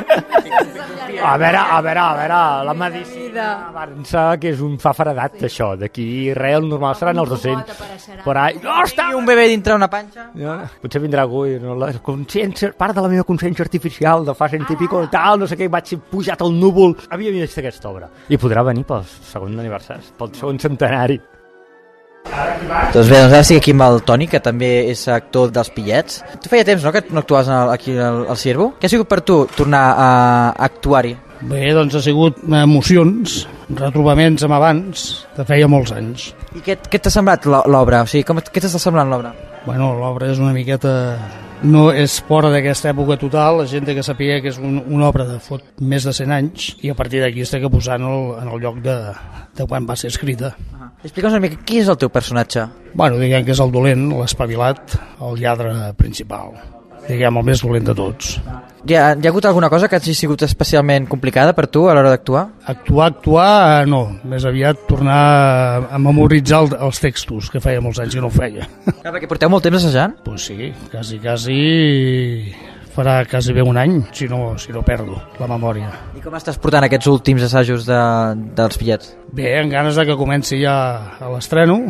A 0.07 1.37
veure, 1.38 1.59
a 1.59 1.81
veure, 1.83 2.01
a 2.01 2.14
veure, 2.14 2.38
la 2.66 2.75
medicina 2.75 3.47
avança 3.69 4.25
que 4.40 4.51
és 4.53 4.61
un 4.64 4.77
fa 4.83 4.92
fredat, 4.97 5.38
això. 5.49 5.73
D'aquí 5.79 6.07
res, 6.37 6.57
el 6.59 6.69
normal 6.71 6.97
seran 6.99 7.21
els 7.23 7.31
200. 7.33 7.83
Por 8.25 8.38
ahí. 8.38 8.59
No, 8.62 8.79
està! 8.85 9.09
I 9.12 9.19
un 9.19 9.29
bebè 9.29 9.47
dintre 9.51 9.77
una 9.79 9.88
panxa? 9.92 10.29
No, 10.38 10.57
potser 10.83 11.03
vindrà 11.03 11.25
algú 11.27 11.45
i 11.51 11.57
no, 11.62 11.77
la 11.79 11.92
consciència, 12.05 12.73
part 12.79 12.97
de 12.97 13.05
la 13.05 13.12
meva 13.12 13.27
consciència 13.29 13.66
artificial 13.66 14.27
de 14.27 14.35
fa 14.38 14.51
cent 14.53 14.66
i 14.71 14.79
pico 14.79 15.03
i 15.05 15.12
tal, 15.12 15.40
no 15.42 15.49
sé 15.51 15.59
què, 15.59 15.71
vaig 15.73 15.97
pujat 16.11 16.42
al 16.45 16.55
núvol. 16.55 16.97
Havia 17.11 17.35
vist 17.35 17.62
aquesta 17.62 17.90
obra. 17.92 18.11
I 18.29 18.38
podrà 18.40 18.66
venir 18.66 18.87
pel 18.88 19.07
segon 19.07 19.59
aniversari, 19.59 20.14
pel 20.19 20.35
segon 20.37 20.62
centenari. 20.62 21.21
Doncs 22.31 23.09
bé, 23.09 23.19
doncs 23.21 23.33
ara 23.33 23.43
estic 23.45 23.61
aquí 23.61 23.73
amb 23.75 23.85
el 23.87 24.01
Toni, 24.07 24.27
que 24.31 24.41
també 24.43 24.71
és 24.91 25.05
actor 25.12 25.51
dels 25.55 25.71
Pillets. 25.75 26.21
Tu 26.43 26.51
feia 26.53 26.65
temps, 26.67 26.83
no?, 26.85 26.93
que 26.95 27.05
no 27.11 27.23
actuaves 27.23 27.49
aquí 27.73 27.95
al, 27.97 28.25
al 28.33 28.37
Ciervo. 28.41 28.73
Què 28.81 28.89
ha 28.89 28.93
sigut 28.93 29.09
per 29.11 29.21
tu 29.27 29.45
tornar 29.57 29.85
a 29.95 30.09
actuar-hi? 30.69 31.15
Bé, 31.47 31.67
doncs 31.77 31.95
ha 31.99 32.01
sigut 32.01 32.39
emocions, 32.49 33.43
retrobaments 33.77 34.43
amb 34.47 34.57
abans, 34.57 35.03
de 35.37 35.45
feia 35.49 35.69
molts 35.69 35.93
anys. 35.93 36.31
I 36.57 36.62
què, 36.65 36.79
què 36.91 37.01
t'ha 37.03 37.12
semblat 37.12 37.45
l'o- 37.47 37.65
l'obra? 37.69 38.03
O 38.07 38.11
sigui, 38.11 38.25
com, 38.25 38.41
què 38.41 38.62
t'està 38.65 38.81
semblant 38.81 39.12
l'obra? 39.12 39.35
Bueno, 39.67 39.93
l'obra 40.01 40.31
és 40.33 40.41
una 40.43 40.55
miqueta... 40.57 40.95
No 41.64 41.87
és 41.88 42.19
fora 42.29 42.51
d'aquesta 42.53 42.90
època 42.92 43.16
total, 43.21 43.62
la 43.62 43.66
gent 43.71 43.88
que 43.88 44.05
saber 44.05 44.42
que 44.45 44.53
és 44.53 44.59
un, 44.61 44.77
una 44.92 45.09
obra 45.09 45.25
de 45.25 45.38
fot 45.40 45.64
més 45.81 46.05
de 46.05 46.12
100 46.12 46.37
anys 46.37 46.69
i 46.85 46.92
a 46.92 46.97
partir 46.99 47.23
d'aquí 47.25 47.47
es 47.47 47.53
té 47.53 47.62
que 47.62 47.73
posar 47.73 47.97
en 48.01 48.07
el, 48.11 48.29
en 48.42 48.53
el 48.53 48.61
lloc 48.61 48.83
de, 48.85 48.97
de 49.57 49.66
quan 49.66 49.88
va 49.88 49.97
ser 49.97 50.12
escrita. 50.12 50.53
Explica'ns 51.03 51.38
una 51.38 51.45
mica, 51.49 51.61
qui 51.64 51.81
és 51.81 51.88
el 51.88 51.99
teu 52.01 52.12
personatge? 52.12 52.69
Bueno, 52.92 53.21
diguem 53.23 53.45
que 53.49 53.57
és 53.57 53.64
el 53.64 53.73
dolent, 53.73 54.09
l'espavilat, 54.21 54.99
el 55.25 55.38
lladre 55.40 55.92
principal. 55.97 56.59
Diguem, 57.07 57.38
el 57.38 57.47
més 57.47 57.62
dolent 57.62 57.87
de 57.87 57.95
tots. 57.97 58.37
Hi 58.87 58.95
ha, 58.95 59.03
hi 59.14 59.27
ha 59.27 59.31
hagut 59.33 59.47
alguna 59.49 59.71
cosa 59.71 59.88
que 59.90 59.99
hagi 59.99 60.14
sigut 60.14 60.42
especialment 60.47 61.09
complicada 61.11 61.55
per 61.57 61.66
tu 61.71 61.87
a 61.90 61.95
l'hora 61.95 62.12
d'actuar? 62.12 62.45
Actuar, 62.73 63.11
actuar, 63.12 63.51
eh, 63.81 63.88
no. 63.90 64.03
Més 64.31 64.47
aviat 64.47 64.87
tornar 64.90 65.19
a, 65.90 66.01
memoritzar 66.03 66.62
el, 66.64 66.73
els 66.88 67.03
textos, 67.03 67.51
que 67.51 67.62
feia 67.62 67.83
molts 67.83 68.03
anys 68.03 68.14
que 68.14 68.23
no 68.23 68.31
ho 68.31 68.35
feia. 68.35 68.66
Clar, 68.87 69.12
perquè 69.12 69.31
porteu 69.31 69.51
molt 69.51 69.66
temps 69.66 69.81
assajant? 69.81 70.19
Pues 70.27 70.49
sí, 70.51 70.73
quasi, 70.92 71.19
quasi 71.23 71.61
farà 72.97 73.21
quasi 73.29 73.53
bé 73.53 73.62
un 73.66 73.77
any, 73.77 74.01
si 74.16 74.29
no, 74.31 74.57
si 74.59 74.73
no 74.73 74.83
perdo 74.87 75.19
la 75.38 75.51
memòria. 75.51 75.90
I 76.16 76.25
com 76.25 76.35
estàs 76.38 76.59
portant 76.62 76.87
aquests 76.87 77.11
últims 77.12 77.45
assajos 77.45 77.87
de, 77.88 78.03
dels 78.57 78.81
Pillets? 78.81 79.14
Bé, 79.37 79.51
en 79.61 79.73
ganes 79.73 79.99
de 79.99 80.07
que 80.09 80.19
comenci 80.19 80.62
ja 80.62 80.77
l'estreno 81.35 81.83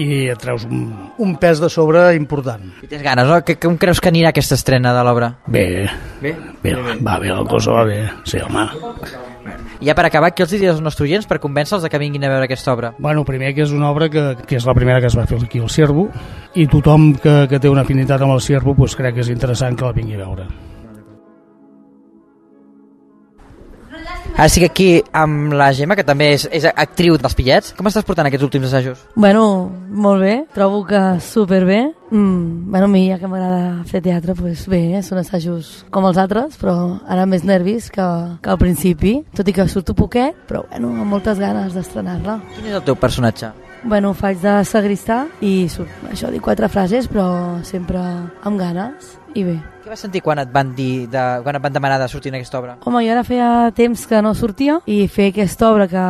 i 0.00 0.28
et 0.32 0.40
treus 0.40 0.64
un, 0.66 0.88
un 1.22 1.36
pes 1.40 1.60
de 1.62 1.68
sobre 1.70 2.06
important. 2.16 2.62
I 2.82 2.88
tens 2.90 3.04
ganes, 3.04 3.28
no? 3.28 3.38
Que, 3.46 3.56
com 3.62 3.76
creus 3.78 4.00
que 4.02 4.10
anirà 4.10 4.32
aquesta 4.32 4.58
estrena 4.58 4.94
de 4.96 5.04
l'obra? 5.06 5.30
Bé, 5.46 5.86
Bé? 6.22 6.34
bé, 6.62 6.74
va 7.00 7.18
bé, 7.22 7.30
la 7.30 7.44
cosa 7.48 7.76
va 7.78 7.84
bé, 7.88 8.00
sí, 8.24 8.40
home. 8.42 8.66
I 9.80 9.90
ja 9.90 9.94
per 9.94 10.06
acabar, 10.08 10.32
què 10.34 10.46
els 10.46 10.52
diries 10.54 10.72
als 10.72 10.82
nostres 10.82 11.06
oients 11.06 11.26
per 11.28 11.38
convèncer-los 11.42 11.86
que 11.90 12.00
vinguin 12.00 12.24
a 12.24 12.30
veure 12.32 12.48
aquesta 12.48 12.72
obra? 12.72 12.94
Bueno, 12.98 13.24
primer 13.28 13.52
que 13.54 13.62
és 13.66 13.72
una 13.74 13.90
obra 13.92 14.08
que, 14.08 14.22
que 14.48 14.56
és 14.56 14.66
la 14.66 14.74
primera 14.74 15.00
que 15.02 15.10
es 15.12 15.18
va 15.18 15.26
fer 15.30 15.38
aquí 15.42 15.60
al 15.60 15.70
Ciervo 15.70 16.08
i 16.54 16.66
tothom 16.70 17.12
que, 17.20 17.44
que 17.50 17.60
té 17.60 17.68
una 17.68 17.84
afinitat 17.84 18.22
amb 18.24 18.34
el 18.34 18.40
Ciervo 18.40 18.74
pues, 18.74 18.96
crec 18.96 19.18
que 19.18 19.26
és 19.26 19.30
interessant 19.34 19.76
que 19.76 19.84
la 19.84 19.92
vingui 19.92 20.16
a 20.16 20.24
veure. 20.24 20.48
Ara 24.34 24.48
estic 24.50 24.64
aquí 24.66 24.86
amb 25.14 25.52
la 25.54 25.68
Gemma, 25.70 25.94
que 25.94 26.02
també 26.02 26.32
és, 26.34 26.48
és 26.50 26.64
actriu 26.66 27.14
dels 27.22 27.36
Pillets. 27.38 27.70
Com 27.78 27.86
estàs 27.86 28.02
portant 28.02 28.26
aquests 28.26 28.42
últims 28.42 28.66
assajos? 28.66 29.04
Bueno, 29.14 29.44
molt 29.86 30.24
bé, 30.24 30.32
trobo 30.56 30.80
que 30.88 31.02
superbé. 31.22 31.92
Mm, 32.10 32.66
bueno, 32.72 32.88
a 32.88 32.90
mi, 32.90 33.04
ja 33.12 33.20
que 33.20 33.30
m'agrada 33.30 33.84
fer 33.86 34.02
teatre, 34.02 34.34
pues 34.34 34.66
bé, 34.66 34.82
són 35.06 35.22
assajos 35.22 35.84
com 35.94 36.10
els 36.10 36.18
altres, 36.18 36.58
però 36.58 36.74
ara 37.06 37.28
més 37.30 37.46
nervis 37.46 37.86
que, 37.94 38.08
que 38.42 38.50
al 38.50 38.58
principi, 38.58 39.20
tot 39.38 39.46
i 39.46 39.54
que 39.54 39.68
surto 39.70 39.94
poquet, 39.94 40.34
però 40.50 40.66
bueno, 40.66 40.90
amb 40.98 41.14
moltes 41.14 41.38
ganes 41.38 41.78
d'estrenar-la. 41.78 42.40
Quin 42.56 42.72
és 42.72 42.74
el 42.74 42.82
teu 42.82 42.98
personatge? 42.98 43.54
Bueno, 43.86 44.14
faig 44.18 44.42
de 44.42 44.62
sagristà 44.66 45.26
i 45.44 45.68
surt, 45.70 45.94
això, 46.10 46.34
dic 46.34 46.42
quatre 46.42 46.70
frases, 46.72 47.06
però 47.06 47.28
sempre 47.68 48.02
amb 48.02 48.58
ganes 48.58 49.14
i 49.34 49.44
bé. 49.44 49.60
Què 49.84 49.90
vas 49.92 50.00
sentir 50.00 50.22
quan 50.24 50.38
et 50.40 50.48
van 50.48 50.70
dir 50.72 51.04
de, 51.12 51.22
quan 51.44 51.58
et 51.58 51.60
van 51.60 51.72
demanar 51.74 51.98
de 52.00 52.06
sortir 52.08 52.30
en 52.30 52.38
aquesta 52.38 52.56
obra? 52.56 52.78
Home, 52.88 53.02
jo 53.04 53.12
ara 53.12 53.24
feia 53.26 53.48
temps 53.76 54.06
que 54.08 54.22
no 54.24 54.30
sortia 54.32 54.78
i 54.88 55.02
fer 55.12 55.26
aquesta 55.28 55.68
obra 55.68 55.84
que 55.90 56.04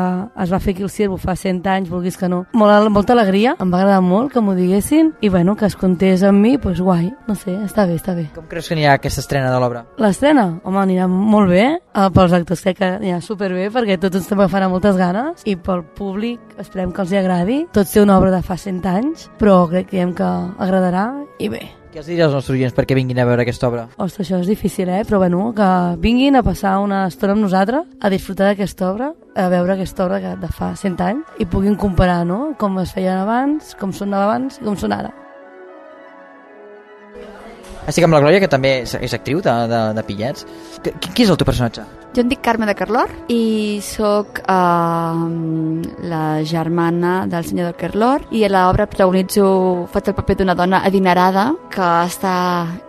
es 0.44 0.52
va 0.52 0.60
fer 0.62 0.76
aquí 0.76 0.84
al 0.86 0.92
Ciervo 0.94 1.18
fa 1.18 1.34
100 1.34 1.66
anys, 1.72 1.90
vulguis 1.90 2.14
que 2.20 2.30
no, 2.30 2.44
molt, 2.54 2.92
molta 2.94 3.16
alegria, 3.16 3.56
em 3.58 3.74
va 3.74 3.80
agradar 3.82 3.98
molt 4.06 4.30
que 4.30 4.44
m'ho 4.44 4.54
diguessin 4.54 5.10
i 5.20 5.32
bueno, 5.32 5.56
que 5.58 5.66
es 5.66 5.74
comptés 5.80 6.22
amb 6.22 6.38
mi, 6.38 6.54
doncs 6.54 6.62
pues 6.68 6.84
guai, 6.86 7.10
no 7.26 7.34
sé, 7.34 7.56
està 7.66 7.88
bé, 7.90 7.98
està 7.98 8.14
bé. 8.14 8.28
Com 8.38 8.46
creus 8.46 8.70
que 8.70 8.78
anirà 8.78 8.94
aquesta 8.94 9.24
estrena 9.24 9.50
de 9.50 9.58
l'obra? 9.58 9.84
L'estrena, 9.98 10.46
home, 10.62 10.82
anirà 10.84 11.10
molt 11.10 11.50
bé, 11.50 11.66
eh, 11.74 12.08
pels 12.14 12.38
actors 12.38 12.62
crec 12.62 12.78
que 12.78 12.94
anirà 13.00 13.20
superbé 13.26 13.70
perquè 13.74 13.98
tots 13.98 14.22
ens 14.22 14.30
també 14.30 14.46
farà 14.54 14.70
moltes 14.70 14.98
ganes 15.00 15.42
i 15.50 15.58
pel 15.58 15.82
públic 15.98 16.58
esperem 16.62 16.94
que 16.94 17.02
els 17.02 17.10
hi 17.10 17.24
agradi. 17.24 17.64
Tots 17.74 17.90
té 17.90 18.06
una 18.06 18.20
obra 18.22 18.30
de 18.30 18.44
fa 18.46 18.54
100 18.54 18.84
anys, 18.86 19.30
però 19.40 19.64
crec 19.66 19.90
que, 19.90 20.12
que 20.14 20.36
agradarà 20.62 21.08
i 21.42 21.50
bé. 21.50 21.66
Què 21.94 22.00
els 22.02 22.08
diries 22.10 22.24
als 22.26 22.34
nostres 22.34 22.56
oients 22.56 22.74
perquè 22.74 22.96
vinguin 22.98 23.20
a 23.22 23.26
veure 23.28 23.44
aquesta 23.44 23.68
obra? 23.68 23.84
Ostres, 24.02 24.26
això 24.26 24.40
és 24.42 24.48
difícil, 24.50 24.88
eh? 24.90 25.04
Però 25.06 25.20
bueno, 25.22 25.44
que 25.54 25.68
vinguin 26.02 26.34
a 26.34 26.42
passar 26.42 26.80
una 26.82 27.04
estona 27.06 27.38
amb 27.38 27.46
nosaltres, 27.46 27.86
a 28.02 28.10
disfrutar 28.10 28.50
d'aquesta 28.50 28.90
obra, 28.90 29.12
a 29.38 29.46
veure 29.52 29.78
aquesta 29.78 30.02
obra 30.08 30.18
que 30.18 30.34
de 30.42 30.50
fa 30.50 30.74
100 30.74 31.04
anys 31.06 31.38
i 31.38 31.46
puguin 31.46 31.78
comparar, 31.78 32.24
no?, 32.26 32.56
com 32.58 32.82
es 32.82 32.90
feien 32.98 33.22
abans, 33.22 33.76
com 33.78 33.94
sonava 33.94 34.32
abans 34.32 34.58
i 34.58 34.66
com 34.66 34.74
són 34.74 34.98
ara. 34.98 35.14
Estic 37.86 38.06
amb 38.06 38.16
la 38.16 38.22
Glòria, 38.24 38.40
que 38.40 38.50
també 38.50 38.78
és, 38.84 39.14
actriu 39.16 39.42
de, 39.44 39.52
de, 39.70 39.82
de 39.96 40.04
Pillets. 40.06 40.46
Qui, 40.84 41.10
qui 41.10 41.26
és 41.26 41.30
el 41.32 41.38
teu 41.40 41.48
personatge? 41.48 41.84
Jo 42.14 42.22
em 42.22 42.30
dic 42.30 42.40
Carme 42.46 42.68
de 42.68 42.76
Carlor 42.78 43.10
i 43.32 43.80
sóc 43.82 44.38
uh, 44.44 45.22
la 46.06 46.24
germana 46.46 47.14
del 47.26 47.46
senyor 47.48 47.72
de 47.72 47.78
Carlor 47.80 48.28
i 48.30 48.44
a 48.46 48.52
l'obra 48.52 48.86
protagonitzo, 48.86 49.46
faig 49.90 50.12
el 50.12 50.18
paper 50.20 50.38
d'una 50.40 50.54
dona 50.58 50.84
adinerada 50.86 51.50
que 51.74 51.88
està 52.06 52.36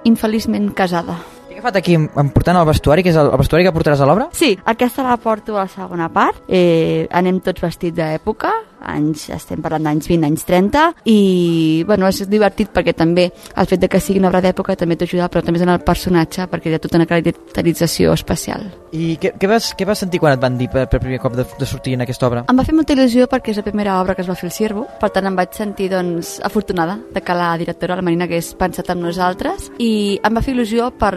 infeliçment 0.06 0.70
casada. 0.78 1.18
Agafat 1.66 1.80
aquí 1.82 1.96
em 1.98 2.28
portant 2.30 2.60
el 2.60 2.66
vestuari, 2.70 3.02
que 3.02 3.10
és 3.10 3.16
el, 3.18 3.32
el 3.34 3.40
vestuari 3.42 3.66
que 3.66 3.72
portaràs 3.74 4.04
a 4.04 4.06
l'obra? 4.06 4.28
Sí, 4.38 4.52
aquesta 4.70 5.02
la 5.02 5.16
porto 5.18 5.56
a 5.56 5.64
la 5.64 5.72
segona 5.72 6.12
part. 6.14 6.44
Eh, 6.46 7.08
anem 7.10 7.40
tots 7.42 7.64
vestits 7.66 7.98
d'època, 7.98 8.52
anys, 8.86 9.30
estem 9.34 9.62
parlant 9.64 9.86
d'anys 9.88 10.08
20, 10.08 10.28
anys 10.28 10.46
30, 10.46 10.84
i 11.10 11.84
bueno, 11.88 12.08
és 12.10 12.22
divertit 12.30 12.70
perquè 12.74 12.94
també 12.94 13.28
el 13.32 13.70
fet 13.70 13.82
de 13.82 13.90
que 13.90 14.02
sigui 14.04 14.22
una 14.22 14.30
obra 14.30 14.44
d'època 14.46 14.76
també 14.78 14.98
t'ajuda, 15.00 15.30
però 15.32 15.44
també 15.46 15.62
és 15.62 15.66
en 15.66 15.74
el 15.74 15.82
personatge 15.86 16.48
perquè 16.52 16.70
hi 16.70 16.78
ha 16.78 16.82
tota 16.84 17.00
una 17.00 17.10
caracterització 17.10 18.14
especial. 18.14 18.68
I 18.96 19.16
què, 19.22 19.34
què, 19.40 19.50
vas, 19.50 19.72
què 19.76 19.88
vas 19.88 20.00
sentir 20.00 20.22
quan 20.22 20.36
et 20.36 20.42
van 20.44 20.58
dir 20.60 20.70
per, 20.72 20.86
per 20.92 21.02
primer 21.02 21.20
cop 21.24 21.36
de, 21.36 21.48
de 21.60 21.68
sortir 21.68 21.96
en 21.98 22.06
aquesta 22.06 22.30
obra? 22.30 22.46
Em 22.52 22.60
va 22.62 22.68
fer 22.68 22.76
molta 22.78 22.96
il·lusió 22.96 23.28
perquè 23.32 23.52
és 23.52 23.60
la 23.60 23.66
primera 23.66 23.98
obra 24.02 24.16
que 24.16 24.24
es 24.24 24.30
va 24.30 24.38
fer 24.40 24.48
al 24.52 24.56
Ciervo, 24.56 24.86
per 25.02 25.10
tant 25.16 25.28
em 25.28 25.36
vaig 25.36 25.58
sentir 25.58 25.90
doncs, 25.92 26.38
afortunada 26.46 27.00
de 27.14 27.26
que 27.26 27.36
la 27.36 27.50
directora, 27.60 27.98
la 27.98 28.06
Marina, 28.06 28.30
hagués 28.30 28.54
pensat 28.60 28.94
en 28.94 29.02
nosaltres 29.04 29.72
i 29.82 30.20
em 30.24 30.38
va 30.38 30.46
fer 30.46 30.56
il·lusió 30.56 30.92
per, 30.96 31.14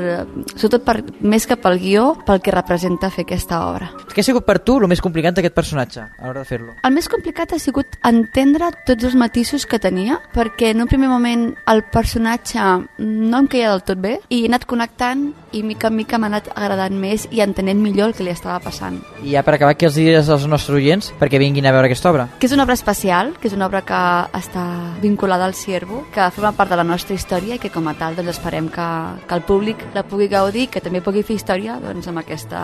sobretot 0.54 0.84
per, 0.84 0.96
més 1.20 1.46
que 1.48 1.56
pel 1.60 1.78
guió, 1.80 2.06
pel 2.26 2.42
que 2.44 2.54
representa 2.54 3.10
fer 3.14 3.26
aquesta 3.26 3.62
obra. 3.66 3.90
Què 4.12 4.22
ha 4.22 4.26
sigut 4.26 4.46
per 4.46 4.58
tu 4.64 4.78
el 4.80 4.88
més 4.90 5.02
complicat 5.04 5.36
d'aquest 5.36 5.56
personatge 5.56 6.04
a 6.04 6.26
l'hora 6.26 6.42
de 6.42 6.48
fer-lo? 6.48 6.76
El 6.84 6.94
més 6.94 7.08
complicat 7.10 7.54
ha 7.54 7.60
sigut 7.62 7.98
entendre 8.06 8.70
tots 8.86 9.08
els 9.08 9.16
matisos 9.18 9.66
que 9.66 9.80
tenia, 9.82 10.20
perquè 10.34 10.72
en 10.74 10.82
un 10.84 10.90
primer 10.90 11.10
moment 11.10 11.48
el 11.70 11.84
personatge 11.92 12.64
no 12.98 13.42
em 13.42 13.50
queia 13.50 13.72
del 13.72 13.84
tot 13.86 14.00
bé 14.02 14.18
i 14.28 14.42
he 14.42 14.48
anat 14.50 14.66
connectant 14.68 15.28
i 15.52 15.62
mica 15.64 15.88
en 15.88 15.96
mica 15.96 16.18
m'ha 16.18 16.28
anat 16.28 16.50
agradant 16.54 16.96
més 17.00 17.26
i 17.32 17.40
entenent 17.40 17.80
millor 17.80 18.10
el 18.10 18.16
que 18.16 18.24
li 18.26 18.32
estava 18.34 18.58
passant. 18.60 18.98
I 19.22 19.32
ja 19.34 19.42
per 19.46 19.54
acabar, 19.56 19.76
què 19.78 19.88
els 19.88 19.96
diries 19.96 20.28
als 20.28 20.46
nostres 20.50 20.76
oients 20.76 21.12
perquè 21.20 21.40
vinguin 21.40 21.66
a 21.66 21.72
veure 21.74 21.88
aquesta 21.88 22.10
obra? 22.12 22.28
Que 22.38 22.48
és 22.48 22.54
una 22.56 22.66
obra 22.66 22.76
especial, 22.76 23.34
que 23.40 23.48
és 23.48 23.56
una 23.56 23.66
obra 23.68 23.82
que 23.86 24.00
està 24.38 24.64
vinculada 25.02 25.46
al 25.48 25.56
Ciervo, 25.56 26.04
que 26.14 26.30
forma 26.34 26.52
part 26.56 26.70
de 26.72 26.80
la 26.80 26.86
nostra 26.86 27.16
història 27.16 27.56
i 27.56 27.62
que 27.62 27.72
com 27.72 27.88
a 27.88 27.96
tal 27.98 28.16
doncs, 28.18 28.36
esperem 28.36 28.68
que, 28.72 28.88
que 29.26 29.38
el 29.38 29.44
públic 29.48 29.84
la 29.94 30.04
pugui 30.04 30.27
gaudir, 30.30 30.68
que 30.72 30.82
també 30.84 31.02
pugui 31.04 31.24
fer 31.26 31.38
història 31.38 31.78
doncs, 31.82 32.08
amb, 32.10 32.22
aquesta, 32.22 32.62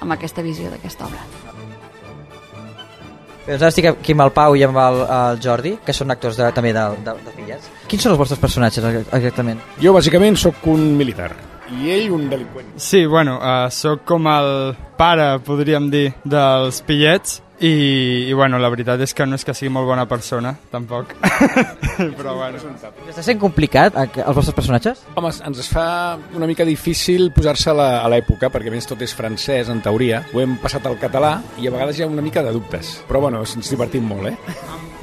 amb 0.00 0.16
aquesta 0.16 0.44
visió 0.46 0.70
d'aquesta 0.72 1.08
obra. 1.08 1.24
Bé, 3.40 3.54
doncs 3.54 3.62
ara 3.62 3.70
estic 3.72 3.90
aquí 3.90 4.14
amb 4.14 4.26
el 4.26 4.34
Pau 4.36 4.56
i 4.56 4.64
amb 4.66 4.78
el, 4.78 5.04
el 5.04 5.44
Jordi, 5.44 5.76
que 5.84 5.96
són 5.96 6.12
actors 6.14 6.38
de, 6.38 6.50
també 6.56 6.74
de, 6.76 6.88
de, 7.06 7.16
de 7.26 7.36
Pillets. 7.38 7.70
Quins 7.90 8.04
són 8.06 8.14
els 8.14 8.20
vostres 8.20 8.42
personatges 8.42 9.06
exactament? 9.10 9.62
Jo 9.82 9.94
bàsicament 9.96 10.38
sóc 10.38 10.68
un 10.70 10.92
militar 10.98 11.32
i 11.70 11.90
ell 11.94 12.10
un 12.14 12.28
delinqüent. 12.30 12.72
Sí, 12.82 13.04
bueno, 13.06 13.36
uh, 13.38 13.68
sóc 13.70 14.02
com 14.08 14.26
el 14.30 14.74
pare, 14.98 15.38
podríem 15.46 15.90
dir, 15.92 16.08
dels 16.24 16.80
pillets, 16.86 17.40
i, 17.60 18.26
i 18.28 18.32
bueno, 18.32 18.58
la 18.58 18.70
veritat 18.72 19.00
és 19.04 19.12
que 19.14 19.26
no 19.28 19.36
és 19.36 19.44
que 19.44 19.52
sigui 19.56 19.68
molt 19.72 19.86
bona 19.88 20.06
persona, 20.08 20.54
tampoc. 20.72 21.12
Però 22.18 22.34
bueno. 22.38 22.58
Està 23.10 23.22
sent 23.26 23.40
complicat 23.42 23.96
a- 24.00 24.06
els 24.08 24.36
vostres 24.36 24.56
personatges? 24.56 25.02
Home, 25.14 25.28
ens 25.46 25.60
es 25.60 25.68
fa 25.68 26.16
una 26.36 26.48
mica 26.48 26.64
difícil 26.64 27.30
posar-se 27.36 27.70
a 27.70 27.76
la- 27.76 27.90
a 28.00 28.08
l'època, 28.12 28.48
perquè 28.52 28.72
a 28.72 28.76
més 28.78 28.88
tot 28.88 29.02
és 29.04 29.12
francès, 29.14 29.68
en 29.68 29.82
teoria. 29.84 30.22
Ho 30.32 30.40
hem 30.40 30.56
passat 30.62 30.86
al 30.88 30.98
català 31.00 31.36
i 31.60 31.68
a 31.68 31.74
vegades 31.74 31.98
hi 32.00 32.04
ha 32.06 32.10
una 32.10 32.22
mica 32.24 32.42
de 32.42 32.52
dubtes. 32.56 32.98
Però 33.08 33.20
bueno, 33.20 33.44
ens 33.44 33.70
divertim 33.70 34.08
molt, 34.08 34.32
eh? 34.32 34.36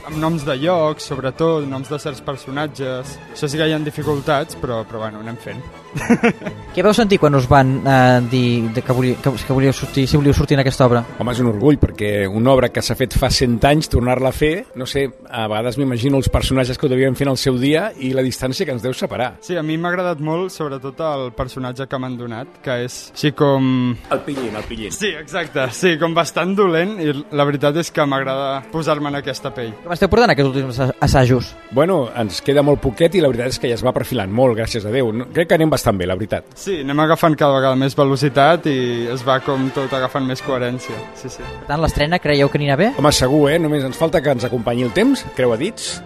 Amb 0.08 0.22
noms 0.24 0.46
de 0.48 0.54
llocs, 0.56 1.10
sobretot, 1.10 1.66
noms 1.68 1.90
de 1.92 1.98
certs 2.00 2.22
personatges. 2.24 3.18
Això 3.34 3.50
sí 3.52 3.60
que 3.60 3.68
hi 3.68 3.74
ha 3.76 3.80
dificultats, 3.84 4.56
però, 4.62 4.86
però 4.88 5.02
bueno, 5.04 5.20
anem 5.20 5.36
fent. 5.44 5.60
Què 6.76 6.84
vau 6.86 6.94
sentir 6.96 7.18
quan 7.20 7.36
us 7.36 7.48
van 7.50 7.74
eh, 7.82 8.20
dir 8.32 8.70
de 8.72 8.84
que, 8.86 8.94
volia, 8.96 9.18
que, 9.20 9.32
que 9.34 9.56
volíeu 9.56 9.74
sortir, 9.76 10.06
si 10.08 10.16
volíeu 10.16 10.36
sortir 10.38 10.56
en 10.56 10.62
aquesta 10.62 10.86
obra? 10.86 11.02
Home, 11.20 11.34
és 11.34 11.42
un 11.44 11.50
orgull, 11.52 11.80
perquè 11.82 12.12
una 12.30 12.54
obra 12.54 12.70
que 12.72 12.84
s'ha 12.86 12.96
fet 12.96 13.18
fa 13.20 13.28
100 13.34 13.58
anys, 13.68 13.90
tornar-la 13.92 14.32
a 14.32 14.36
fer, 14.36 14.54
no 14.80 14.88
sé, 14.88 15.08
a 15.28 15.48
vegades 15.50 15.80
m'imagino 15.82 16.22
els 16.22 16.30
personatges 16.32 16.80
que 16.80 16.88
ho 16.88 16.92
devien 16.92 17.18
fer 17.18 17.28
en 17.28 17.34
el 17.34 17.42
seu 17.42 17.58
dia 17.60 17.90
i 18.00 18.14
la 18.16 18.24
distància 18.24 18.68
que 18.68 18.76
ens 18.78 18.86
deu 18.86 18.96
separar. 18.96 19.34
Sí, 19.44 19.58
a 19.60 19.66
mi 19.66 19.76
m'ha 19.76 19.92
agradat 19.92 20.24
molt, 20.24 20.54
sobretot 20.56 21.02
el 21.08 21.32
personatge 21.36 21.90
que 21.90 22.00
m'han 22.00 22.16
donat, 22.20 22.62
que 22.64 22.80
és 22.86 23.00
així 23.12 23.34
com... 23.36 23.92
El 24.14 24.24
pillín, 24.24 24.56
el 24.56 24.68
pillín. 24.70 24.96
Sí, 24.96 25.12
exacte, 25.18 25.68
sí, 25.76 25.98
com 26.00 26.16
bastant 26.16 26.56
dolent 26.56 26.96
i 27.04 27.12
la 27.36 27.48
veritat 27.50 27.82
és 27.82 27.92
que 27.92 28.08
m'agrada 28.08 28.62
posar-me 28.72 29.12
en 29.12 29.20
aquesta 29.20 29.52
pell. 29.56 29.74
Com 29.84 29.97
esteu 29.98 30.10
portant 30.12 30.32
aquests 30.34 30.48
últims 30.52 30.78
assa- 30.80 30.96
assajos? 31.04 31.50
Bueno, 31.72 32.08
ens 32.16 32.40
queda 32.46 32.64
molt 32.66 32.80
poquet 32.84 33.16
i 33.18 33.22
la 33.24 33.28
veritat 33.32 33.52
és 33.56 33.60
que 33.60 33.72
ja 33.72 33.76
es 33.76 33.84
va 33.86 33.92
perfilant 33.96 34.32
molt, 34.32 34.56
gràcies 34.58 34.86
a 34.88 34.92
Déu. 34.94 35.10
Crec 35.34 35.50
que 35.50 35.58
anem 35.58 35.70
bastant 35.74 35.98
bé, 36.00 36.08
la 36.08 36.16
veritat. 36.16 36.46
Sí, 36.56 36.80
anem 36.86 37.00
agafant 37.04 37.36
cada 37.38 37.58
vegada 37.58 37.76
més 37.76 37.96
velocitat 37.98 38.66
i 38.72 38.78
es 39.14 39.26
va 39.28 39.40
com 39.46 39.70
tot 39.76 39.94
agafant 39.98 40.26
més 40.30 40.42
coherència. 40.46 40.96
Sí, 41.20 41.30
sí. 41.34 41.44
Per 41.44 41.68
tant, 41.74 41.82
l'estrena 41.84 42.20
creieu 42.24 42.50
que 42.50 42.58
anirà 42.62 42.78
bé? 42.80 42.94
Home, 42.98 43.12
segur, 43.12 43.50
eh? 43.52 43.60
Només 43.60 43.84
ens 43.84 43.98
falta 43.98 44.22
que 44.22 44.32
ens 44.38 44.46
acompanyi 44.48 44.84
el 44.88 44.94
temps, 44.96 45.26
creu 45.36 45.54
a 45.54 45.58
dits, 45.58 45.98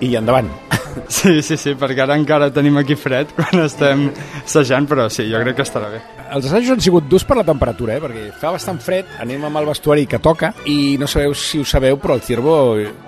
i 0.00 0.14
endavant. 0.16 0.48
Sí, 1.16 1.42
sí, 1.42 1.56
sí, 1.60 1.74
perquè 1.78 2.02
ara 2.02 2.16
encara 2.18 2.48
tenim 2.54 2.76
aquí 2.80 2.96
fred 2.98 3.30
quan 3.36 3.62
estem 3.64 4.08
assajant, 4.44 4.86
però 4.88 5.08
sí, 5.12 5.26
jo 5.30 5.40
crec 5.42 5.56
que 5.60 5.64
estarà 5.66 5.90
bé. 5.92 6.00
Els 6.26 6.48
assajos 6.48 6.72
han 6.74 6.80
sigut 6.82 7.04
durs 7.06 7.22
per 7.24 7.36
la 7.38 7.44
temperatura, 7.46 7.94
eh? 7.96 8.00
perquè 8.02 8.24
fa 8.40 8.50
bastant 8.54 8.80
fred, 8.82 9.06
anem 9.22 9.44
amb 9.46 9.60
el 9.60 9.68
vestuari 9.68 10.06
que 10.10 10.18
toca 10.18 10.50
i 10.66 10.96
no 10.98 11.06
sabeu 11.06 11.34
si 11.38 11.60
ho 11.62 11.64
sabeu, 11.68 12.00
però 12.02 12.16
al 12.16 12.22
Ciervo 12.26 12.56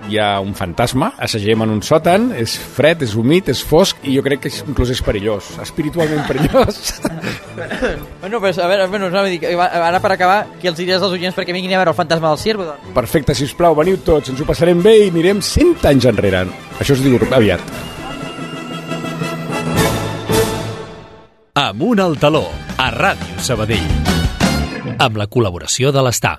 hi 0.08 0.18
ha 0.22 0.28
un 0.40 0.54
fantasma, 0.54 1.12
assagem 1.18 1.64
en 1.66 1.72
un 1.74 1.82
sòtan, 1.82 2.28
és 2.38 2.54
fred, 2.76 3.02
és 3.08 3.16
humit, 3.18 3.50
és 3.50 3.64
fosc 3.66 3.98
i 4.06 4.14
jo 4.14 4.22
crec 4.22 4.44
que 4.44 4.52
és- 4.52 4.62
inclús 4.68 4.92
és 4.94 5.02
perillós, 5.02 5.50
espiritualment 5.66 6.26
perillós. 6.28 7.00
Bueno, 8.20 8.40
pues, 8.40 8.58
a 8.58 8.66
veure, 8.66 8.86
bueno, 8.86 9.08
no, 9.10 9.24
que 9.40 9.54
ara 9.56 10.00
per 10.00 10.12
acabar, 10.12 10.46
que 10.60 10.68
els 10.70 10.78
diràs 10.78 11.02
als 11.02 11.14
oients 11.14 11.34
perquè 11.36 11.54
vinguin 11.54 11.74
a 11.74 11.80
veure 11.80 11.90
el 11.94 11.96
fantasma 11.98 12.30
del 12.30 12.38
Ciervo, 12.38 12.66
doncs. 12.68 12.92
Perfecte, 12.94 13.34
si 13.34 13.46
us 13.48 13.54
plau, 13.58 13.74
veniu 13.78 13.98
tots, 14.04 14.30
ens 14.30 14.40
ho 14.42 14.46
passarem 14.46 14.82
bé 14.82 14.94
i 15.04 15.08
anirem 15.10 15.40
100 15.42 15.86
anys 15.90 16.06
enrere. 16.10 16.44
Això 16.78 16.94
es 16.94 17.02
diu 17.02 17.18
aviat. 17.34 17.62
Amunt 21.58 21.98
al 21.98 22.12
taló, 22.22 22.44
a 22.78 22.84
Ràdio 22.94 23.40
Sabadell. 23.42 23.86
Amb 25.02 25.16
la 25.18 25.24
col·laboració 25.26 25.90
de 25.90 26.04
l'Estar. 26.06 26.36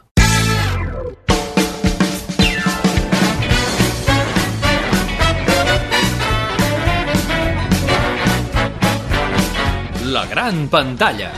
La 10.07 10.23
gran 10.31 10.69
pantalla. 10.71 11.33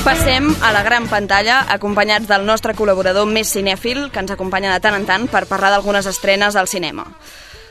Passem 0.00 0.48
a 0.64 0.72
la 0.72 0.80
gran 0.80 1.12
pantalla, 1.12 1.66
acompanyats 1.68 2.32
del 2.32 2.48
nostre 2.48 2.72
col·laborador 2.72 3.28
més 3.28 3.52
cinèfil, 3.52 4.06
que 4.08 4.24
ens 4.24 4.32
acompanya 4.32 4.72
de 4.72 4.80
tant 4.80 4.96
en 4.96 5.04
tant 5.04 5.28
per 5.28 5.44
parlar 5.44 5.76
d'algunes 5.76 6.08
estrenes 6.08 6.56
al 6.56 6.72
cinema. 6.72 7.10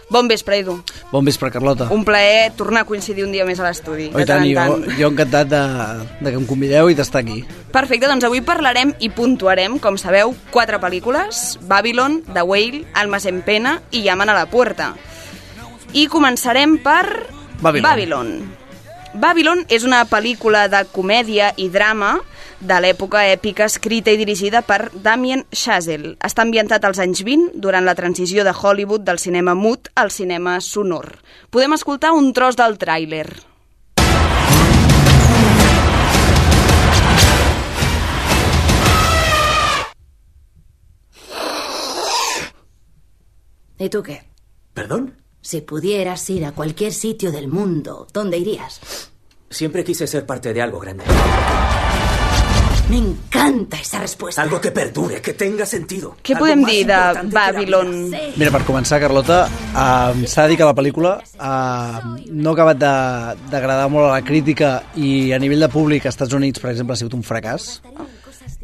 Bon 0.09 0.27
vespre, 0.27 0.57
Edu. 0.59 0.77
Bon 1.11 1.25
vespre, 1.25 1.49
Carlota. 1.51 1.87
Un 1.93 2.03
plaer 2.05 2.51
tornar 2.57 2.83
a 2.83 2.87
coincidir 2.89 3.25
un 3.25 3.31
dia 3.33 3.45
més 3.47 3.59
a 3.59 3.67
l'estudi. 3.67 4.09
Oh, 4.11 4.23
tant 4.27 4.43
tant, 4.43 4.83
jo, 4.83 4.95
jo 4.99 5.11
encantat 5.13 5.51
de, 5.51 5.61
de 6.19 6.33
que 6.33 6.39
em 6.39 6.47
convideu 6.49 6.89
i 6.91 6.97
d'estar 6.97 7.23
aquí. 7.23 7.43
Perfecte, 7.73 8.09
doncs 8.09 8.25
avui 8.27 8.43
parlarem 8.45 8.93
i 8.99 9.09
puntuarem, 9.13 9.79
com 9.81 9.97
sabeu, 9.97 10.35
quatre 10.53 10.79
pel·lícules, 10.83 11.43
Babylon, 11.69 12.21
The 12.33 12.43
Whale, 12.43 12.83
Almas 12.93 13.25
en 13.29 13.41
pena 13.45 13.79
i 13.91 14.03
Llaman 14.05 14.33
a 14.33 14.37
la 14.37 14.49
puerta. 14.51 14.93
I 15.93 16.07
començarem 16.11 16.77
per... 16.83 17.05
Babylon. 17.63 17.87
Babylon. 17.87 18.35
Babylon 19.13 19.59
és 19.69 19.83
una 19.85 20.03
pel·lícula 20.09 20.65
de 20.71 20.83
comèdia 20.91 21.51
i 21.61 21.67
drama 21.69 22.15
de 22.63 22.79
l'època 22.79 23.25
èpica 23.27 23.67
escrita 23.67 24.11
i 24.11 24.17
dirigida 24.17 24.61
per 24.63 24.89
Damien 24.93 25.43
Chazelle. 25.51 26.15
Està 26.23 26.45
ambientat 26.45 26.85
als 26.87 27.01
anys 27.03 27.23
20, 27.27 27.59
durant 27.59 27.85
la 27.85 27.95
transició 27.95 28.45
de 28.47 28.53
Hollywood 28.55 29.03
del 29.03 29.19
cinema 29.19 29.53
mut 29.53 29.89
al 29.95 30.11
cinema 30.11 30.59
sonor. 30.61 31.19
Podem 31.51 31.75
escoltar 31.75 32.13
un 32.15 32.31
tros 32.33 32.55
del 32.55 32.79
tràiler. 32.79 33.27
¿Y 43.77 43.89
tú 43.89 44.01
qué? 44.01 44.23
¿Perdón? 44.73 45.17
Si 45.41 45.59
pudieras 45.59 46.29
ir 46.29 46.45
a 46.45 46.53
cualquier 46.53 46.93
sitio 46.93 47.33
del 47.33 47.49
mundo, 47.49 48.07
¿dónde 48.13 48.37
irías? 48.37 48.79
Siempre 49.49 49.83
quise 49.83 50.07
ser 50.07 50.25
parte 50.25 50.53
de 50.53 50.61
algo 50.61 50.79
grande. 50.79 51.03
Me 52.89 52.97
encanta 52.97 53.77
esa 53.79 53.99
respuesta. 53.99 54.41
Algo 54.41 54.59
que 54.61 54.71
perdure, 54.71 55.21
que 55.21 55.33
tenga 55.33 55.65
sentido. 55.65 56.15
Què 56.21 56.33
Algo 56.35 56.45
podem 56.45 56.63
dir 56.67 56.85
de 56.85 56.97
Babylon? 57.31 57.93
Mira, 58.35 58.51
per 58.51 58.61
començar, 58.67 58.99
Carlota, 59.01 59.47
eh, 59.47 60.27
s'ha 60.27 60.43
de 60.43 60.49
dir 60.53 60.57
que 60.59 60.67
la 60.67 60.75
pel·lícula 60.75 61.13
eh, 61.23 62.27
no 62.29 62.51
ha 62.51 62.53
acabat 62.53 62.77
de- 62.77 63.49
d'agradar 63.49 63.87
molt 63.89 64.09
a 64.09 64.13
la 64.19 64.21
crítica 64.21 64.83
i 64.95 65.31
a 65.33 65.39
nivell 65.39 65.63
de 65.63 65.69
públic 65.69 66.05
als 66.05 66.15
Estats 66.15 66.33
Units, 66.37 66.59
per 66.59 66.71
exemple, 66.71 66.93
ha 66.93 66.97
sigut 66.99 67.15
un 67.15 67.23
fracàs. 67.23 67.79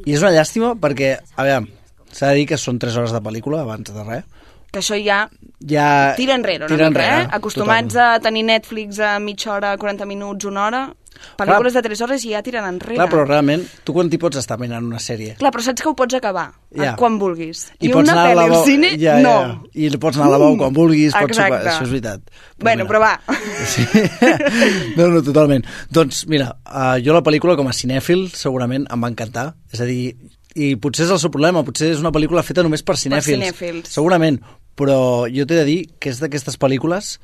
I 0.05 0.13
és 0.13 0.21
una 0.21 0.31
llàstima 0.35 0.75
perquè, 0.75 1.15
a 1.35 1.43
veure, 1.43 1.67
s'ha 2.11 2.27
de 2.29 2.35
dir 2.35 2.45
que 2.47 2.57
són 2.57 2.77
3 2.77 2.95
hores 2.97 3.11
de 3.15 3.21
pel·lícula 3.23 3.61
abans 3.63 3.89
de 3.93 4.03
res. 4.03 4.23
Que 4.71 4.79
això 4.83 4.97
ja 5.01 5.23
Ja 5.69 6.13
tira 6.15 6.35
enrere 6.37 6.67
tira 6.67 6.87
mica, 6.87 7.03
enrere, 7.03 7.23
eh? 7.23 7.27
Acostumats 7.35 7.95
a 7.99 8.19
tenir 8.23 8.45
Netflix 8.47 8.99
a 9.03 9.17
mitja 9.19 9.53
hora, 9.57 9.75
40 9.77 10.05
minuts, 10.05 10.45
una 10.45 10.65
hora... 10.67 10.87
Pel·lícules 11.35 11.73
de 11.75 11.81
3 11.83 11.99
hores 12.05 12.23
i 12.23 12.29
ja 12.31 12.39
tiren 12.45 12.63
enrere. 12.63 12.95
Clar, 12.95 13.09
però 13.11 13.25
realment, 13.27 13.65
tu 13.83 13.91
quan 13.91 14.07
t'hi 14.07 14.15
pots 14.21 14.39
estar 14.39 14.55
mirant 14.61 14.85
una 14.87 15.01
sèrie? 15.03 15.33
Clar, 15.41 15.49
però 15.51 15.65
saps 15.65 15.83
que 15.83 15.89
ho 15.89 15.95
pots 15.97 16.15
acabar 16.15 16.45
Ja. 16.71 16.93
quan 16.95 17.17
vulguis. 17.19 17.65
I, 17.81 17.89
pots 17.91 18.07
una 18.07 18.15
la 18.15 18.23
pel·li 18.29 18.45
al 18.45 18.63
cine, 18.63 18.91
ja, 19.01 19.17
no. 19.19 19.33
Ja. 19.33 19.57
I 19.73 19.89
pots 19.99 20.15
anar 20.15 20.29
a 20.29 20.31
lavabo 20.37 20.55
quan 20.61 20.71
vulguis, 20.77 21.11
pots 21.11 21.35
sopar, 21.35 21.59
això 21.65 21.83
és 21.83 21.91
veritat. 21.91 22.21
bueno, 22.63 22.87
però 22.87 23.01
va. 23.03 23.19
Sí. 23.67 23.83
No, 24.95 25.09
no, 25.11 25.21
totalment. 25.23 25.65
Doncs 25.91 26.25
mira, 26.31 26.53
uh, 26.67 26.95
jo 27.03 27.13
la 27.15 27.23
pel·lícula 27.25 27.57
com 27.59 27.67
a 27.67 27.75
cinèfil 27.75 28.29
segurament 28.31 28.87
em 28.87 29.03
va 29.03 29.11
encantar. 29.11 29.49
És 29.73 29.83
a 29.83 29.87
dir, 29.89 30.13
i 30.55 30.73
potser 30.81 31.05
és 31.05 31.11
el 31.13 31.19
seu 31.21 31.31
problema, 31.33 31.65
potser 31.67 31.91
és 31.93 31.99
una 31.99 32.11
pel·lícula 32.15 32.43
feta 32.47 32.63
només 32.65 32.83
per 32.83 32.95
cinèfils. 32.99 33.35
cinèfils. 33.43 33.91
Segurament, 33.91 34.39
però 34.79 35.27
jo 35.27 35.45
t'he 35.45 35.59
de 35.59 35.67
dir 35.67 35.79
que 35.99 36.13
és 36.13 36.23
d'aquestes 36.23 36.59
pel·lícules 36.61 37.17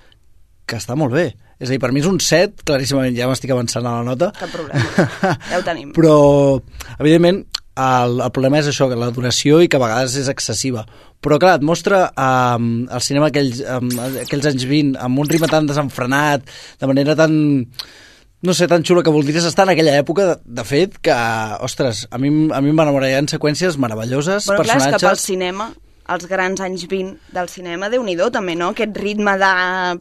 que 0.68 0.80
està 0.82 0.98
molt 0.98 1.14
bé. 1.16 1.30
És 1.62 1.70
a 1.70 1.76
dir, 1.76 1.80
per 1.80 1.94
mi 1.96 2.02
és 2.02 2.08
un 2.10 2.18
7, 2.20 2.66
claríssimament, 2.68 3.16
ja 3.16 3.30
m'estic 3.30 3.54
avançant 3.54 3.86
a 3.86 4.00
la 4.00 4.08
nota. 4.08 4.32
Cap 4.36 4.52
problema. 4.52 5.36
Ja 5.52 5.62
ho 5.62 5.64
tenim. 5.64 5.94
Però, 5.98 6.16
evidentment, 6.98 7.46
el, 7.76 8.18
el 8.24 8.32
problema 8.36 8.60
és 8.60 8.70
això, 8.72 8.90
que 8.92 8.98
la 9.00 9.12
duració 9.16 9.62
i 9.64 9.70
que 9.72 9.80
a 9.80 9.84
vegades 9.84 10.18
és 10.20 10.32
excessiva. 10.32 10.84
Però, 11.24 11.38
clar, 11.42 11.58
et 11.60 11.68
mostra 11.68 12.10
um, 12.12 12.72
el 12.92 13.04
cinema 13.04 13.30
aquells, 13.32 13.62
um, 13.78 13.88
aquells 14.26 14.50
anys 14.52 14.68
20 14.68 15.00
amb 15.06 15.24
un 15.24 15.32
ritme 15.32 15.50
tan 15.52 15.70
desenfrenat, 15.70 16.50
de 16.82 16.92
manera 16.92 17.16
tan 17.20 17.38
no 18.46 18.54
sé, 18.54 18.68
tan 18.70 18.84
xula 18.86 19.02
que 19.02 19.14
voldries 19.14 19.48
estar 19.48 19.66
en 19.66 19.74
aquella 19.74 19.96
època, 19.98 20.28
de, 20.28 20.36
de 20.60 20.66
fet, 20.68 21.00
que, 21.02 21.16
ostres, 21.66 22.04
a 22.12 22.20
mi, 22.22 22.30
a 22.54 22.60
mi 22.62 22.70
em 22.70 22.78
va 22.78 22.86
enamorar 22.86 23.10
Hi 23.10 23.16
ha 23.18 23.24
seqüències 23.32 23.80
meravelloses, 23.82 24.46
Bueno, 24.52 24.68
clar, 24.68 24.76
és 24.78 24.84
que 24.84 24.92
pel 24.92 25.00
personatges... 25.00 25.26
cinema, 25.32 25.72
els 26.14 26.28
grans 26.30 26.62
anys 26.62 26.86
20 26.90 27.34
del 27.34 27.50
cinema, 27.50 27.90
déu 27.90 28.04
nhi 28.06 28.18
també, 28.32 28.56
no? 28.56 28.72
Aquest 28.74 28.98
ritme 28.98 29.38
de... 29.42 29.54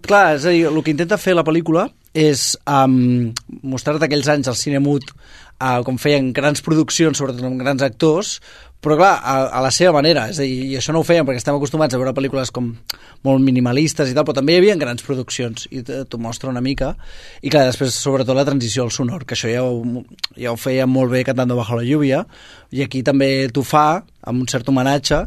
Clar, 0.05 0.27
és 0.37 0.45
a 0.45 0.53
dir, 0.53 0.67
el 0.69 0.83
que 0.83 0.93
intenta 0.93 1.21
fer 1.21 1.35
la 1.37 1.45
pel·lícula 1.47 1.89
és 2.15 2.53
um, 2.71 3.33
mostrar-te 3.67 4.07
aquells 4.07 4.29
anys 4.31 4.49
al 4.49 4.55
cine 4.55 4.79
mut 4.79 5.09
uh, 5.11 5.81
com 5.87 5.99
feien 5.99 6.31
grans 6.33 6.63
produccions, 6.63 7.19
sobretot 7.19 7.43
amb 7.49 7.59
grans 7.59 7.83
actors, 7.83 8.37
però 8.85 8.99
clar, 9.01 9.15
a, 9.25 9.35
a 9.49 9.61
la 9.65 9.71
seva 9.73 9.95
manera, 9.97 10.27
és 10.29 10.39
a 10.39 10.45
dir, 10.45 10.69
i 10.69 10.77
això 10.77 10.93
no 10.93 11.01
ho 11.01 11.07
feien 11.09 11.25
perquè 11.25 11.41
estem 11.41 11.57
acostumats 11.57 11.97
a 11.97 11.99
veure 11.99 12.13
pel·lícules 12.15 12.53
com 12.53 12.69
molt 13.25 13.41
minimalistes 13.43 14.11
i 14.11 14.15
tal, 14.17 14.27
però 14.29 14.37
també 14.37 14.55
hi 14.55 14.61
havia 14.61 14.77
grans 14.77 15.03
produccions 15.07 15.65
i 15.73 15.81
t'ho 15.83 16.21
mostra 16.21 16.53
una 16.53 16.61
mica 16.65 16.93
i 17.41 17.49
clar, 17.49 17.65
després 17.71 17.97
sobretot 17.97 18.37
la 18.37 18.45
transició 18.45 18.85
al 18.85 18.93
sonor 18.93 19.25
que 19.25 19.39
això 19.39 19.49
ja 19.49 19.65
ho, 19.65 20.05
ja 20.37 20.53
ho 20.53 20.61
feia 20.61 20.85
molt 20.85 21.15
bé 21.17 21.25
Cantando 21.25 21.57
bajo 21.57 21.81
la 21.81 21.87
lluvia 21.89 22.27
i 22.77 22.85
aquí 22.85 23.01
també 23.07 23.49
t'ho 23.49 23.65
fa 23.65 24.03
amb 24.21 24.45
un 24.45 24.53
cert 24.53 24.69
homenatge 24.69 25.25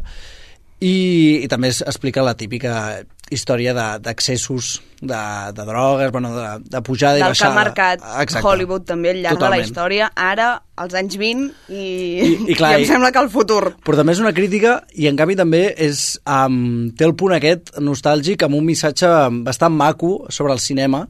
i, 0.80 1.40
i 1.44 1.48
també 1.50 1.68
es 1.72 1.80
explica 1.82 2.22
la 2.22 2.36
típica 2.38 3.00
història 3.30 3.74
de- 3.76 3.98
d'accessos, 4.00 4.80
de, 5.02 5.08
de, 5.08 5.52
de 5.58 5.64
drogues, 5.68 6.10
bueno, 6.12 6.30
de, 6.36 6.44
de 6.64 6.80
pujada 6.86 7.18
i 7.18 7.20
del 7.20 7.34
que 7.34 7.44
ha 7.44 7.48
baixada. 7.50 7.54
marcat 7.58 8.04
Exacte. 8.22 8.46
Hollywood 8.46 8.86
també 8.88 9.10
al 9.10 9.18
llarg 9.20 9.34
de 9.36 9.40
Totalment. 9.42 9.60
la 9.60 9.66
història, 9.66 10.06
ara, 10.16 10.46
als 10.76 10.94
anys 10.94 11.18
20, 11.20 11.50
i, 11.68 11.82
I, 11.82 12.30
i, 12.46 12.54
clar, 12.56 12.70
i 12.78 12.82
em 12.84 12.86
sembla 12.88 13.10
que 13.12 13.20
el 13.20 13.28
futur. 13.34 13.74
Però 13.84 13.98
també 13.98 14.14
és 14.16 14.22
una 14.22 14.32
crítica 14.32 14.78
i 14.94 15.10
en 15.10 15.18
canvi 15.18 15.36
també 15.36 15.74
és, 15.76 16.06
um, 16.24 16.88
té 16.96 17.04
el 17.04 17.12
punt 17.20 17.34
aquest 17.36 17.74
nostàlgic 17.84 18.46
amb 18.46 18.56
un 18.56 18.64
missatge 18.64 19.10
bastant 19.44 19.76
maco 19.76 20.24
sobre 20.30 20.54
el 20.56 20.62
cinema 20.64 21.04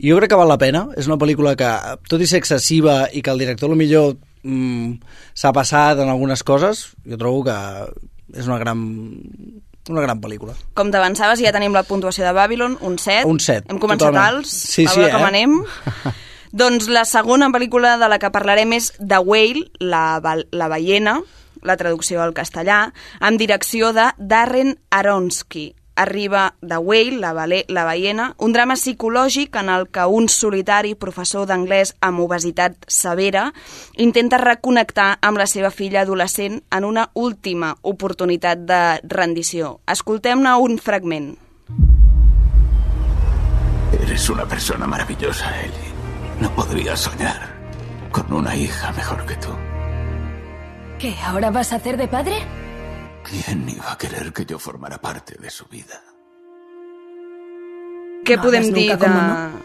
i 0.00 0.08
jo 0.08 0.16
crec 0.16 0.30
que 0.32 0.38
val 0.40 0.48
la 0.48 0.56
pena. 0.56 0.86
És 0.96 1.10
una 1.10 1.18
pel·lícula 1.20 1.52
que, 1.60 1.68
tot 2.08 2.22
i 2.24 2.30
ser 2.30 2.38
excessiva 2.40 3.02
i 3.12 3.20
que 3.20 3.34
el 3.34 3.42
director 3.42 3.68
lo 3.68 3.76
millor 3.76 4.14
mm, 4.46 4.94
s'ha 5.36 5.52
passat 5.52 6.00
en 6.00 6.08
algunes 6.08 6.40
coses, 6.42 6.86
jo 7.04 7.18
trobo 7.20 7.44
que 7.50 7.58
és 8.36 8.46
una 8.46 8.58
gran, 8.58 8.80
una 9.90 10.02
gran 10.04 10.20
pel·lícula. 10.22 10.54
Com 10.78 10.90
t'avançaves, 10.92 11.40
ja 11.42 11.52
tenim 11.54 11.74
la 11.74 11.82
puntuació 11.88 12.24
de 12.26 12.32
Babylon, 12.36 12.76
un 12.80 12.98
7. 12.98 13.26
Un 13.28 13.40
set, 13.40 13.64
Hem 13.70 13.78
començat 13.82 14.08
totalment. 14.10 14.40
alts, 14.40 14.50
Sí, 14.50 14.86
a 14.86 14.90
sí, 14.94 15.00
veure 15.00 15.12
com 15.12 15.22
eh? 15.22 15.30
anem. 15.30 15.58
doncs 16.52 16.88
la 16.90 17.04
segona 17.04 17.50
pel·lícula 17.54 17.96
de 18.00 18.08
la 18.10 18.18
que 18.18 18.30
parlarem 18.34 18.72
és 18.78 18.92
The 18.98 19.18
Whale, 19.22 19.66
la, 19.80 20.20
la 20.50 20.68
ballena, 20.68 21.20
la 21.62 21.76
traducció 21.76 22.22
al 22.22 22.32
castellà, 22.34 22.92
amb 23.20 23.38
direcció 23.38 23.92
de 23.92 24.10
Darren 24.18 24.76
Aronofsky. 24.90 25.74
Arriba 26.00 26.54
The 26.66 26.78
Whale, 26.78 27.18
la, 27.20 27.34
bale, 27.36 27.66
la 27.68 27.84
ballena, 27.84 28.30
un 28.38 28.54
drama 28.56 28.76
psicològic 28.78 29.58
en 29.60 29.68
el 29.68 29.86
que 29.92 30.06
un 30.08 30.30
solitari 30.32 30.94
professor 30.96 31.44
d'anglès 31.44 31.92
amb 32.00 32.22
obesitat 32.24 32.78
severa 32.88 33.50
intenta 34.00 34.40
reconnectar 34.40 35.10
amb 35.20 35.36
la 35.42 35.46
seva 35.50 35.68
filla 35.68 36.00
adolescent 36.06 36.62
en 36.72 36.88
una 36.88 37.10
última 37.12 37.74
oportunitat 37.82 38.64
de 38.64 38.80
rendició. 39.12 39.76
Escoltem-ne 39.84 40.56
un 40.56 40.78
fragment. 40.80 41.34
Eres 44.00 44.30
una 44.30 44.48
persona 44.48 44.86
maravillosa, 44.86 45.52
Ellie. 45.60 45.92
No 46.40 46.48
podría 46.54 46.96
soñar 46.96 47.60
con 48.10 48.32
una 48.32 48.56
hija 48.56 48.90
mejor 48.92 49.26
que 49.26 49.36
tú. 49.36 49.50
¿Qué? 50.98 51.14
¿Ahora 51.24 51.50
vas 51.50 51.72
a 51.72 51.76
hacer 51.76 51.96
de 51.98 52.08
padre? 52.08 52.36
¿Quién 53.30 53.68
iba 53.68 53.92
a 53.92 53.96
querer 53.96 54.32
que 54.32 54.44
yo 54.44 54.58
formara 54.58 54.98
parte 54.98 55.36
de 55.38 55.50
su 55.50 55.64
vida? 55.66 56.02
Què 58.26 58.36
No 58.36 58.42
podem 58.42 58.72
dir 58.74 58.96
de, 58.98 59.10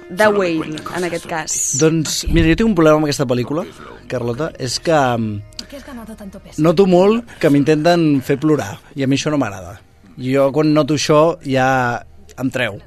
de 0.10 0.28
Whale, 0.30 0.78
en 0.96 1.08
aquest 1.08 1.26
cas? 1.26 1.56
Doncs, 1.82 2.20
mira, 2.30 2.52
jo 2.52 2.60
tinc 2.60 2.70
un 2.70 2.76
problema 2.78 3.02
amb 3.02 3.08
aquesta 3.08 3.26
pel·lícula, 3.26 3.66
Carlota, 4.12 4.52
és 4.62 4.78
que 4.86 4.94
mm, 4.94 6.62
noto 6.62 6.86
molt 6.86 7.36
que 7.42 7.50
m'intenten 7.50 8.22
fer 8.26 8.38
plorar, 8.38 8.76
i 8.94 9.02
a 9.02 9.10
mi 9.10 9.18
això 9.18 9.34
no 9.34 9.42
m'agrada. 9.42 9.80
Jo 10.22 10.52
quan 10.54 10.70
noto 10.78 10.96
això 11.02 11.22
ja 11.42 11.68
em 12.38 12.54
treu, 12.54 12.78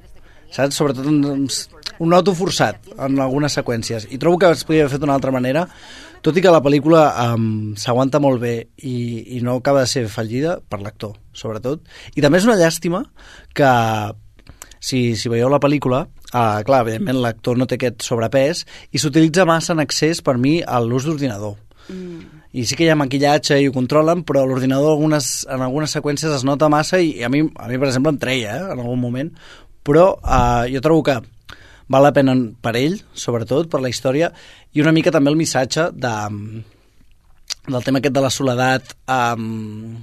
saps? 0.54 0.78
Sobretot 0.78 1.10
doncs, 1.10 1.64
ho 1.98 2.06
noto 2.06 2.38
forçat 2.38 2.94
en 2.94 3.18
algunes 3.18 3.58
seqüències, 3.58 4.06
i 4.14 4.22
trobo 4.22 4.38
que 4.38 4.54
es 4.54 4.62
podria 4.62 4.86
haver 4.86 4.94
fet 4.94 5.02
d'una 5.02 5.18
altra 5.18 5.34
manera, 5.34 5.66
tot 6.22 6.36
i 6.36 6.42
que 6.44 6.52
la 6.52 6.62
pel·lícula 6.64 7.02
um, 7.34 7.74
s'aguanta 7.78 8.20
molt 8.22 8.40
bé 8.42 8.54
i, 8.82 9.36
i 9.38 9.42
no 9.44 9.58
acaba 9.58 9.84
de 9.84 9.90
ser 9.90 10.06
fallida 10.12 10.58
per 10.60 10.80
l'actor, 10.82 11.14
sobretot. 11.32 11.84
I 12.16 12.24
també 12.24 12.40
és 12.40 12.48
una 12.48 12.58
llàstima 12.58 13.04
que 13.56 13.70
si, 14.80 15.14
si 15.18 15.30
veieu 15.30 15.50
la 15.52 15.60
pel·lícula, 15.62 16.04
uh, 16.32 16.58
clar, 16.66 16.82
evidentment 16.84 17.22
l'actor 17.22 17.58
no 17.58 17.68
té 17.68 17.78
aquest 17.78 18.04
sobrepès 18.06 18.64
i 18.92 19.00
s'utilitza 19.02 19.46
massa 19.48 19.74
en 19.74 19.84
excés 19.84 20.22
per 20.24 20.38
mi 20.38 20.58
a 20.62 20.82
l'ús 20.82 21.08
d'ordinador. 21.08 21.56
I 22.58 22.64
sí 22.64 22.76
que 22.76 22.86
hi 22.86 22.90
ha 22.92 22.98
maquillatge 22.98 23.58
i 23.60 23.68
ho 23.68 23.72
controlen, 23.72 24.22
però 24.28 24.44
l'ordinador 24.46 24.94
algunes, 24.94 25.46
en 25.48 25.64
algunes 25.64 25.92
seqüències 25.94 26.32
es 26.34 26.44
nota 26.48 26.70
massa 26.72 27.00
i 27.00 27.22
a 27.24 27.30
mi, 27.32 27.42
a 27.44 27.68
mi 27.68 27.80
per 27.80 27.90
exemple, 27.90 28.12
em 28.14 28.20
treia 28.20 28.54
eh, 28.56 28.70
en 28.72 28.80
algun 28.80 29.00
moment. 29.00 29.32
Però 29.84 30.10
uh, 30.16 30.64
jo 30.68 30.82
trobo 30.84 31.04
que 31.06 31.18
val 31.88 32.04
la 32.04 32.12
pena 32.12 32.36
per 32.62 32.76
ell, 32.76 32.98
sobretot, 33.16 33.68
per 33.72 33.80
la 33.84 33.90
història, 33.92 34.30
i 34.76 34.84
una 34.84 34.92
mica 34.92 35.12
també 35.14 35.32
el 35.32 35.40
missatge 35.40 35.88
de, 35.96 36.14
del 37.68 37.84
tema 37.84 38.02
aquest 38.02 38.16
de 38.16 38.24
la 38.24 38.32
soledat, 38.32 38.94
um, 39.08 39.96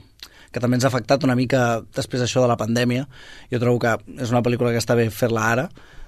que 0.52 0.62
també 0.64 0.80
ens 0.80 0.86
ha 0.88 0.92
afectat 0.92 1.26
una 1.28 1.36
mica 1.36 1.82
després 1.96 2.24
d'això 2.24 2.46
de 2.46 2.52
la 2.52 2.60
pandèmia. 2.60 3.06
Jo 3.52 3.60
trobo 3.60 3.82
que 3.84 3.98
és 4.24 4.32
una 4.32 4.42
pel·lícula 4.46 4.72
que 4.72 4.80
està 4.80 4.96
bé 4.96 5.10
fer-la 5.12 5.50
ara, 5.52 5.66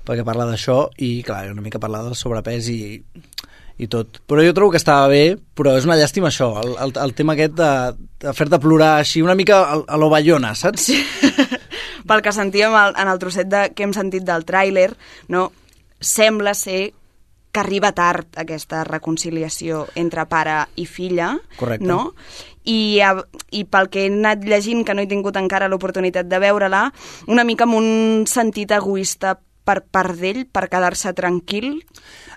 perquè 0.08 0.24
parla 0.24 0.48
d'això 0.48 0.86
i, 1.04 1.20
clar, 1.28 1.50
una 1.52 1.66
mica 1.66 1.82
parla 1.84 2.06
del 2.06 2.16
sobrepès 2.16 2.70
i, 2.72 2.80
i 3.78 3.90
tot. 3.92 4.22
Però 4.26 4.46
jo 4.46 4.56
trobo 4.56 4.72
que 4.74 4.80
estava 4.80 5.10
bé, 5.12 5.36
però 5.58 5.76
és 5.78 5.86
una 5.90 5.98
llàstima 6.00 6.32
això, 6.32 6.50
el, 6.64 6.74
el, 6.86 6.96
el 7.04 7.14
tema 7.18 7.36
aquest 7.36 7.58
de, 7.60 7.72
de 8.24 8.34
fer-te 8.38 8.62
plorar 8.64 8.96
així, 9.02 9.22
una 9.26 9.36
mica 9.38 9.60
a, 9.66 9.82
a 9.84 10.00
lo 10.00 10.10
Bayona, 10.14 10.56
saps? 10.56 10.88
Sí. 10.90 11.02
Pel 12.08 12.24
que 12.24 12.32
sentíem 12.32 12.72
en 12.72 13.12
el 13.12 13.20
trosset 13.20 13.50
de, 13.52 13.66
que 13.76 13.84
hem 13.84 13.94
sentit 13.94 14.24
del 14.24 14.48
tràiler, 14.48 14.94
no, 15.34 15.50
sembla 16.00 16.54
ser 16.58 16.94
que 17.52 17.62
arriba 17.62 17.92
tard 17.96 18.38
aquesta 18.38 18.84
reconciliació 18.86 19.88
entre 19.96 20.28
pare 20.30 20.60
i 20.76 20.86
filla, 20.86 21.32
Correcte. 21.58 21.88
no? 21.88 22.14
I, 22.68 23.00
I 23.56 23.64
pel 23.72 23.90
que 23.90 24.04
he 24.04 24.12
anat 24.12 24.44
llegint, 24.46 24.84
que 24.86 24.94
no 24.94 25.02
he 25.02 25.10
tingut 25.10 25.40
encara 25.40 25.70
l'oportunitat 25.72 26.28
de 26.28 26.40
veure-la, 26.44 26.84
una 27.32 27.46
mica 27.48 27.66
amb 27.66 27.80
un 27.80 28.26
sentit 28.28 28.76
egoista 28.76 29.38
per 29.68 29.82
part 29.92 30.16
d'ell, 30.20 30.46
per 30.52 30.68
quedar-se 30.72 31.12
tranquil. 31.16 31.82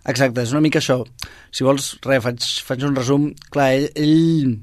Exacte, 0.09 0.43
és 0.43 0.55
una 0.55 0.63
mica 0.65 0.81
això. 0.81 1.03
Si 1.53 1.67
vols, 1.67 1.93
res, 2.07 2.23
faig, 2.25 2.47
faig 2.67 2.87
un 2.89 2.97
resum. 2.97 3.29
Clar, 3.53 3.73
ell, 3.77 3.91
ell, 3.99 4.57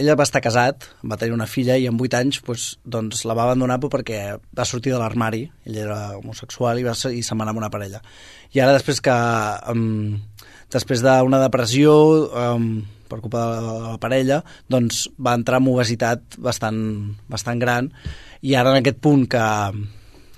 ell 0.00 0.10
va 0.16 0.24
estar 0.26 0.40
casat, 0.42 0.86
va 1.04 1.18
tenir 1.20 1.34
una 1.36 1.46
filla 1.50 1.76
i 1.76 1.86
amb 1.90 2.00
8 2.00 2.16
anys 2.20 2.40
doncs, 2.46 2.66
doncs 2.84 3.24
la 3.28 3.34
va 3.36 3.44
abandonar 3.48 3.76
perquè 3.82 4.20
va 4.56 4.64
sortir 4.68 4.94
de 4.94 5.00
l'armari, 5.00 5.44
ell 5.68 5.76
era 5.84 5.98
homosexual 6.18 6.80
i, 6.80 6.86
va, 6.86 6.94
ser- 6.96 7.12
i 7.16 7.22
se'n 7.26 7.38
va 7.38 7.44
anar 7.46 7.54
amb 7.54 7.62
una 7.62 7.70
parella. 7.72 8.00
I 8.56 8.62
ara 8.64 8.72
després 8.78 9.02
que 9.04 9.16
um, 9.72 10.16
després 10.72 11.04
d'una 11.04 11.42
depressió 11.42 11.92
um, 12.30 12.70
per 13.10 13.18
culpa 13.20 13.42
de 13.42 13.60
la, 13.66 13.72
de 13.74 13.88
la 13.94 13.98
parella, 14.02 14.40
doncs 14.70 15.04
va 15.18 15.34
entrar 15.38 15.58
amb 15.60 15.72
obesitat 15.72 16.38
bastant, 16.38 16.80
bastant 17.28 17.58
gran 17.62 17.90
i 18.46 18.54
ara 18.54 18.70
en 18.72 18.80
aquest 18.80 19.00
punt 19.02 19.26
que, 19.30 19.44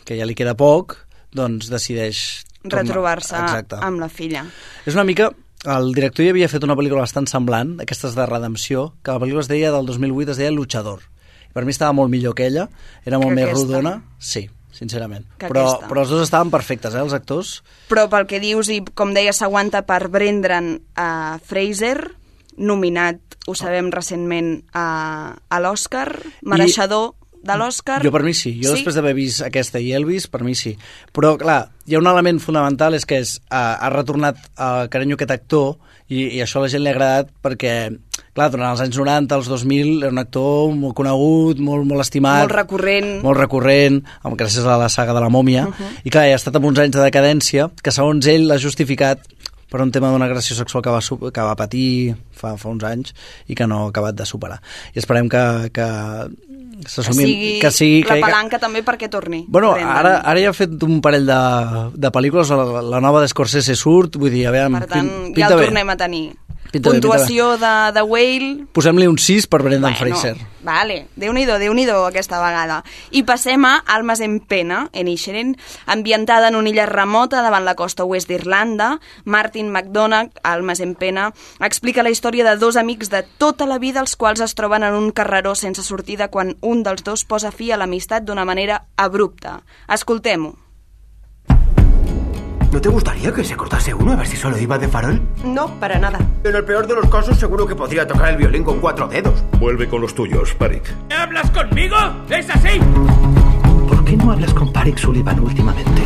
que 0.09 0.17
ja 0.19 0.27
li 0.27 0.35
queda 0.39 0.57
poc, 0.59 0.97
doncs 1.33 1.69
decideix 1.73 2.43
retrobar-se 2.65 3.37
amb 3.83 4.01
la 4.03 4.09
filla. 4.09 4.45
És 4.87 4.95
una 4.99 5.05
mica... 5.09 5.31
El 5.63 5.93
director 5.95 6.27
ja 6.27 6.33
havia 6.35 6.49
fet 6.51 6.65
una 6.67 6.75
pel·lícula 6.75 7.05
bastant 7.05 7.29
semblant, 7.31 7.77
d'aquestes 7.79 8.17
de 8.19 8.25
redempció, 8.27 8.89
que 9.05 9.15
la 9.15 9.21
pel·lícula 9.23 9.45
es 9.45 9.51
deia 9.51 9.71
del 9.71 9.87
2008, 9.87 10.33
es 10.35 10.41
deia 10.41 10.51
Luchador. 10.51 11.05
I 11.51 11.53
per 11.55 11.63
mi 11.65 11.71
estava 11.71 11.95
molt 11.95 12.11
millor 12.11 12.35
que 12.35 12.49
ella, 12.49 12.69
era 13.07 13.21
molt 13.21 13.31
Que 13.31 13.37
més 13.37 13.49
aquesta. 13.51 13.69
rodona. 13.69 13.93
Sí, 14.19 14.49
sincerament. 14.75 15.29
Que 15.39 15.47
Però, 15.53 15.69
aquesta. 15.69 15.89
però 15.93 16.03
els 16.03 16.11
dos 16.11 16.23
estaven 16.25 16.51
perfectes, 16.51 16.95
eh, 16.95 17.05
els 17.05 17.15
actors. 17.15 17.63
Però 17.93 18.09
pel 18.11 18.27
que 18.27 18.41
dius, 18.43 18.69
i 18.75 18.81
com 18.83 19.15
deia, 19.15 19.33
s'aguanta 19.33 19.85
per 19.87 20.09
Brendan 20.09 20.81
uh, 20.99 21.39
Fraser, 21.47 22.11
nominat, 22.57 23.21
ho 23.47 23.55
sabem 23.55 23.91
recentment, 23.95 24.65
a, 24.75 25.37
a 25.49 25.61
l'Oscar, 25.63 26.09
mereixedor 26.43 27.15
de 27.43 27.57
l'Oscar. 27.59 28.01
Jo 28.05 28.13
per 28.15 28.23
mi 28.23 28.35
sí, 28.35 28.55
jo 28.63 28.71
Sí? 28.71 28.77
després 28.77 28.95
d'haver 28.95 29.15
vist 29.19 29.43
aquesta 29.43 29.81
i 29.83 29.93
Elvis, 29.93 30.29
per 30.31 30.43
mi 30.47 30.55
sí. 30.55 30.77
Però, 31.13 31.35
clar, 31.39 31.71
hi 31.87 31.97
ha 31.97 31.99
un 31.99 32.07
element 32.07 32.39
fonamental, 32.41 32.95
és 32.95 33.05
que 33.07 33.19
és, 33.19 33.37
uh, 33.51 33.77
ha 33.83 33.91
retornat 33.91 34.39
a 34.57 34.87
carinyo 34.89 35.19
aquest 35.19 35.35
actor 35.35 35.77
i, 36.09 36.39
i 36.39 36.43
això 36.43 36.61
a 36.61 36.67
la 36.67 36.71
gent 36.73 36.83
li 36.85 36.91
ha 36.91 36.95
agradat 36.95 37.31
perquè, 37.43 37.75
clar, 38.35 38.51
durant 38.53 38.71
els 38.71 38.83
anys 38.85 38.99
90, 38.99 39.35
els 39.35 39.49
2000, 39.51 39.93
era 40.05 40.13
un 40.13 40.23
actor 40.23 40.73
molt 40.77 40.95
conegut, 40.99 41.59
molt, 41.59 41.87
molt 41.89 42.05
estimat. 42.05 42.45
Molt 42.45 42.57
recurrent. 42.57 43.13
Molt 43.25 43.41
recurrent, 43.41 44.03
amb, 44.23 44.37
gràcies 44.39 44.67
a 44.67 44.79
la 44.81 44.91
saga 44.93 45.15
de 45.17 45.25
la 45.25 45.31
mòmia. 45.33 45.67
Uh-huh. 45.71 45.93
I 46.05 46.15
clar, 46.15 46.29
ha 46.31 46.39
estat 46.39 46.57
amb 46.57 46.71
uns 46.71 46.79
anys 46.79 46.97
de 46.97 47.03
decadència 47.05 47.71
que 47.83 47.95
segons 47.95 48.27
ell 48.31 48.47
l'ha 48.51 48.61
justificat 48.63 49.27
per 49.73 49.81
un 49.81 49.91
tema 49.95 50.13
d'una 50.13 50.29
agressió 50.29 50.55
sexual 50.59 50.85
que 50.85 50.93
va, 50.93 51.01
que 51.33 51.49
va 51.49 51.57
patir 51.57 51.87
fa, 52.37 52.55
fa 52.61 52.69
uns 52.69 52.85
anys 52.85 53.15
i 53.49 53.57
que 53.57 53.67
no 53.67 53.87
ha 53.87 53.91
acabat 53.91 54.19
de 54.21 54.29
superar. 54.29 54.61
I 54.93 55.01
esperem 55.01 55.33
que, 55.33 55.45
que 55.73 55.89
que 56.83 56.89
sigui, 57.15 57.59
que 57.63 57.71
sigui 57.71 58.01
la 58.03 58.17
que, 58.17 58.23
palanca 58.25 58.59
també 58.59 58.81
perquè 58.83 59.09
torni. 59.11 59.45
Bueno, 59.47 59.73
ara, 59.77 60.17
ara 60.27 60.41
ja 60.43 60.51
ha 60.51 60.57
fet 60.57 60.73
un 60.83 61.01
parell 61.05 61.29
de, 61.29 61.39
de 61.95 62.11
pel·lícules, 62.15 62.51
la, 62.51 62.83
la 62.97 63.01
nova 63.05 63.21
d'Escorsese 63.23 63.77
surt, 63.79 64.17
vull 64.19 64.33
dir, 64.35 64.47
a 64.49 64.55
veure, 64.55 64.81
Per 64.83 64.89
tant, 64.91 65.07
pin- 65.07 65.29
ja 65.29 65.35
pinta 65.37 65.53
el 65.55 65.61
bé. 65.61 65.69
tornem 65.71 65.93
a 65.93 65.97
tenir. 66.01 66.23
Pinta 66.73 66.89
bé, 66.89 67.03
Puntuació 67.03 67.59
de, 67.61 67.73
de 67.93 68.03
Whale, 68.03 68.51
Posem-li 68.73 69.07
un 69.11 69.19
6 69.21 69.47
per 69.53 69.61
Brendan 69.61 69.93
Bueno, 69.93 70.17
Fraser. 70.17 70.53
Vale, 70.65 71.09
déu-n'hi-do, 71.21 71.59
déu 71.61 71.75
nhi 71.77 71.85
déu 71.85 72.07
aquesta 72.07 72.39
vegada. 72.41 72.79
I 73.13 73.25
passem 73.29 73.67
a 73.69 73.75
Almas 73.93 74.23
en 74.25 74.39
Pena, 74.41 74.87
en 74.97 75.11
Ischeren, 75.11 75.57
ambientada 75.85 76.49
en 76.49 76.57
una 76.57 76.73
illa 76.73 76.87
remota 76.89 77.43
davant 77.45 77.67
la 77.69 77.77
costa 77.77 78.07
oest 78.09 78.31
d'Irlanda. 78.31 78.95
Martin 79.25 79.69
McDonagh, 79.69 80.33
Almas 80.43 80.81
en 80.81 80.95
Pena, 80.97 81.29
explica 81.61 82.07
la 82.07 82.15
història 82.15 82.49
de 82.49 82.57
dos 82.57 82.81
amics 82.81 83.13
de 83.13 83.25
tota 83.37 83.69
la 83.69 83.77
vida 83.83 84.01
els 84.01 84.17
quals 84.17 84.41
es 84.41 84.57
troben 84.57 84.87
en 84.87 84.97
un 84.97 85.13
carreró 85.13 85.53
sense 85.59 85.85
sortida 85.85 86.31
quan 86.33 86.57
un 86.63 86.87
dels 86.87 87.05
dos 87.05 87.27
posa 87.29 87.53
fi 87.53 87.73
a 87.73 87.77
l'amistat 87.77 88.25
d'una 88.25 88.49
manera 88.49 88.87
abrupta. 88.97 89.61
Escoltem-ho. 89.93 90.62
¿No 92.73 92.81
te 92.81 92.89
gustaría 92.89 93.31
que 93.31 93.45
se 93.45 93.55
cortase 93.55 93.93
uno 93.93 94.13
a 94.13 94.17
ver 94.17 94.27
si 94.27 94.35
solo 94.35 94.59
iba 94.59 94.79
de 94.79 94.89
farol? 94.89 95.21
No, 95.45 95.79
para 95.79 95.99
nada. 95.99 96.19
En 96.43 96.57
el 96.57 96.65
peor 96.65 96.87
de 96.87 96.95
los 96.95 97.07
casos 97.11 97.39
seguro 97.39 97.67
que 97.67 97.77
podría 97.77 98.07
tocar 98.07 98.31
el 98.31 98.39
violín 98.39 98.65
con 98.65 98.81
cuatro 98.81 99.07
dedos. 99.09 99.45
Vuelve 99.61 99.87
con 99.87 100.01
los 100.01 100.15
tuyos, 100.15 100.55
Parik. 100.55 100.83
¿Hablas 101.15 101.51
conmigo? 101.51 101.97
¿Es 102.31 102.49
así? 102.49 102.81
¿Por 103.87 104.03
qué 104.07 104.17
no 104.17 104.33
hablas 104.33 104.55
con 104.55 104.73
Parik 104.73 104.97
Sullivan 104.97 105.39
últimamente? 105.41 106.01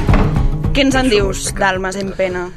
Què 0.74 0.82
ens 0.84 0.98
en 0.98 1.06
dius 1.08 1.46
d'Almes 1.56 1.96
en 2.02 2.10
pena? 2.18 2.48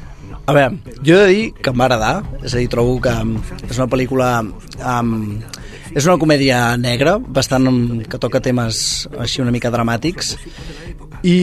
A 0.44 0.52
veure, 0.52 0.74
jo 1.06 1.14
he 1.14 1.22
de 1.22 1.30
dir 1.30 1.44
que 1.54 1.70
em 1.70 1.78
va 1.78 1.86
agradar, 1.86 2.16
és 2.42 2.52
a 2.52 2.58
dir, 2.58 2.66
trobo 2.68 2.98
que 3.00 3.14
um, 3.14 3.36
és 3.62 3.78
una 3.78 3.86
pel·lícula... 3.88 4.32
Um, 4.82 5.38
és 5.90 6.06
una 6.06 6.18
comèdia 6.22 6.76
negra, 6.78 7.16
bastant 7.18 7.66
um, 7.66 7.78
que 8.06 8.18
toca 8.22 8.42
temes 8.42 9.08
així 9.18 9.40
una 9.42 9.50
mica 9.54 9.72
dramàtics, 9.74 10.36
i 11.22 11.38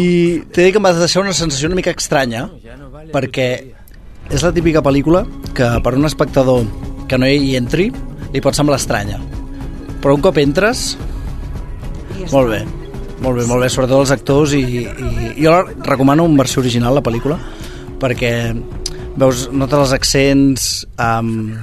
t'he 0.52 0.62
de 0.62 0.68
dir 0.68 0.72
que 0.74 0.82
em 0.82 0.88
va 0.88 0.94
deixar 0.98 1.22
una 1.22 1.36
sensació 1.38 1.70
una 1.70 1.78
mica 1.78 1.94
estranya, 1.94 2.48
perquè 3.14 3.50
és 4.34 4.44
la 4.44 4.52
típica 4.56 4.82
pel·lícula 4.84 5.24
que 5.56 5.70
per 5.84 5.94
un 5.96 6.08
espectador 6.10 6.66
que 7.08 7.20
no 7.20 7.30
hi 7.30 7.56
entri 7.60 7.92
li 8.34 8.42
pot 8.44 8.58
semblar 8.58 8.80
estranya. 8.82 9.22
Però 10.02 10.16
un 10.18 10.24
cop 10.24 10.38
entres, 10.42 10.96
molt 12.32 12.52
bé, 12.52 12.60
molt 13.22 13.40
bé, 13.40 13.46
molt 13.48 13.64
bé, 13.64 13.70
sobretot 13.72 14.04
els 14.04 14.14
actors 14.14 14.54
i, 14.58 14.64
i 14.84 15.32
jo 15.40 15.54
recomano 15.86 16.26
en 16.28 16.38
versió 16.38 16.62
original 16.64 16.98
la 16.98 17.06
pel·lícula 17.06 17.38
perquè 18.02 18.32
veus, 19.18 19.48
notes 19.54 19.88
els 19.88 19.96
accents 19.96 20.68
um, 21.02 21.56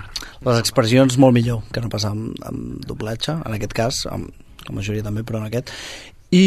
les 0.44 0.58
expressions 0.60 1.18
molt 1.20 1.36
millor 1.36 1.62
que 1.72 1.82
no 1.82 1.90
passa 1.92 2.10
amb, 2.14 2.34
amb 2.46 2.82
doblatge 2.88 3.36
en 3.38 3.54
aquest 3.56 3.76
cas, 3.76 4.02
amb 4.10 4.30
la 4.64 4.74
majoria 4.78 5.04
també 5.04 5.22
però 5.26 5.42
en 5.42 5.48
aquest 5.50 5.70
i, 6.34 6.44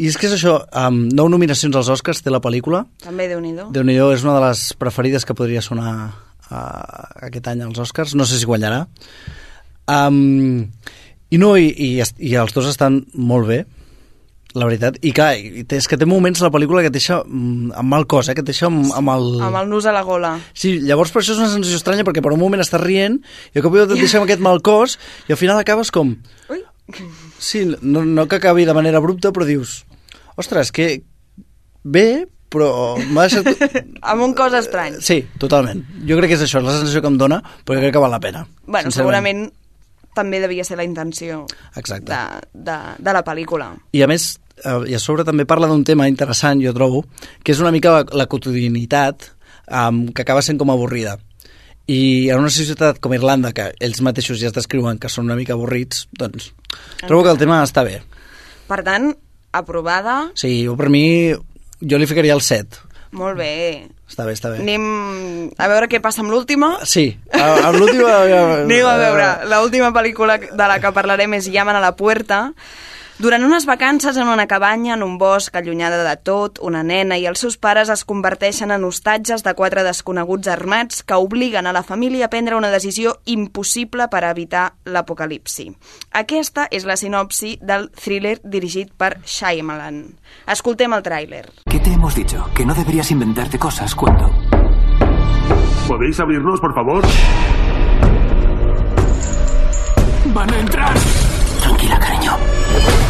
i 0.00 0.08
és 0.08 0.16
que 0.16 0.28
és 0.30 0.36
això, 0.36 0.56
um, 0.86 1.02
nou 1.12 1.28
nominacions 1.32 1.76
als 1.76 1.90
Oscars 1.92 2.22
té 2.24 2.32
la 2.32 2.42
pel·lícula 2.42 2.84
També, 3.04 3.28
déu 3.30 3.42
nhi 3.42 3.52
déu 3.74 3.84
nhi 3.86 3.98
és 4.14 4.24
una 4.26 4.38
de 4.38 4.44
les 4.46 4.64
preferides 4.80 5.26
que 5.28 5.36
podria 5.36 5.62
sonar 5.64 5.92
uh, 6.48 7.26
aquest 7.28 7.50
any 7.52 7.64
als 7.66 7.82
Oscars 7.82 8.16
no 8.16 8.28
sé 8.28 8.40
si 8.40 8.48
guanyarà 8.48 8.86
um, 9.90 10.64
i 11.30 11.38
no, 11.38 11.52
i, 11.58 11.68
i, 11.70 11.90
i 12.00 12.34
els 12.40 12.56
dos 12.56 12.70
estan 12.70 13.04
molt 13.14 13.50
bé 13.50 13.64
la 14.54 14.66
veritat, 14.66 14.96
i 15.06 15.12
clar, 15.14 15.36
és 15.38 15.86
que 15.86 15.98
té 15.98 16.06
moments 16.08 16.40
la 16.42 16.50
pel·lícula 16.50 16.82
que 16.82 16.90
et 16.90 16.94
deixa 16.96 17.20
mm, 17.22 17.70
amb 17.78 17.92
mal 17.92 18.06
cos, 18.10 18.30
eh? 18.30 18.34
que 18.34 18.42
et 18.42 18.48
deixa 18.48 18.66
amb, 18.66 18.88
amb 18.98 19.12
el... 19.12 19.28
Amb 19.46 19.60
el 19.60 19.68
nus 19.70 19.86
a 19.86 19.92
la 19.94 20.02
gola. 20.06 20.32
Sí, 20.58 20.74
llavors 20.82 21.12
per 21.14 21.22
això 21.22 21.36
és 21.36 21.42
una 21.42 21.52
sensació 21.52 21.78
estranya, 21.78 22.06
perquè 22.06 22.22
per 22.24 22.32
un 22.34 22.40
moment 22.40 22.62
estàs 22.62 22.82
rient, 22.82 23.20
i 23.54 23.60
al 23.60 23.66
cop 23.66 23.78
i 23.78 23.84
et 23.84 23.94
deixa 23.94 24.18
amb 24.18 24.26
aquest 24.26 24.42
mal 24.42 24.58
cos, 24.66 24.98
i 25.28 25.36
al 25.36 25.38
final 25.40 25.60
acabes 25.60 25.94
com... 25.94 26.16
Ui. 26.50 26.64
Sí, 27.38 27.64
no, 27.80 28.04
no 28.04 28.26
que 28.28 28.40
acabi 28.40 28.66
de 28.68 28.76
manera 28.76 28.98
abrupta, 28.98 29.32
però 29.32 29.46
dius... 29.48 29.84
Ostres, 30.40 30.70
que 30.72 31.02
bé, 31.82 32.26
però 32.50 32.98
m'ha 32.98 33.28
deixat... 33.28 33.48
Amb 34.10 34.26
un 34.26 34.34
cos 34.36 34.56
estrany. 34.58 34.98
Sí, 35.04 35.22
totalment. 35.40 35.82
Jo 36.08 36.18
crec 36.18 36.32
que 36.32 36.38
és 36.38 36.44
això, 36.46 36.60
és 36.62 36.68
la 36.68 36.76
sensació 36.78 37.02
que 37.04 37.10
em 37.12 37.18
dona, 37.20 37.40
però 37.64 37.80
crec 37.80 37.94
que 37.96 38.02
val 38.02 38.14
la 38.14 38.22
pena. 38.22 38.44
Bueno, 38.66 38.92
segurament 38.94 39.48
també 40.16 40.40
devia 40.42 40.64
ser 40.66 40.78
la 40.80 40.84
intenció 40.86 41.44
Exacte. 41.76 42.10
de, 42.10 42.62
de, 42.66 42.78
de 42.98 43.14
la 43.14 43.22
pel·lícula. 43.26 43.70
I 43.94 44.02
a 44.02 44.08
més, 44.10 44.32
eh, 44.64 44.78
i 44.90 44.96
a 44.96 45.02
sobre 45.02 45.24
també 45.26 45.46
parla 45.48 45.70
d'un 45.70 45.84
tema 45.86 46.08
interessant, 46.10 46.62
jo 46.62 46.74
trobo, 46.76 47.04
que 47.44 47.54
és 47.54 47.62
una 47.62 47.72
mica 47.74 47.94
la, 47.94 48.04
la 48.24 48.26
quotidianitat 48.30 49.30
um, 49.70 50.08
que 50.12 50.24
acaba 50.26 50.42
sent 50.42 50.58
com 50.60 50.72
avorrida. 50.74 51.16
I 51.90 52.30
en 52.30 52.38
una 52.44 52.52
societat 52.54 53.00
com 53.02 53.14
Irlanda, 53.16 53.50
que 53.56 53.70
ells 53.82 54.02
mateixos 54.04 54.38
ja 54.38 54.50
es 54.50 54.54
descriuen 54.56 55.00
que 55.02 55.10
són 55.10 55.26
una 55.26 55.38
mica 55.38 55.56
avorrits, 55.56 56.04
doncs 56.14 56.52
trobo 57.06 57.24
que 57.26 57.32
el 57.34 57.40
tema 57.40 57.62
està 57.66 57.82
bé. 57.86 58.00
Per 58.70 58.82
tant, 58.86 59.10
aprovada, 59.56 60.30
Sí, 60.38 60.60
jo 60.66 60.76
per 60.78 60.90
mi, 60.92 61.32
jo 61.82 61.98
li 61.98 62.06
ficaria 62.06 62.36
el 62.36 62.44
7. 62.46 62.86
molt 63.18 63.40
bé. 63.40 63.88
Està 64.10 64.24
bé, 64.26 64.34
està 64.34 64.50
bé. 64.50 64.60
Anem 64.62 64.84
a 65.58 65.66
veure 65.70 65.86
què 65.90 66.00
passa 66.02 66.22
amb 66.22 66.30
l'última. 66.30 66.76
Sí, 66.86 67.08
amb 67.34 67.78
l'última... 67.78 68.10
Anem 68.64 68.86
a 68.86 68.94
veure, 68.98 69.26
l'última 69.50 69.90
pel·lícula 69.94 70.38
de 70.38 70.66
la 70.70 70.78
que 70.82 70.90
parlarem 70.94 71.34
és 71.38 71.50
Llaman 71.50 71.78
a 71.78 71.82
la 71.82 71.96
puerta. 71.98 72.52
Durant 73.20 73.44
unes 73.44 73.66
vacances 73.66 74.16
en 74.16 74.28
una 74.28 74.46
cabanya, 74.46 74.94
en 74.94 75.02
un 75.02 75.18
bosc, 75.18 75.54
allunyada 75.54 75.98
de 76.06 76.14
tot, 76.24 76.56
una 76.64 76.80
nena 76.80 77.18
i 77.20 77.26
els 77.28 77.42
seus 77.44 77.58
pares 77.60 77.90
es 77.92 78.06
converteixen 78.08 78.70
en 78.72 78.86
hostatges 78.88 79.44
de 79.44 79.52
quatre 79.58 79.82
desconeguts 79.84 80.48
armats 80.48 81.02
que 81.04 81.18
obliguen 81.20 81.68
a 81.68 81.74
la 81.76 81.82
família 81.82 82.24
a 82.24 82.30
prendre 82.32 82.56
una 82.56 82.70
decisió 82.72 83.18
impossible 83.26 84.06
per 84.08 84.22
evitar 84.24 84.70
l'apocalipsi. 84.88 85.68
Aquesta 86.16 86.64
és 86.72 86.88
la 86.88 86.96
sinopsi 86.96 87.58
del 87.60 87.90
thriller 87.92 88.38
dirigit 88.40 88.96
per 88.96 89.18
Shyamalan. 89.20 90.00
Escoltem 90.48 90.96
el 90.96 91.04
tràiler. 91.04 91.44
¿Qué 91.68 91.78
te 91.78 91.92
hemos 91.92 92.14
dicho? 92.14 92.48
Que 92.56 92.64
no 92.64 92.72
deberías 92.72 93.10
inventarte 93.10 93.58
cosas 93.58 93.94
cuando... 93.94 94.32
¿Podéis 95.86 96.18
abrirnos, 96.20 96.58
por 96.58 96.72
favor? 96.72 97.04
¡Van 100.32 100.54
a 100.54 100.58
entrar! 100.58 100.96
Tranquila, 101.60 101.98
cariño. 101.98 103.09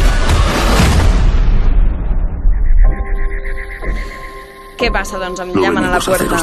Què 4.81 4.89
passa, 4.89 5.19
doncs, 5.21 5.37
amb 5.43 5.53
Llaman 5.61 5.85
a 5.85 5.89
la 5.93 5.99
puerta? 6.01 6.37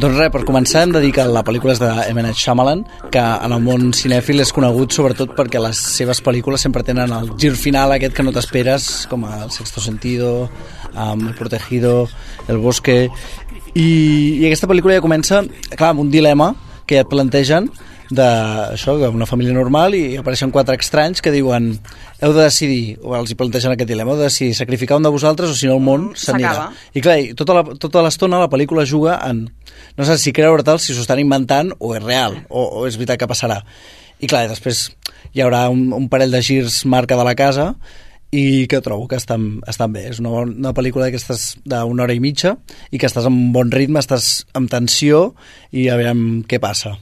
Doncs 0.00 0.16
res, 0.16 0.30
per 0.32 0.40
començar 0.48 0.86
hem 0.86 0.94
de 0.94 1.00
dir 1.04 1.10
que 1.12 1.26
la 1.28 1.42
pel·lícula 1.44 1.74
és 1.74 1.80
de 1.82 1.90
M. 2.08 2.22
Night 2.24 2.38
Shyamalan, 2.40 2.82
que 3.12 3.20
en 3.20 3.52
el 3.52 3.60
món 3.64 3.90
cinèfil 3.96 4.40
és 4.40 4.52
conegut 4.56 4.96
sobretot 4.96 5.34
perquè 5.36 5.60
les 5.60 5.82
seves 5.98 6.22
pel·lícules 6.24 6.64
sempre 6.64 6.84
tenen 6.88 7.12
el 7.12 7.28
gir 7.36 7.52
final 7.60 7.92
aquest 7.92 8.16
que 8.16 8.24
no 8.24 8.32
t'esperes, 8.32 9.04
com 9.10 9.26
El 9.28 9.52
sexto 9.52 9.84
sentido, 9.84 10.48
um, 10.94 11.26
El 11.28 11.34
protegido, 11.36 12.06
El 12.48 12.62
bosque... 12.64 13.10
I, 13.76 13.88
I 14.40 14.46
aquesta 14.48 14.70
pel·lícula 14.70 14.96
ja 14.96 15.04
comença, 15.04 15.42
clar, 15.74 15.92
amb 15.92 16.00
un 16.06 16.08
dilema 16.08 16.54
que 16.88 16.96
ja 16.96 17.04
et 17.04 17.12
plantegen 17.12 17.68
de 18.10 18.22
això, 18.76 18.94
que 19.00 19.08
una 19.10 19.26
família 19.26 19.52
normal 19.54 19.94
i 19.98 20.16
apareixen 20.20 20.52
quatre 20.54 20.76
estranys 20.78 21.22
que 21.24 21.32
diuen 21.34 21.72
heu 22.22 22.32
de 22.32 22.44
decidir, 22.44 22.98
o 23.02 23.16
els 23.18 23.30
hi 23.32 23.36
plantegen 23.38 23.72
aquest 23.74 23.88
dilema 23.90 24.12
heu 24.14 24.20
de 24.20 24.28
decidir 24.30 24.54
sacrificar 24.54 24.96
un 25.00 25.02
de 25.08 25.10
vosaltres 25.14 25.50
o 25.50 25.54
si 25.58 25.66
no 25.66 25.74
el 25.78 25.82
món 25.84 26.12
s'anirà. 26.14 26.52
s'acaba. 26.54 26.72
I 26.94 27.00
clar, 27.02 27.18
i 27.20 27.34
tota 27.34 27.54
la- 27.58 27.74
tota 27.78 28.02
l'estona 28.06 28.38
la, 28.38 28.48
pel·lícula 28.48 28.86
juga 28.86 29.18
en 29.28 29.48
no 29.96 30.04
sé 30.04 30.18
si 30.18 30.32
creure-te'l, 30.32 30.78
si 30.78 30.94
s'ho 30.94 31.00
estan 31.02 31.18
inventant 31.18 31.72
o 31.78 31.94
és 31.96 32.02
real, 32.02 32.38
o, 32.48 32.62
o 32.80 32.86
és 32.86 32.96
veritat 32.96 33.18
que 33.18 33.26
passarà. 33.28 33.62
I 34.20 34.26
clar, 34.26 34.46
i 34.46 34.48
després 34.48 34.90
hi 35.34 35.42
haurà 35.44 35.68
un, 35.68 35.92
un 35.92 36.08
parell 36.08 36.30
de 36.32 36.40
girs 36.42 36.84
marca 36.86 37.16
de 37.16 37.24
la 37.24 37.34
casa 37.34 37.74
i 38.32 38.66
que 38.66 38.80
trobo 38.82 39.06
que 39.08 39.16
estan, 39.16 39.60
estan 39.68 39.92
bé. 39.92 40.08
És 40.10 40.18
una, 40.20 40.30
una 40.46 40.72
pel·lícula 40.74 41.06
d'aquestes 41.06 41.58
d'una 41.64 42.02
hora 42.06 42.14
i 42.14 42.20
mitja 42.20 42.56
i 42.90 42.98
que 42.98 43.06
estàs 43.06 43.26
amb 43.28 43.36
un 43.38 43.52
bon 43.52 43.70
ritme, 43.70 44.00
estàs 44.00 44.44
amb 44.54 44.70
tensió 44.70 45.34
i 45.72 45.88
a 45.88 45.96
veure 45.96 46.42
què 46.48 46.58
passa. 46.60 46.96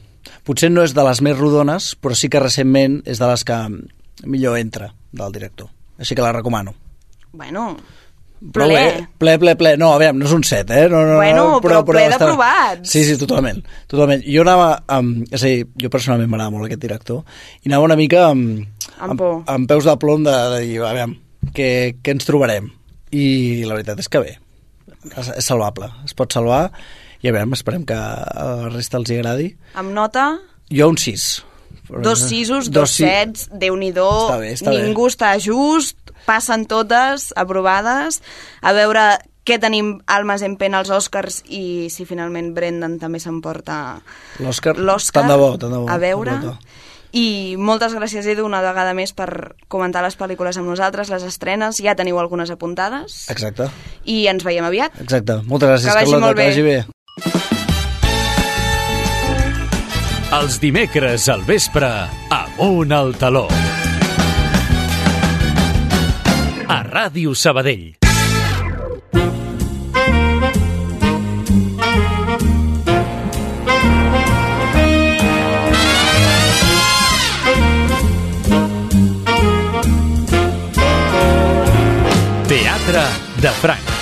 Potser 0.45 0.69
no 0.71 0.83
és 0.85 0.93
de 0.93 1.03
les 1.07 1.21
més 1.25 1.37
rodones, 1.37 1.93
però 2.01 2.13
sí 2.17 2.29
que 2.29 2.39
recentment 2.43 2.99
és 3.09 3.17
de 3.21 3.27
les 3.31 3.43
que 3.47 3.57
millor 4.29 4.57
entra 4.59 4.91
del 5.11 5.31
director. 5.33 5.69
Així 5.97 6.13
que 6.15 6.21
la 6.21 6.33
recomano. 6.35 6.75
Bueno, 7.33 7.75
Però 8.53 8.65
ple. 8.67 8.75
bé, 8.75 9.07
ple, 9.17 9.33
ple, 9.39 9.53
ple. 9.57 9.71
No, 9.79 9.93
a 9.95 9.97
veure, 9.97 10.13
no 10.13 10.25
és 10.27 10.33
un 10.35 10.43
set, 10.45 10.69
eh? 10.69 10.85
No, 10.91 11.01
no, 11.07 11.15
Bueno, 11.17 11.43
no, 11.55 11.61
però 11.63 11.79
ple 11.87 12.03
està- 12.05 12.19
d'aprovats. 12.19 12.89
Sí, 12.91 13.03
sí, 13.07 13.15
totalment. 13.17 13.63
totalment. 13.87 14.21
Jo 14.27 14.43
anava, 14.43 14.83
amb, 14.87 15.23
és 15.33 15.41
a 15.41 15.47
dir, 15.47 15.67
jo 15.81 15.89
personalment 15.89 16.29
m'agrada 16.29 16.51
molt 16.53 16.67
aquest 16.67 16.81
director, 16.83 17.23
i 17.63 17.69
anava 17.71 17.87
una 17.87 17.95
mica 17.97 18.27
amb, 18.29 18.67
Amb 18.99 19.17
por. 19.17 19.33
amb, 19.39 19.49
amb 19.49 19.67
peus 19.71 19.85
de 19.87 19.97
plom 19.97 20.23
de, 20.27 20.31
de 20.53 20.59
dir, 20.61 20.77
a 20.83 20.93
veure, 20.93 21.17
què, 21.55 21.69
què 22.03 22.11
ens 22.11 22.25
trobarem? 22.27 22.69
I 23.15 23.63
la 23.65 23.73
veritat 23.79 23.99
és 24.03 24.09
que 24.11 24.19
bé, 24.19 24.37
és, 25.15 25.31
és 25.39 25.45
salvable, 25.45 25.89
es 26.05 26.13
pot 26.13 26.31
salvar, 26.35 26.69
i 27.25 27.29
a 27.31 27.33
veure, 27.33 27.49
esperem 27.57 27.85
que 27.89 27.95
a 27.97 28.45
la 28.61 28.69
resta 28.69 28.99
els 29.01 29.09
hi 29.09 29.17
agradi. 29.17 29.49
Amb 29.73 29.93
nota, 29.97 30.27
Jo 30.69 30.89
un 30.91 30.97
6. 31.01 31.43
dos 32.01 32.19
sisos, 32.29 32.71
dos, 32.73 32.91
si- 32.91 33.03
sets, 33.05 33.47
déu-n'hi-do, 33.53 34.05
Està 34.29 34.39
bé, 34.41 34.53
està 34.53 34.71
ningú 34.73 35.07
just, 35.41 35.97
passen 36.25 36.65
totes, 36.65 37.31
aprovades, 37.37 38.21
a 38.61 38.73
veure 38.73 39.19
què 39.45 39.59
tenim 39.61 39.99
Almas 40.09 40.41
en 40.41 40.55
pena 40.57 40.79
als 40.79 40.89
Oscars 40.89 41.43
i 41.45 41.89
si 41.93 42.05
finalment 42.05 42.53
Brendan 42.55 42.97
també 42.97 43.19
s'emporta 43.19 44.01
l'Òscar. 44.39 44.75
tant 45.13 45.27
de 45.29 45.35
bo, 45.37 45.57
tant 45.57 45.71
de 45.71 45.77
bo. 45.77 45.89
A 45.89 45.97
veure. 45.97 46.39
I 47.15 47.55
moltes 47.57 47.93
gràcies, 47.93 48.25
Edu, 48.25 48.43
una 48.45 48.59
vegada 48.61 48.93
més 48.93 49.13
per 49.13 49.55
comentar 49.69 50.01
les 50.03 50.17
pel·lícules 50.17 50.57
amb 50.57 50.67
nosaltres, 50.67 51.09
les 51.09 51.23
estrenes, 51.23 51.77
ja 51.77 51.93
teniu 51.95 52.17
algunes 52.19 52.49
apuntades 52.51 53.29
Exacte, 53.29 53.69
i 54.03 54.25
ens 54.27 54.43
veiem 54.43 54.65
aviat. 54.65 54.99
exacte. 54.99 55.37
Moltes 55.45 55.69
gràcies, 55.69 55.93
Que 55.93 55.99
Carlota, 55.99 56.19
molt 56.25 56.35
que 56.37 56.47
vagi 56.49 56.61
bé. 56.61 56.85
Els 60.35 60.57
dimecres 60.59 61.29
al 61.31 61.45
vespre, 61.47 61.87
amunt 62.33 62.91
al 62.91 63.13
taló. 63.15 63.47
A 66.67 66.79
Ràdio 66.83 67.31
Sabadell. 67.31 67.95
Teatre 82.51 83.07
de 83.39 83.51
Franc. 83.63 83.94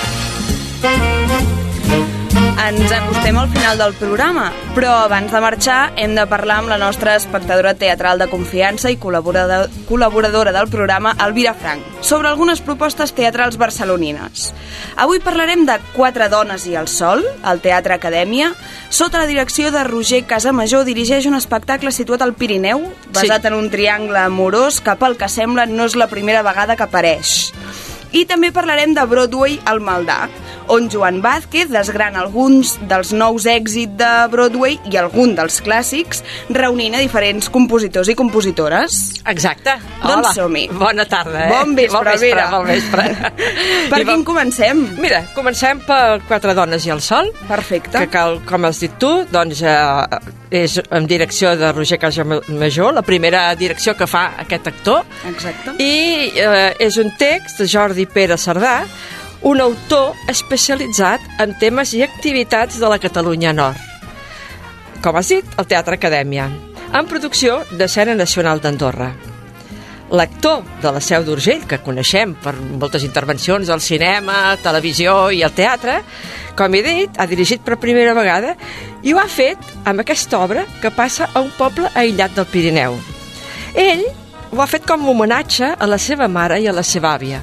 Ens 2.74 2.90
acostem 2.90 3.36
al 3.38 3.46
final 3.52 3.78
del 3.78 3.92
programa, 3.94 4.48
però 4.74 4.96
abans 5.04 5.30
de 5.30 5.40
marxar 5.40 5.92
hem 6.00 6.16
de 6.16 6.24
parlar 6.26 6.56
amb 6.58 6.72
la 6.72 6.78
nostra 6.80 7.12
espectadora 7.14 7.76
teatral 7.78 8.18
de 8.18 8.26
confiança 8.26 8.90
i 8.90 8.96
col·laborador, 8.98 9.68
col·laboradora 9.86 10.50
del 10.56 10.66
programa, 10.72 11.12
Elvira 11.22 11.52
Frank, 11.54 11.86
sobre 12.02 12.32
algunes 12.32 12.64
propostes 12.66 13.14
teatrals 13.14 13.60
barcelonines. 13.62 14.48
Avui 14.98 15.22
parlarem 15.22 15.62
de 15.68 15.78
Quatre 15.94 16.26
dones 16.32 16.66
i 16.66 16.74
el 16.74 16.90
sol, 16.90 17.22
al 17.46 17.62
Teatre 17.62 17.94
Acadèmia. 17.94 18.50
Sota 18.90 19.22
la 19.22 19.30
direcció 19.30 19.70
de 19.70 19.86
Roger 19.86 20.24
Casamajor 20.26 20.82
dirigeix 20.88 21.30
un 21.30 21.38
espectacle 21.38 21.94
situat 21.94 22.26
al 22.26 22.34
Pirineu, 22.34 22.88
basat 23.14 23.46
sí. 23.46 23.52
en 23.52 23.60
un 23.60 23.70
triangle 23.70 24.26
amorós 24.26 24.82
que 24.82 24.98
pel 24.98 25.14
que 25.20 25.30
sembla 25.30 25.70
no 25.70 25.86
és 25.86 25.94
la 25.94 26.10
primera 26.10 26.42
vegada 26.42 26.74
que 26.74 26.88
apareix. 26.90 27.52
I 28.14 28.22
també 28.30 28.52
parlarem 28.54 28.92
de 28.94 29.02
Broadway 29.10 29.56
al 29.66 29.80
Maldà, 29.82 30.28
on 30.70 30.86
Joan 30.92 31.18
Vázquez 31.24 31.66
desgrana 31.72 32.20
alguns 32.22 32.76
dels 32.88 33.10
nous 33.12 33.42
èxits 33.50 33.96
de 33.98 34.10
Broadway 34.30 34.76
i 34.86 34.96
algun 35.00 35.34
dels 35.34 35.58
clàssics, 35.66 36.22
reunint 36.54 36.94
a 36.94 37.00
diferents 37.02 37.50
compositors 37.52 38.08
i 38.08 38.14
compositores. 38.14 39.00
Exacte. 39.26 39.74
Doncs 40.04 40.28
Hola. 40.28 40.32
som-hi. 40.36 40.68
Bona 40.78 41.08
tarda, 41.10 41.42
eh? 41.48 41.50
Bon 41.50 41.74
vespre, 41.74 41.98
bon 41.98 42.10
vespre, 42.12 42.30
Vera. 42.30 42.46
Bon 42.54 42.66
vespre. 42.70 43.08
Per 43.90 43.98
I 44.00 44.04
quin 44.06 44.22
va- 44.22 44.28
comencem? 44.30 44.84
Mira, 45.02 45.24
comencem 45.34 45.82
per 45.84 46.22
Quatre 46.28 46.54
dones 46.54 46.86
i 46.86 46.94
el 46.94 47.02
sol. 47.04 47.32
Perfecte. 47.48 47.98
Que, 47.98 48.08
cal, 48.14 48.38
com 48.46 48.64
has 48.70 48.78
dit 48.80 48.94
tu, 49.02 49.10
doncs 49.34 49.60
eh, 49.66 50.22
és 50.54 50.76
en 50.78 51.08
direcció 51.10 51.54
de 51.58 51.72
Roger 51.72 51.98
Casamajor, 51.98 52.94
la 52.94 53.02
primera 53.02 53.48
direcció 53.58 53.96
que 53.98 54.06
fa 54.06 54.28
aquest 54.38 54.70
actor. 54.70 55.02
Exacte. 55.26 55.74
I 55.82 56.30
eh, 56.38 56.70
és 56.86 56.98
un 57.02 57.10
text 57.18 57.58
de 57.58 57.68
Jordi 57.70 58.06
Pere 58.06 58.38
Cerdà, 58.38 58.76
un 59.44 59.60
autor 59.60 60.14
especialitzat 60.30 61.42
en 61.42 61.58
temes 61.60 61.92
i 61.98 62.04
activitats 62.06 62.78
de 62.80 62.88
la 62.88 63.00
Catalunya 63.02 63.52
Nord. 63.52 63.82
Com 65.04 65.18
has 65.20 65.34
dit, 65.34 65.58
el 65.58 65.68
Teatre 65.68 65.98
Acadèmia, 65.98 66.48
en 66.94 67.10
producció 67.10 67.60
d'Escena 67.74 68.14
Nacional 68.16 68.62
d'Andorra. 68.62 69.33
L'actor 70.12 70.62
de 70.82 70.90
la 70.92 71.00
Seu 71.00 71.24
d'Urgell, 71.24 71.64
que 71.66 71.80
coneixem 71.80 72.34
per 72.42 72.52
moltes 72.54 73.06
intervencions 73.06 73.70
al 73.72 73.80
cinema, 73.80 74.56
televisió 74.62 75.30
i 75.32 75.40
al 75.42 75.54
teatre, 75.56 76.02
com 76.54 76.74
he 76.76 76.82
dit, 76.84 77.16
ha 77.18 77.26
dirigit 77.26 77.64
per 77.64 77.80
primera 77.80 78.12
vegada 78.14 78.52
i 79.02 79.14
ho 79.14 79.18
ha 79.18 79.26
fet 79.30 79.58
amb 79.88 80.04
aquesta 80.04 80.42
obra 80.44 80.66
que 80.82 80.92
passa 80.94 81.30
a 81.32 81.40
un 81.42 81.50
poble 81.56 81.90
aïllat 81.96 82.36
del 82.36 82.46
Pirineu. 82.52 82.98
Ell 83.74 84.04
ho 84.52 84.60
ha 84.62 84.68
fet 84.70 84.84
com 84.86 85.02
a 85.02 85.10
homenatge 85.10 85.72
a 85.74 85.88
la 85.90 85.98
seva 85.98 86.28
mare 86.28 86.60
i 86.62 86.68
a 86.68 86.76
la 86.76 86.84
seva 86.86 87.14
àvia. 87.16 87.40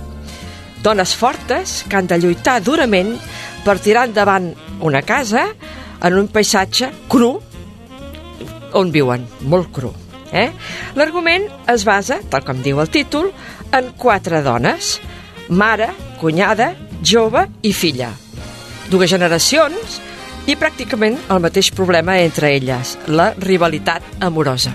Dones 0.81 1.15
fortes 1.17 1.81
que 1.89 1.97
han 1.97 2.07
de 2.07 2.17
lluitar 2.21 2.61
durament 2.63 3.17
per 3.65 3.81
tirar 3.81 4.07
endavant 4.09 4.53
una 4.79 5.01
casa 5.01 5.49
en 6.01 6.17
un 6.17 6.29
paisatge 6.31 6.89
cru 7.09 7.35
on 8.73 8.93
viuen, 8.95 9.27
molt 9.51 9.73
cru. 9.75 9.91
Eh? 10.31 10.49
L'argument 10.95 11.47
es 11.71 11.83
basa, 11.87 12.21
tal 12.31 12.45
com 12.47 12.61
diu 12.63 12.79
el 12.81 12.89
títol, 12.91 13.31
en 13.75 13.91
quatre 13.99 14.41
dones, 14.43 14.97
mare, 15.49 15.91
cunyada, 16.19 16.71
jove 17.03 17.47
i 17.61 17.73
filla. 17.75 18.11
Dues 18.91 19.11
generacions 19.11 19.99
i 20.49 20.55
pràcticament 20.57 21.17
el 21.29 21.41
mateix 21.43 21.71
problema 21.75 22.17
entre 22.21 22.53
elles, 22.55 22.95
la 23.07 23.31
rivalitat 23.37 24.23
amorosa. 24.23 24.73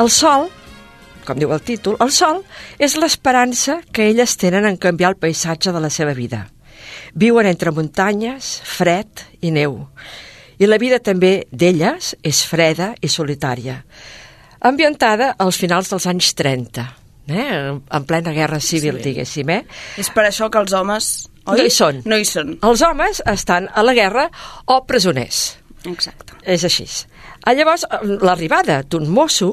El 0.00 0.10
sol, 0.12 0.48
com 1.26 1.38
diu 1.40 1.52
el 1.54 1.62
títol, 1.64 1.96
el 2.00 2.12
sol 2.12 2.42
és 2.78 2.96
l'esperança 3.00 3.80
que 3.92 4.10
elles 4.10 4.36
tenen 4.38 4.66
en 4.68 4.76
canviar 4.76 5.14
el 5.14 5.20
paisatge 5.20 5.72
de 5.72 5.82
la 5.82 5.90
seva 5.90 6.14
vida. 6.14 6.46
Viuen 7.14 7.48
entre 7.48 7.72
muntanyes, 7.72 8.60
fred 8.64 9.24
i 9.40 9.50
neu. 9.50 9.86
I 10.58 10.68
la 10.68 10.78
vida 10.80 11.00
també 11.00 11.46
d'elles 11.50 12.14
és 12.24 12.44
freda 12.48 12.94
i 13.00 13.08
solitària. 13.12 13.82
Ambientada 14.60 15.34
als 15.38 15.58
finals 15.60 15.90
dels 15.92 16.06
anys 16.08 16.32
30, 16.38 16.86
eh? 17.28 17.46
en 17.76 18.06
plena 18.08 18.32
guerra 18.32 18.60
civil, 18.60 18.98
sí. 19.00 19.10
diguéssim. 19.10 19.52
Eh? 19.52 19.62
És 20.00 20.10
per 20.14 20.26
això 20.28 20.50
que 20.50 20.62
els 20.62 20.72
homes... 20.76 21.10
Oi? 21.46 21.60
No 21.60 21.66
hi 21.66 21.70
són. 21.70 22.00
No 22.08 22.16
hi 22.18 22.24
són. 22.26 22.56
Els 22.66 22.82
homes 22.82 23.20
estan 23.30 23.68
a 23.70 23.84
la 23.86 23.94
guerra 23.94 24.26
o 24.66 24.80
presoners. 24.88 25.44
Exacte. 25.86 26.34
És 26.42 26.64
així. 26.66 26.86
Ah, 27.44 27.54
Llavors, 27.54 27.84
l'arribada 28.24 28.80
d'un 28.82 29.06
mosso 29.12 29.52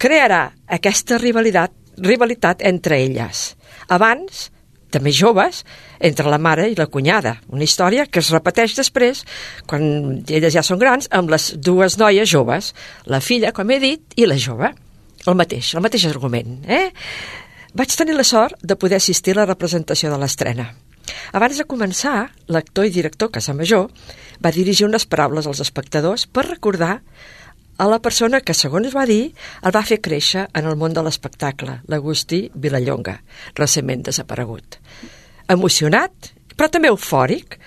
crearà 0.00 0.46
aquesta 0.78 1.18
rivalitat, 1.20 1.74
rivalitat 2.00 2.64
entre 2.64 3.02
elles. 3.04 3.50
Abans, 3.92 4.46
també 4.94 5.12
joves, 5.12 5.64
entre 6.00 6.30
la 6.32 6.40
mare 6.40 6.68
i 6.70 6.76
la 6.78 6.88
cunyada. 6.88 7.36
Una 7.52 7.64
història 7.64 8.06
que 8.08 8.22
es 8.24 8.30
repeteix 8.32 8.74
després, 8.78 9.24
quan 9.68 9.84
elles 10.26 10.54
ja 10.56 10.64
són 10.66 10.80
grans, 10.80 11.08
amb 11.12 11.30
les 11.30 11.52
dues 11.60 11.98
noies 12.00 12.30
joves, 12.30 12.72
la 13.06 13.20
filla, 13.20 13.52
com 13.52 13.70
he 13.70 13.80
dit, 13.82 14.04
i 14.16 14.26
la 14.26 14.38
jove. 14.40 14.72
El 15.28 15.36
mateix, 15.36 15.74
el 15.76 15.84
mateix 15.84 16.06
argument. 16.08 16.62
Eh? 16.64 16.88
Vaig 17.76 17.92
tenir 17.94 18.16
la 18.16 18.24
sort 18.24 18.56
de 18.64 18.76
poder 18.76 18.98
assistir 18.98 19.36
a 19.36 19.42
la 19.42 19.50
representació 19.52 20.10
de 20.10 20.18
l'estrena. 20.18 20.70
Abans 21.36 21.58
de 21.58 21.66
començar, 21.68 22.30
l'actor 22.48 22.88
i 22.88 22.94
director 22.94 23.30
Casamajor 23.34 23.90
va 24.42 24.54
dirigir 24.54 24.86
unes 24.88 25.06
paraules 25.06 25.46
als 25.46 25.60
espectadors 25.62 26.26
per 26.26 26.48
recordar 26.48 27.00
a 27.80 27.86
la 27.88 28.00
persona 28.04 28.42
que, 28.44 28.54
segons 28.56 28.92
va 28.92 29.06
dir, 29.08 29.32
el 29.64 29.72
va 29.72 29.86
fer 29.86 30.00
créixer 30.04 30.48
en 30.56 30.66
el 30.68 30.76
món 30.76 30.92
de 30.96 31.04
l'espectacle, 31.04 31.78
l'Agustí 31.88 32.42
Vilallonga, 32.54 33.16
recentment 33.56 34.04
desaparegut. 34.10 34.76
Emocionat, 35.50 36.32
però 36.56 36.68
també 36.70 36.88
eufòric, 36.92 37.58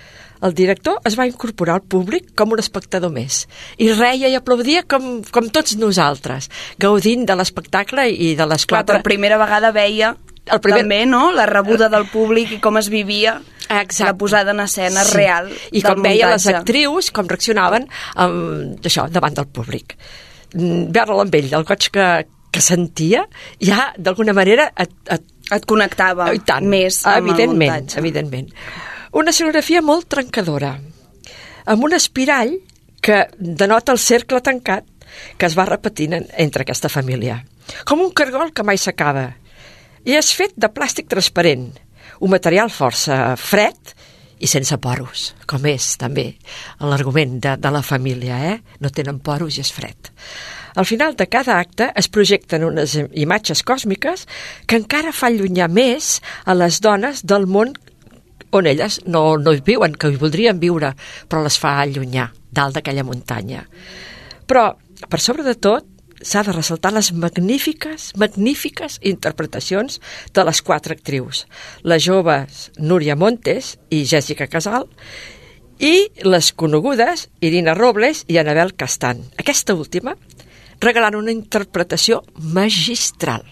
el 0.44 0.52
director 0.56 0.98
es 1.08 1.16
va 1.16 1.24
incorporar 1.28 1.78
al 1.78 1.86
públic 1.88 2.34
com 2.36 2.52
un 2.52 2.60
espectador 2.60 3.12
més 3.16 3.46
i 3.80 3.88
reia 3.96 4.28
i 4.28 4.36
aplaudia 4.36 4.82
com, 4.84 5.22
com 5.32 5.48
tots 5.56 5.78
nosaltres, 5.80 6.50
gaudint 6.84 7.24
de 7.30 7.38
l'espectacle 7.40 8.10
i 8.12 8.34
de 8.36 8.48
les 8.52 8.66
Clar, 8.68 8.82
quatre... 8.84 8.98
per 9.00 9.08
primera 9.08 9.38
vegada 9.40 9.72
veia 9.72 10.14
El 10.52 10.60
primer- 10.60 10.82
també, 10.84 11.06
no?, 11.08 11.30
la 11.32 11.46
rebuda 11.48 11.88
del 11.88 12.10
públic 12.12 12.52
i 12.58 12.60
com 12.60 12.76
es 12.82 12.90
vivia 12.92 13.38
Exacte. 13.70 14.04
la 14.10 14.18
posada 14.20 14.52
en 14.52 14.60
escena 14.60 15.06
Sí. 15.08 15.16
real 15.16 15.48
I 15.72 15.82
com 15.82 16.02
veia 16.04 16.28
les 16.34 16.44
muntatge. 16.44 16.60
actrius, 16.60 17.12
com 17.16 17.32
reaccionaven 17.32 17.88
um, 18.20 18.76
això, 18.84 19.08
davant 19.10 19.34
del 19.40 19.48
públic. 19.48 19.96
Mm, 20.54 20.92
Veure-la 20.92 21.24
amb 21.24 21.36
ell, 21.40 21.48
el 21.56 21.64
goig 21.64 21.88
que, 21.96 22.10
que 22.52 22.62
sentia, 22.62 23.24
ja 23.64 23.94
d'alguna 23.98 24.36
manera 24.36 24.68
et, 24.76 24.92
et, 25.10 25.24
et 25.56 25.66
connectava 25.70 26.30
I 26.34 26.42
tant, 26.46 26.66
més 26.70 27.02
amb 27.06 27.18
el 27.18 27.24
evidentment, 27.24 27.72
muntatge. 27.72 28.00
evidentment. 28.02 28.50
Una 29.14 29.34
escenografia 29.34 29.82
molt 29.86 30.08
trencadora, 30.10 30.74
amb 31.66 31.84
un 31.86 31.94
espirall 31.94 32.56
que 33.04 33.28
denota 33.38 33.94
el 33.94 34.00
cercle 34.00 34.42
tancat 34.42 34.88
que 35.38 35.46
es 35.46 35.56
va 35.58 35.68
repetint 35.70 36.16
en, 36.18 36.28
entre 36.42 36.64
aquesta 36.66 36.90
família. 36.90 37.42
Com 37.86 38.02
un 38.02 38.12
cargol 38.12 38.54
que 38.56 38.66
mai 38.66 38.80
s'acaba. 38.82 39.30
I 40.04 40.18
és 40.18 40.34
fet 40.36 40.56
de 40.60 40.68
plàstic 40.74 41.08
transparent, 41.12 41.70
un 42.20 42.32
material 42.32 42.72
força 42.74 43.36
fred 43.40 43.94
i 44.44 44.50
sense 44.52 44.76
poros, 44.84 45.30
com 45.48 45.64
és 45.70 45.94
també 46.02 46.34
l'argument 46.84 47.38
de, 47.40 47.56
de 47.62 47.72
la 47.72 47.84
família, 47.86 48.40
eh? 48.52 48.58
No 48.84 48.92
tenen 48.92 49.22
poros 49.24 49.58
i 49.58 49.64
és 49.64 49.72
fred. 49.72 50.12
Al 50.76 50.88
final 50.90 51.16
de 51.16 51.28
cada 51.30 51.60
acte 51.62 51.92
es 51.96 52.10
projecten 52.10 52.66
unes 52.66 52.98
imatges 53.14 53.62
còsmiques 53.64 54.26
que 54.68 54.80
encara 54.82 55.14
fan 55.14 55.38
allunyar 55.38 55.70
més 55.70 56.18
a 56.46 56.58
les 56.58 56.82
dones 56.82 57.22
del 57.24 57.46
món 57.48 57.76
on 58.54 58.68
elles 58.70 59.00
no, 59.06 59.38
no 59.38 59.54
hi 59.54 59.62
viuen, 59.66 59.96
que 59.98 60.12
hi 60.12 60.20
voldrien 60.22 60.60
viure, 60.62 60.92
però 61.30 61.42
les 61.46 61.58
fa 61.58 61.78
allunyar, 61.82 62.28
dalt 62.54 62.78
d'aquella 62.78 63.06
muntanya. 63.06 63.64
Però, 64.46 64.68
per 65.10 65.20
sobre 65.24 65.46
de 65.48 65.56
tot, 65.58 65.88
s'ha 66.24 66.44
de 66.44 66.56
ressaltar 66.56 66.94
les 66.96 67.12
magnífiques, 67.14 68.12
magnífiques 68.18 69.00
interpretacions 69.04 70.00
de 70.34 70.46
les 70.48 70.62
quatre 70.66 70.96
actrius. 70.98 71.46
Les 71.84 72.04
joves 72.04 72.70
Núria 72.80 73.16
Montes 73.16 73.78
i 73.92 74.04
Jessica 74.10 74.48
Casal 74.48 74.88
i 75.84 76.08
les 76.24 76.52
conegudes 76.56 77.28
Irina 77.44 77.76
Robles 77.76 78.24
i 78.32 78.40
Anabel 78.40 78.74
Castan. 78.80 79.22
Aquesta 79.38 79.76
última 79.76 80.16
regalant 80.84 81.16
una 81.20 81.32
interpretació 81.32 82.22
magistral. 82.56 83.44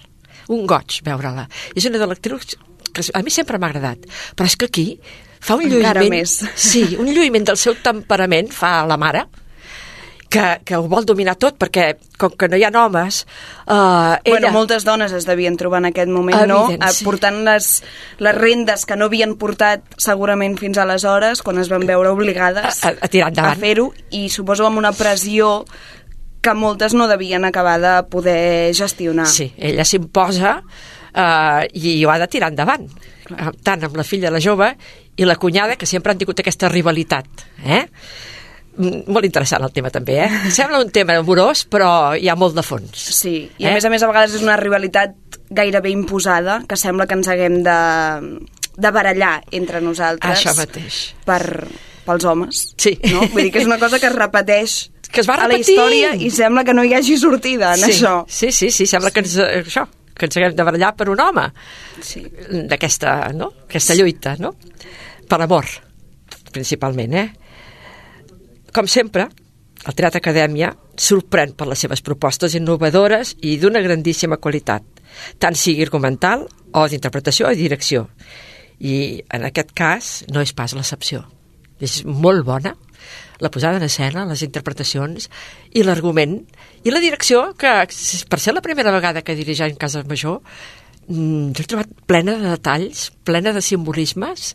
Un 0.51 0.65
goig 0.67 1.01
veure-la. 1.05 1.47
És 1.75 1.87
una 1.87 1.99
de 1.99 2.07
les 2.07 2.17
actrius 2.17 2.57
que 2.91 3.05
a 3.15 3.21
mi 3.23 3.31
sempre 3.31 3.59
m'ha 3.59 3.69
agradat, 3.71 4.07
però 4.35 4.49
és 4.49 4.57
que 4.59 4.67
aquí 4.67 4.87
fa 5.41 5.55
un 5.55 5.67
Encara 5.67 6.03
lluïment... 6.03 6.19
més. 6.19 6.37
Sí, 6.59 6.83
un 6.99 7.11
lluïment 7.13 7.47
del 7.47 7.59
seu 7.59 7.77
temperament 7.83 8.51
fa 8.53 8.81
la 8.89 8.99
mare, 8.99 9.25
que, 10.31 10.43
que 10.63 10.77
ho 10.79 10.85
vol 10.87 11.03
dominar 11.05 11.33
tot, 11.35 11.57
perquè 11.59 11.89
com 12.17 12.31
que 12.39 12.47
no 12.47 12.55
hi 12.55 12.63
ha 12.63 12.69
homes, 12.79 13.25
eh, 13.67 13.73
ella... 13.75 14.17
Bueno, 14.29 14.51
moltes 14.55 14.85
dones 14.87 15.11
es 15.11 15.25
devien 15.27 15.57
trobar 15.59 15.81
en 15.83 15.89
aquest 15.91 16.07
moment, 16.09 16.45
no? 16.47 16.61
Evident, 16.69 16.85
Eh, 16.87 16.93
sí. 16.95 17.03
Portant 17.05 17.41
les, 17.43 17.67
les 18.23 18.37
rendes 18.37 18.85
que 18.87 18.95
no 18.95 19.09
havien 19.11 19.35
portat 19.41 19.83
segurament 19.99 20.55
fins 20.61 20.79
aleshores, 20.79 21.43
quan 21.43 21.59
es 21.59 21.67
van 21.69 21.83
veure 21.89 22.13
obligades 22.15 22.79
A- 22.85 22.93
a- 22.93 22.95
a 23.01 23.11
tirar 23.11 23.27
endavant. 23.33 23.57
a 23.57 23.59
fer-ho, 23.59 23.89
i 24.15 24.29
suposo 24.31 24.65
amb 24.69 24.79
una 24.79 24.93
pressió 24.95 25.65
que 26.41 26.53
moltes 26.57 26.95
no 26.97 27.05
devien 27.11 27.43
acabar 27.45 27.75
de 27.83 27.91
poder 28.09 28.73
gestionar. 28.73 29.27
Sí, 29.27 29.51
ella 29.57 29.83
s'imposa 29.85 30.61
eh, 31.13 31.67
i 31.73 31.99
ho 32.05 32.09
ha 32.09 32.17
de 32.23 32.27
tirar 32.31 32.49
endavant. 32.49 32.87
Eh, 33.29 33.51
Tant 33.61 33.83
amb 33.83 33.99
la 33.99 34.03
filla, 34.07 34.31
la 34.31 34.39
jove, 34.41 34.71
i 35.19 35.27
la 35.27 35.35
cunyada, 35.35 35.75
que 35.75 35.85
sempre 35.85 36.11
han 36.15 36.17
tingut 36.17 36.39
aquesta 36.39 36.69
rivalitat. 36.71 37.27
Eh? 37.65 37.83
Molt 38.81 39.27
interessant 39.27 39.63
el 39.65 39.73
tema 39.75 39.91
també, 39.93 40.17
eh? 40.25 40.29
Sembla 40.53 40.81
un 40.83 40.91
tema 40.93 41.17
amorós, 41.19 41.65
però 41.71 41.91
hi 42.17 42.29
ha 42.31 42.37
molt 42.39 42.57
de 42.57 42.65
fons. 42.65 43.05
Sí, 43.21 43.35
i 43.57 43.69
a 43.69 43.75
més 43.75 43.85
a 43.85 43.91
més 43.93 44.03
a 44.03 44.09
vegades 44.09 44.35
és 44.39 44.45
una 44.45 44.57
rivalitat 44.59 45.15
gairebé 45.51 45.91
imposada, 45.91 46.61
que 46.67 46.79
sembla 46.79 47.07
que 47.07 47.17
ens 47.19 47.29
haguem 47.31 47.61
de, 47.65 47.77
de 48.77 48.91
barallar 48.91 49.37
entre 49.51 49.81
nosaltres. 49.83 50.39
Això 50.39 50.55
mateix. 50.57 51.01
Per, 51.27 51.43
pels 52.07 52.25
homes. 52.25 52.63
Sí. 52.81 52.95
No? 53.11 53.27
Vull 53.33 53.47
dir 53.47 53.53
que 53.53 53.63
és 53.63 53.69
una 53.69 53.79
cosa 53.81 53.99
que 53.99 54.09
es 54.09 54.17
repeteix 54.17 54.81
que 55.11 55.19
es 55.19 55.27
va 55.27 55.35
a 55.43 55.47
la 55.51 55.57
història 55.59 56.13
i 56.15 56.29
sembla 56.31 56.63
que 56.63 56.73
no 56.73 56.85
hi 56.87 56.93
hagi 56.95 57.17
sortida 57.19 57.73
en 57.75 57.83
sí, 57.83 57.97
això. 57.97 58.13
Sí, 58.31 58.51
sí, 58.55 58.71
sí, 58.71 58.87
sembla 58.87 59.11
que 59.11 59.19
ens, 59.25 59.35
eh, 59.43 59.59
això, 59.65 59.83
que 60.15 60.29
ens 60.29 60.37
haguem 60.39 60.55
de 60.55 60.65
barallar 60.67 60.93
per 60.95 61.09
un 61.11 61.19
home. 61.19 61.49
Sí. 61.99 62.23
D'aquesta, 62.71 63.15
no? 63.35 63.51
Aquesta 63.67 63.97
lluita, 63.99 64.37
no? 64.39 64.53
Per 65.27 65.41
amor, 65.43 65.67
principalment, 66.55 67.17
eh? 67.19 67.27
Com 68.71 68.87
sempre, 68.87 69.27
el 69.81 69.95
Teatre 69.97 70.21
Acadèmia 70.21 70.71
sorprèn 70.95 71.55
per 71.57 71.67
les 71.67 71.81
seves 71.83 72.03
propostes 72.05 72.53
innovadores 72.55 73.33
i 73.41 73.57
d'una 73.59 73.81
grandíssima 73.83 74.37
qualitat, 74.37 74.85
tant 75.41 75.57
sigui 75.57 75.83
argumental 75.83 76.45
o 76.71 76.85
d'interpretació 76.87 77.49
o 77.49 77.57
direcció. 77.57 78.07
I 78.79 79.21
en 79.33 79.43
aquest 79.49 79.73
cas 79.77 80.11
no 80.31 80.41
és 80.41 80.53
pas 80.55 80.73
l'excepció. 80.77 81.25
És 81.81 82.03
molt 82.05 82.45
bona 82.45 82.75
la 83.41 83.49
posada 83.49 83.81
en 83.81 83.83
escena, 83.83 84.27
les 84.29 84.43
interpretacions 84.45 85.27
i 85.73 85.83
l'argument 85.83 86.37
i 86.85 86.93
la 86.93 87.01
direcció, 87.01 87.55
que 87.57 87.71
per 88.29 88.39
ser 88.39 88.53
la 88.53 88.61
primera 88.61 88.93
vegada 88.93 89.23
que 89.25 89.35
dirigeix 89.35 89.73
en 89.73 89.79
Casa 89.81 90.03
Major, 90.07 90.39
mm, 91.07 91.51
jo 91.57 91.63
he 91.63 91.69
trobat 91.73 91.95
plena 92.05 92.37
de 92.37 92.53
detalls, 92.53 93.09
plena 93.25 93.51
de 93.51 93.65
simbolismes, 93.65 94.53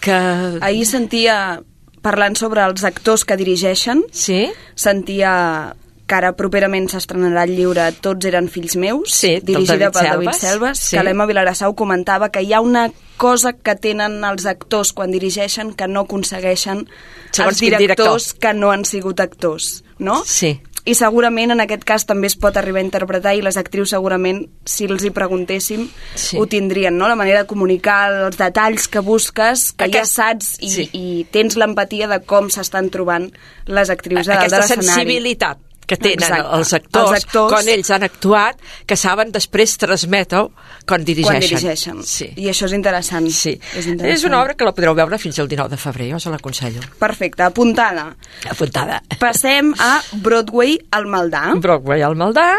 que... 0.00 0.16
Ahir 0.64 0.86
sentia, 0.88 1.60
parlant 2.02 2.36
sobre 2.38 2.64
els 2.64 2.84
actors 2.84 3.24
que 3.28 3.36
dirigeixen, 3.40 4.04
sí? 4.12 4.46
sentia 4.78 5.74
que 6.08 6.16
ara 6.16 6.32
properament 6.32 6.88
s'estrenarà 6.88 7.44
el 7.44 7.52
llibre 7.58 7.90
Tots 8.00 8.28
eren 8.30 8.48
fills 8.48 8.78
meus, 8.80 9.12
sí, 9.12 9.34
dirigida 9.44 9.90
David 9.90 9.98
pel 9.98 10.08
David 10.08 10.30
Selves, 10.30 10.40
Selves, 10.40 10.84
sí. 10.86 10.96
que 10.96 11.04
l'Emma 11.04 11.26
Vilarassau 11.28 11.74
comentava 11.76 12.30
que 12.32 12.42
hi 12.42 12.54
ha 12.56 12.62
una 12.64 12.86
cosa 13.20 13.52
que 13.52 13.74
tenen 13.76 14.22
els 14.24 14.46
actors 14.48 14.94
quan 14.96 15.12
dirigeixen 15.12 15.74
que 15.76 15.88
no 15.90 16.06
aconsegueixen 16.06 16.86
Segons 16.86 17.52
els 17.52 17.60
directors 17.60 18.30
director. 18.30 18.40
que 18.40 18.54
no 18.56 18.72
han 18.72 18.86
sigut 18.88 19.20
actors, 19.20 19.82
no? 19.98 20.22
Sí. 20.24 20.54
I 20.88 20.94
segurament 20.96 21.52
en 21.52 21.60
aquest 21.60 21.84
cas 21.84 22.06
també 22.08 22.30
es 22.30 22.36
pot 22.40 22.56
arribar 22.56 22.80
a 22.80 22.86
interpretar 22.86 23.34
i 23.36 23.42
les 23.44 23.58
actrius 23.60 23.90
segurament, 23.92 24.46
si 24.64 24.86
els 24.88 25.04
hi 25.04 25.10
preguntéssim, 25.12 25.88
Sí. 26.14 26.38
ho 26.38 26.46
tindrien, 26.48 26.96
no? 26.96 27.08
La 27.08 27.16
manera 27.18 27.42
de 27.42 27.46
comunicar 27.50 28.10
els 28.24 28.38
detalls 28.40 28.88
que 28.88 29.00
busques, 29.04 29.72
que 29.74 29.84
Aquest- 29.84 29.98
ja 29.98 30.06
saps 30.06 30.56
i, 30.60 30.70
sí. 30.70 30.88
i 30.92 31.26
tens 31.30 31.56
l'empatia 31.60 32.08
de 32.08 32.20
com 32.24 32.48
s'estan 32.48 32.88
trobant 32.90 33.30
les 33.66 33.90
actrius 33.90 34.26
de 34.26 34.32
dalt 34.32 34.46
Aquesta 34.46 34.56
de 34.56 34.62
l'escenari. 34.62 34.86
sensibilitat 34.94 35.58
que 35.88 35.96
tenen 35.96 36.20
Exacte. 36.20 36.56
els 36.58 36.72
actors, 36.76 37.10
Els 37.14 37.24
actors- 37.24 37.52
quan 37.54 37.68
ells 37.72 37.90
han 37.94 38.02
actuat, 38.04 38.60
que 38.86 38.96
saben 39.00 39.32
després 39.32 39.76
transmetre-ho 39.80 40.50
quan 40.86 41.02
dirigeixen. 41.04 41.40
Quan 41.40 41.40
dirigeixen. 41.40 42.02
Sí. 42.04 42.28
I 42.36 42.50
això 42.52 42.68
és 42.68 42.74
interessant. 42.76 43.26
Sí. 43.32 43.54
És, 43.56 43.86
interessant. 43.86 44.12
És 44.12 44.24
una 44.28 44.42
obra 44.42 44.54
que 44.54 44.68
la 44.68 44.74
podreu 44.76 44.94
veure 44.94 45.18
fins 45.18 45.38
al 45.40 45.48
19 45.48 45.70
de 45.72 45.80
febrer, 45.80 46.10
jo 46.12 46.20
se 46.20 46.30
l'aconsello. 46.30 46.84
Perfecte, 47.00 47.42
apuntada. 47.42 48.10
Apuntada. 48.50 49.00
Passem 49.18 49.72
a 49.80 50.02
Broadway 50.20 50.76
al 50.92 51.06
Maldà. 51.06 51.54
Broadway 51.56 52.02
al 52.02 52.16
Maldà, 52.20 52.50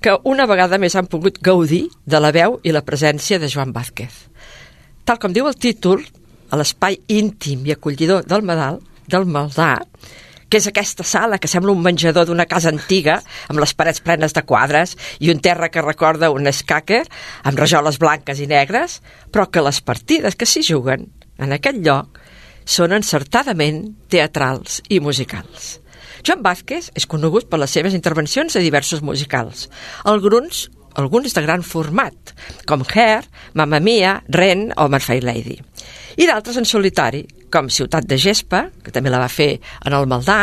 que 0.00 0.14
una 0.24 0.46
vegada 0.46 0.78
més 0.78 0.94
han 0.96 1.06
pogut 1.10 1.42
gaudir 1.42 1.88
de 2.06 2.20
la 2.22 2.30
veu 2.32 2.60
i 2.62 2.72
la 2.72 2.84
presència 2.86 3.38
de 3.42 3.50
Joan 3.50 3.72
Vázquez. 3.74 4.12
Tal 5.04 5.18
com 5.18 5.32
diu 5.34 5.48
el 5.50 5.56
títol, 5.58 6.04
a 6.50 6.56
l'espai 6.56 7.00
íntim 7.08 7.66
i 7.66 7.72
acollidor 7.74 8.24
del 8.30 8.42
Medal, 8.46 8.78
del 9.10 9.26
Maldà, 9.26 9.80
que 10.50 10.58
és 10.58 10.66
aquesta 10.66 11.06
sala 11.06 11.38
que 11.38 11.48
sembla 11.48 11.72
un 11.72 11.82
menjador 11.84 12.26
d'una 12.26 12.48
casa 12.50 12.72
antiga, 12.74 13.20
amb 13.48 13.62
les 13.62 13.72
parets 13.78 14.02
plenes 14.02 14.34
de 14.34 14.42
quadres 14.42 14.96
i 15.22 15.30
un 15.30 15.40
terra 15.40 15.70
que 15.70 15.84
recorda 15.84 16.32
un 16.34 16.50
escàquer, 16.50 17.04
amb 17.46 17.62
rajoles 17.62 18.00
blanques 18.02 18.42
i 18.42 18.48
negres, 18.50 18.98
però 19.30 19.46
que 19.46 19.62
les 19.62 19.80
partides 19.80 20.34
que 20.36 20.48
s'hi 20.48 20.64
juguen 20.66 21.06
en 21.38 21.54
aquest 21.54 21.78
lloc 21.86 22.18
són 22.66 22.92
encertadament 22.92 23.84
teatrals 24.10 24.82
i 24.90 25.00
musicals. 25.00 25.78
Joan 26.26 26.42
Vázquez 26.44 26.90
és 26.98 27.08
conegut 27.08 27.48
per 27.48 27.62
les 27.62 27.72
seves 27.72 27.94
intervencions 27.96 28.56
a 28.56 28.62
diversos 28.62 29.00
musicals, 29.06 29.68
alguns, 30.04 30.66
alguns 31.00 31.32
de 31.32 31.42
gran 31.46 31.62
format, 31.64 32.34
com 32.68 32.84
Hair, 32.84 33.24
Mamma 33.54 33.80
Mia, 33.80 34.18
Ren 34.28 34.68
o 34.76 34.88
My 34.92 35.00
Fair 35.00 35.24
Lady, 35.24 35.56
i 36.20 36.28
d'altres 36.28 36.58
en 36.60 36.68
solitari, 36.68 37.24
com 37.52 37.70
Ciutat 37.70 38.06
de 38.08 38.18
Gespa, 38.20 38.68
que 38.84 38.94
també 38.94 39.12
la 39.12 39.20
va 39.22 39.30
fer 39.30 39.56
en 39.84 39.96
el 39.96 40.08
Maldà, 40.10 40.40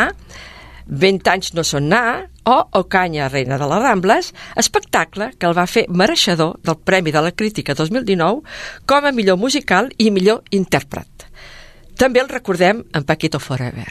20 0.88 1.30
anys 1.30 1.52
no 1.52 1.62
són 1.68 1.90
na, 1.92 2.02
o 2.48 2.56
Ocanya, 2.80 3.28
reina 3.28 3.58
de 3.60 3.66
les 3.68 3.82
Rambles, 3.82 4.32
espectacle 4.56 5.32
que 5.36 5.46
el 5.48 5.56
va 5.56 5.66
fer 5.68 5.84
mereixedor 5.92 6.56
del 6.64 6.78
Premi 6.80 7.12
de 7.12 7.22
la 7.24 7.32
Crítica 7.36 7.76
2019 7.76 8.40
com 8.88 9.04
a 9.04 9.12
millor 9.12 9.36
musical 9.36 9.92
i 9.98 10.08
millor 10.10 10.40
intèrpret. 10.56 11.28
També 11.98 12.22
el 12.22 12.30
recordem 12.32 12.84
en 12.94 13.04
Paquito 13.04 13.40
Forever, 13.42 13.90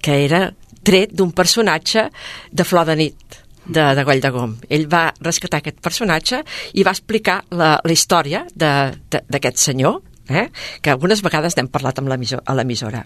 que 0.00 0.20
era 0.24 0.50
tret 0.84 1.14
d'un 1.16 1.32
personatge 1.34 2.06
de 2.52 2.64
Flor 2.66 2.86
de 2.86 2.96
nit, 2.98 3.38
de, 3.64 3.82
de 3.94 4.04
Goll 4.04 4.22
de 4.22 4.30
Gom. 4.34 4.54
Ell 4.70 4.86
va 4.90 5.08
rescatar 5.22 5.62
aquest 5.62 5.82
personatge 5.82 6.42
i 6.74 6.86
va 6.86 6.94
explicar 6.94 7.40
la, 7.50 7.76
la 7.82 7.94
història 7.94 8.44
d'aquest 8.54 9.62
senyor, 9.62 10.00
eh? 10.34 10.48
que 10.80 10.90
algunes 10.90 11.22
vegades 11.22 11.56
n'hem 11.56 11.68
parlat 11.68 11.98
amb 12.00 12.12
a 12.12 12.54
l'emissora. 12.54 13.04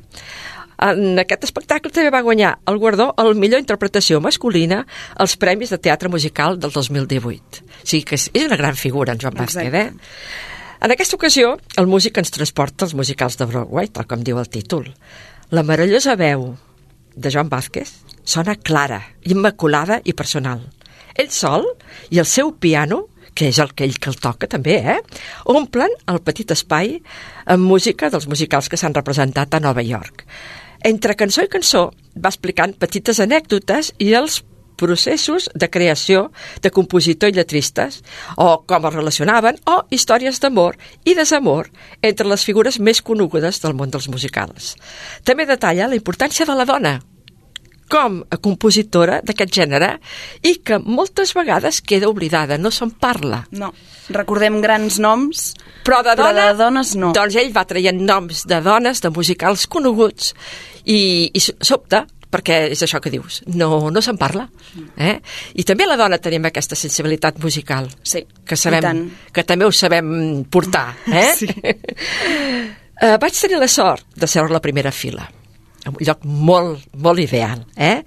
En 0.77 1.17
aquest 1.23 1.47
espectacle 1.47 1.91
també 1.93 2.11
va 2.13 2.21
guanyar 2.25 2.59
el 2.69 2.77
guardó 2.79 3.09
al 3.17 3.35
millor 3.35 3.63
interpretació 3.63 4.21
masculina 4.21 4.83
als 5.17 5.37
Premis 5.41 5.73
de 5.73 5.79
Teatre 5.79 6.11
Musical 6.13 6.59
del 6.61 6.73
2018. 6.75 7.65
O 7.65 7.87
sigui 7.87 8.05
que 8.05 8.19
és, 8.19 8.29
és 8.35 8.45
una 8.45 8.59
gran 8.61 8.77
figura, 8.77 9.15
en 9.15 9.23
Joan 9.23 9.39
Vázquez, 9.39 9.73
eh? 9.73 9.89
En 10.77 10.93
aquesta 10.93 11.17
ocasió, 11.17 11.55
el 11.81 11.89
músic 11.89 12.19
ens 12.21 12.31
transporta 12.31 12.85
als 12.85 12.93
musicals 12.95 13.39
de 13.41 13.47
Broadway, 13.49 13.89
tal 13.89 14.05
com 14.07 14.21
diu 14.21 14.37
el 14.39 14.51
títol. 14.53 14.91
La 15.51 15.65
meravellosa 15.65 16.17
veu 16.21 16.51
de 17.17 17.33
Joan 17.33 17.49
Vázquez 17.49 17.95
sona 18.27 18.57
clara, 18.61 19.01
immaculada 19.25 20.03
i 20.05 20.13
personal. 20.13 20.61
Ell 21.17 21.33
sol 21.33 21.65
i 22.13 22.21
el 22.21 22.29
seu 22.29 22.53
piano, 22.61 23.07
que 23.37 23.51
és 23.53 23.61
el 23.63 23.75
que 23.77 23.85
ell 23.85 23.99
que 24.01 24.11
el 24.11 24.19
toca 24.23 24.49
també, 24.51 24.79
eh? 24.97 24.99
omplen 25.53 25.93
el 26.11 26.23
petit 26.25 26.57
espai 26.57 26.97
amb 27.53 27.69
música 27.69 28.11
dels 28.11 28.27
musicals 28.31 28.71
que 28.73 28.81
s'han 28.81 28.97
representat 28.97 29.55
a 29.55 29.63
Nova 29.63 29.85
York. 29.85 30.25
Entre 30.87 31.17
cançó 31.19 31.45
i 31.45 31.53
cançó 31.53 31.91
va 32.17 32.33
explicant 32.33 32.77
petites 32.81 33.21
anècdotes 33.21 33.93
i 33.99 34.13
els 34.17 34.43
processos 34.77 35.49
de 35.55 35.69
creació 35.73 36.31
de 36.63 36.71
compositor 36.71 37.33
i 37.33 37.37
lletristes, 37.39 38.03
o 38.37 38.63
com 38.69 38.87
es 38.89 38.95
relacionaven, 38.95 39.61
o 39.65 39.81
històries 39.91 40.41
d'amor 40.41 40.77
i 41.05 41.17
desamor 41.17 41.71
entre 42.03 42.29
les 42.29 42.45
figures 42.45 42.79
més 42.79 43.01
conegudes 43.03 43.63
del 43.65 43.77
món 43.77 43.93
dels 43.93 44.11
musicals. 44.13 44.75
També 45.25 45.49
detalla 45.49 45.89
la 45.89 45.99
importància 45.99 46.47
de 46.47 46.57
la 46.57 46.69
dona, 46.69 46.99
com 47.91 48.19
a 48.31 48.39
compositora 48.43 49.21
d'aquest 49.27 49.55
gènere 49.61 49.93
i 50.47 50.57
que 50.67 50.79
moltes 50.83 51.35
vegades 51.37 51.81
queda 51.87 52.11
oblidada, 52.11 52.59
no 52.59 52.73
se'n 52.75 52.93
parla. 53.01 53.45
No, 53.55 53.73
recordem 54.15 54.61
grans 54.65 54.99
noms, 55.03 55.53
però 55.87 56.03
de, 56.03 56.17
però 56.17 56.33
dona, 56.33 56.51
de 56.51 56.59
dones 56.61 56.95
no. 56.99 57.13
Doncs 57.17 57.39
ell 57.43 57.55
va 57.55 57.67
traient 57.69 58.03
noms 58.03 58.45
de 58.49 58.61
dones, 58.65 59.03
de 59.05 59.13
musicals 59.15 59.67
coneguts, 59.71 60.35
i, 60.87 60.99
i 61.35 61.41
sobte, 61.43 62.05
perquè 62.31 62.59
és 62.75 62.83
això 62.83 63.01
que 63.03 63.13
dius, 63.13 63.41
no, 63.55 63.89
no 63.93 64.03
se'n 64.03 64.19
parla. 64.21 64.47
Eh? 64.99 65.15
I 65.57 65.65
també 65.67 65.87
la 65.87 65.97
dona 65.99 66.19
tenim 66.23 66.49
aquesta 66.49 66.79
sensibilitat 66.79 67.39
musical, 67.43 67.89
sí, 68.03 68.25
que, 68.45 68.59
sabem, 68.59 69.07
que 69.33 69.47
també 69.47 69.67
ho 69.67 69.73
sabem 69.73 70.45
portar. 70.51 70.89
Eh? 71.07 71.33
Sí. 71.39 71.49
uh, 73.01 73.17
vaig 73.23 73.41
tenir 73.41 73.63
la 73.63 73.71
sort 73.71 74.09
de 74.17 74.29
seure 74.31 74.53
a 74.53 74.59
la 74.59 74.65
primera 74.65 74.93
fila, 74.93 75.27
un 75.93 75.99
lloc 76.01 76.25
molt, 76.25 76.87
molt 77.03 77.21
ideal, 77.23 77.65
eh? 77.77 78.03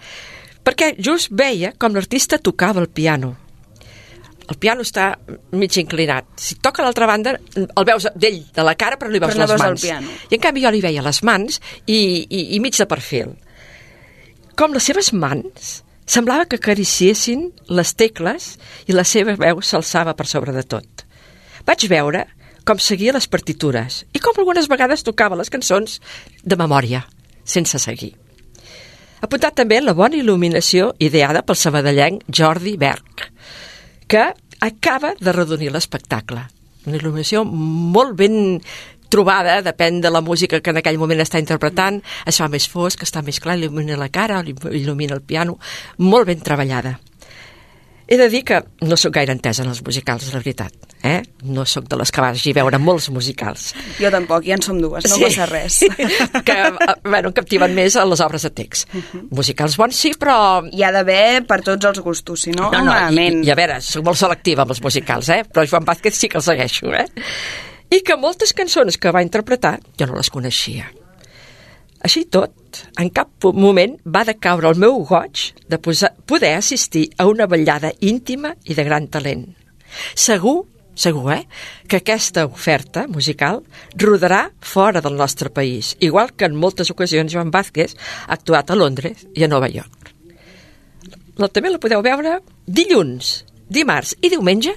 perquè 0.64 0.94
just 1.02 1.32
veia 1.32 1.72
com 1.78 1.96
l'artista 1.96 2.38
tocava 2.38 2.82
el 2.82 2.90
piano. 2.90 3.36
El 4.50 4.58
piano 4.58 4.82
està 4.82 5.12
mig 5.54 5.76
inclinat. 5.78 6.26
Si 6.42 6.56
toca 6.58 6.82
a 6.82 6.88
l'altra 6.88 7.06
banda, 7.06 7.36
el 7.56 7.86
veus 7.86 8.08
d'ell, 8.16 8.40
de 8.54 8.66
la 8.66 8.74
cara, 8.78 8.98
però 8.98 9.12
li 9.12 9.22
veus 9.22 9.36
Però 9.36 9.44
no 9.44 9.46
les 9.46 9.54
veus 9.54 9.62
mans. 9.62 9.84
piano. 9.84 10.16
I 10.30 10.38
en 10.38 10.42
canvi 10.42 10.64
jo 10.64 10.72
li 10.74 10.82
veia 10.82 11.04
les 11.06 11.22
mans 11.24 11.60
i, 11.86 12.00
i, 12.26 12.42
i 12.56 12.60
mig 12.64 12.78
de 12.78 12.88
perfil. 12.90 13.36
Com 14.58 14.74
les 14.74 14.90
seves 14.90 15.12
mans 15.14 15.84
semblava 16.10 16.48
que 16.50 16.58
acariciessin 16.58 17.52
les 17.70 17.94
tecles 17.94 18.56
i 18.90 18.98
la 18.98 19.06
seva 19.06 19.38
veu 19.38 19.62
s'alçava 19.62 20.16
per 20.18 20.26
sobre 20.26 20.56
de 20.56 20.66
tot. 20.66 21.06
Vaig 21.70 21.86
veure 21.92 22.26
com 22.66 22.82
seguia 22.82 23.14
les 23.14 23.30
partitures 23.30 24.04
i 24.14 24.22
com 24.22 24.34
algunes 24.38 24.68
vegades 24.70 25.06
tocava 25.06 25.38
les 25.38 25.54
cançons 25.54 26.00
de 26.42 26.58
memòria, 26.58 27.04
sense 27.50 27.82
seguir. 27.82 28.14
Apuntat 29.26 29.58
també 29.60 29.82
la 29.82 29.95
bona 29.97 30.16
il·luminació 30.20 30.93
ideada 31.04 31.41
pel 31.43 31.58
sabadellenc 31.60 32.24
Jordi 32.32 32.78
Berg, 32.80 33.26
que 34.08 34.30
acaba 34.64 35.12
de 35.20 35.34
redonir 35.36 35.74
l'espectacle. 35.74 36.45
Una 36.88 36.95
il·luminació 36.95 37.43
molt 37.43 38.16
ben 38.16 38.62
trobada, 39.10 39.60
depèn 39.66 40.00
de 40.02 40.12
la 40.14 40.22
música 40.22 40.62
que 40.62 40.72
en 40.72 40.80
aquell 40.80 41.02
moment 41.02 41.20
està 41.20 41.41
interpretant, 41.41 42.00
es 42.30 42.39
fa 42.39 42.47
més 42.47 42.70
fosc, 42.70 43.04
està 43.04 43.24
més 43.26 43.41
clar, 43.41 43.58
il·lumina 43.58 43.97
la 44.00 44.12
cara, 44.14 44.39
il·lumina 44.45 45.18
el 45.18 45.26
piano, 45.26 45.58
molt 45.97 46.30
ben 46.30 46.39
treballada. 46.45 46.95
He 48.10 48.18
de 48.18 48.26
dir 48.34 48.39
que 48.43 48.57
no 48.82 48.97
sóc 48.97 49.14
gaire 49.14 49.30
entesa 49.36 49.62
en 49.62 49.70
els 49.70 49.84
musicals, 49.86 50.32
la 50.34 50.39
veritat. 50.41 50.74
Eh? 51.05 51.20
No 51.45 51.62
sóc 51.70 51.86
de 51.88 51.95
les 51.99 52.10
que 52.12 52.24
vagi 52.26 52.51
a 52.51 52.57
veure 52.57 52.80
molts 52.82 53.05
musicals. 53.14 53.68
Jo 53.99 54.10
tampoc, 54.10 54.43
ja 54.47 54.55
en 54.57 54.64
som 54.66 54.80
dues, 54.82 55.05
no 55.05 55.16
Sí. 55.20 55.22
passa 55.28 55.45
res. 55.45 55.78
que, 56.47 56.55
eh, 56.57 56.95
bueno, 57.05 57.30
captiven 57.38 57.76
més 57.78 57.95
a 58.01 58.05
les 58.10 58.20
obres 58.26 58.41
de 58.47 58.49
text. 58.49 58.89
Musicals 59.30 59.78
bons 59.78 59.95
sí, 59.95 60.16
però... 60.18 60.66
Hi 60.74 60.82
ha 60.84 60.91
d'haver 60.95 61.45
per 61.45 61.62
tots 61.62 61.86
els 61.86 62.01
gustos, 62.01 62.47
si 62.47 62.51
no, 62.51 62.72
No, 62.74 62.82
no, 62.82 62.91
i, 62.91 62.95
malament. 62.95 63.43
i 63.45 63.53
a 63.53 63.55
veure, 63.62 63.78
soc 63.86 64.03
molt 64.10 64.18
selectiva 64.18 64.66
amb 64.66 64.74
els 64.74 64.82
musicals, 64.82 65.30
eh? 65.30 65.43
però 65.45 65.68
Joan 65.70 65.86
Vázquez 65.86 66.18
sí 66.18 66.28
que 66.34 66.41
el 66.41 66.43
segueixo, 66.49 66.89
eh? 66.91 67.05
I 67.93 68.01
que 68.05 68.18
moltes 68.18 68.53
cançons 68.57 68.97
que 68.97 69.14
va 69.14 69.22
interpretar 69.26 69.78
jo 69.97 70.10
no 70.10 70.18
les 70.18 70.30
coneixia. 70.34 70.89
Així 72.00 72.24
tot, 72.32 72.86
en 73.02 73.10
cap 73.12 73.47
moment 73.56 73.97
va 74.08 74.24
decaure 74.28 74.70
el 74.72 74.80
meu 74.80 75.02
goig 75.08 75.50
de 75.68 75.80
posar, 75.84 76.14
poder 76.26 76.54
assistir 76.56 77.10
a 77.18 77.28
una 77.28 77.47
ballada 77.47 77.91
íntima 78.00 78.54
i 78.64 78.78
de 78.78 78.86
gran 78.88 79.10
talent. 79.12 79.50
Segur, 80.16 80.64
segur, 80.95 81.26
eh, 81.34 81.43
que 81.88 82.00
aquesta 82.00 82.45
oferta 82.45 83.06
musical 83.08 83.64
rodarà 84.00 84.45
fora 84.62 85.02
del 85.02 85.20
nostre 85.20 85.50
país, 85.50 85.97
igual 86.00 86.34
que 86.34 86.45
en 86.45 86.56
moltes 86.56 86.91
ocasions 86.91 87.34
Joan 87.34 87.52
Vázquez 87.52 87.97
ha 88.28 88.34
actuat 88.39 88.72
a 88.72 88.80
Londres 88.80 89.28
i 89.36 89.43
a 89.43 89.52
Nova 89.52 89.68
York. 89.68 90.14
La, 91.36 91.47
també 91.47 91.72
la 91.72 91.84
podeu 91.84 92.04
veure 92.04 92.39
dilluns, 92.66 93.43
dimarts 93.68 94.16
i 94.22 94.32
diumenge 94.32 94.76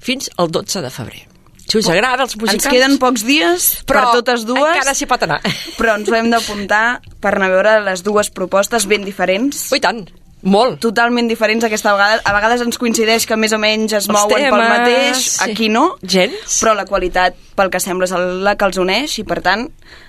fins 0.00 0.28
al 0.36 0.52
12 0.52 0.84
de 0.84 0.90
febrer. 0.90 1.31
Si 1.72 1.80
us 1.80 1.88
agrada 1.88 2.26
els 2.26 2.34
musicals... 2.36 2.66
Ens 2.66 2.68
queden 2.68 2.98
pocs 3.00 3.22
dies 3.24 3.68
però 3.88 4.02
per 4.10 4.18
totes 4.20 4.42
dues. 4.44 4.74
encara 4.74 4.92
s'hi 4.92 5.08
pot 5.08 5.22
anar. 5.24 5.38
Però 5.78 5.94
ens 5.96 6.10
ho 6.10 6.16
hem 6.18 6.28
d'apuntar 6.28 7.00
per 7.22 7.32
anar 7.32 7.48
a 7.48 7.54
veure 7.54 7.76
les 7.86 8.02
dues 8.04 8.28
propostes 8.28 8.84
ben 8.90 9.06
diferents. 9.08 9.70
Ui, 9.72 9.80
tant! 9.80 10.04
Molt. 10.42 10.80
Totalment 10.82 11.28
diferents 11.30 11.64
aquesta 11.64 11.92
vegada. 11.94 12.18
A 12.26 12.34
vegades 12.34 12.64
ens 12.64 12.76
coincideix 12.80 13.24
que 13.30 13.38
més 13.38 13.54
o 13.54 13.60
menys 13.62 13.94
es 13.94 14.08
Els 14.08 14.10
mouen 14.10 14.34
pel 14.34 14.42
temes, 14.42 14.72
mateix, 14.72 15.22
sí. 15.22 15.38
aquí 15.46 15.68
no. 15.70 15.84
Gens. 16.02 16.58
Però 16.58 16.74
la 16.76 16.84
qualitat, 16.88 17.38
pel 17.56 17.70
que 17.72 17.80
sembla, 17.80 18.08
és 18.10 18.42
la 18.42 18.56
que 18.58 18.68
els 18.68 18.80
uneix 18.82 19.14
i, 19.22 19.24
per 19.28 19.38
tant, 19.46 19.64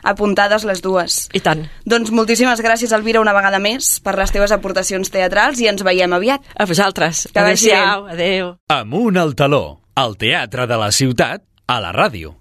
apuntades 0.10 0.66
les 0.68 0.82
dues. 0.84 1.20
I 1.38 1.44
tant. 1.46 1.64
Doncs 1.86 2.12
moltíssimes 2.12 2.66
gràcies, 2.66 2.92
Elvira, 2.98 3.22
una 3.22 3.36
vegada 3.38 3.62
més, 3.64 4.00
per 4.04 4.18
les 4.20 4.34
teves 4.34 4.52
aportacions 4.52 5.14
teatrals 5.14 5.62
i 5.62 5.70
ens 5.72 5.86
veiem 5.86 6.18
aviat. 6.18 6.52
A 6.58 6.68
vosaltres. 6.68 7.28
Que 7.32 7.46
vagi 7.46 7.70
bé. 7.70 7.78
Adéu-siau. 7.78 8.12
Adéu. 8.18 8.54
Amunt 8.74 9.22
al 9.22 9.38
taló, 9.38 9.64
al 9.96 10.18
teatre 10.18 10.66
de 10.68 10.82
la 10.82 10.92
ciutat, 10.92 11.46
a 11.74 11.80
la 11.82 11.92
ràdio. 11.92 12.36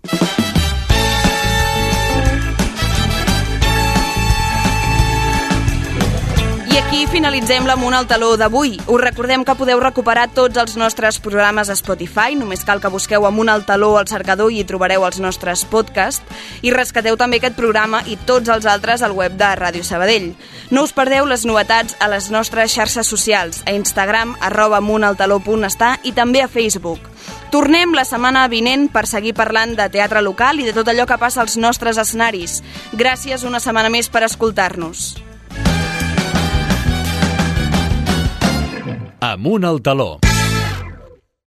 Aquí 6.93 7.07
finalitzem 7.09 7.65
l'Amunt 7.65 7.95
al 7.97 8.07
Taló 8.07 8.35
d'avui. 8.37 8.75
Us 8.85 9.01
recordem 9.01 9.47
que 9.49 9.55
podeu 9.57 9.79
recuperar 9.81 10.27
tots 10.37 10.59
els 10.61 10.75
nostres 10.77 11.17
programes 11.25 11.71
a 11.73 11.77
Spotify, 11.79 12.37
només 12.37 12.67
cal 12.69 12.83
que 12.85 12.91
busqueu 12.93 13.25
Amunt 13.25 13.49
al 13.49 13.65
Taló 13.65 13.95
al 13.97 14.11
cercador 14.11 14.53
i 14.53 14.59
hi 14.61 14.67
trobareu 14.69 15.07
els 15.09 15.17
nostres 15.17 15.63
podcasts, 15.65 16.21
i 16.61 16.69
rescateu 16.75 17.17
també 17.17 17.41
aquest 17.41 17.57
programa 17.57 18.03
i 18.05 18.19
tots 18.29 18.53
els 18.53 18.69
altres 18.69 19.01
al 19.01 19.17
web 19.17 19.41
de 19.41 19.49
Ràdio 19.57 19.89
Sabadell. 19.89 20.35
No 20.69 20.85
us 20.85 20.93
perdeu 20.93 21.25
les 21.25 21.47
novetats 21.49 21.97
a 21.99 22.11
les 22.13 22.29
nostres 22.29 22.77
xarxes 22.77 23.09
socials, 23.09 23.63
a 23.65 23.73
Instagram, 23.73 24.37
arroba 24.45 24.83
amuntaltaló.està 24.85 25.95
i 26.05 26.13
també 26.13 26.45
a 26.45 26.53
Facebook. 26.53 27.09
Tornem 27.49 27.97
la 27.97 28.05
setmana 28.05 28.45
vinent 28.53 28.91
per 28.93 29.07
seguir 29.09 29.33
parlant 29.33 29.79
de 29.81 29.89
teatre 29.89 30.21
local 30.21 30.61
i 30.61 30.69
de 30.69 30.77
tot 30.77 30.93
allò 30.93 31.09
que 31.09 31.17
passa 31.17 31.41
als 31.41 31.57
nostres 31.57 31.97
escenaris. 31.97 32.61
Gràcies 32.93 33.49
una 33.49 33.65
setmana 33.65 33.89
més 33.89 34.13
per 34.13 34.27
escoltar-nos. 34.29 35.15
Amunt 39.23 39.63
al 39.65 39.81
taló. 39.81 40.19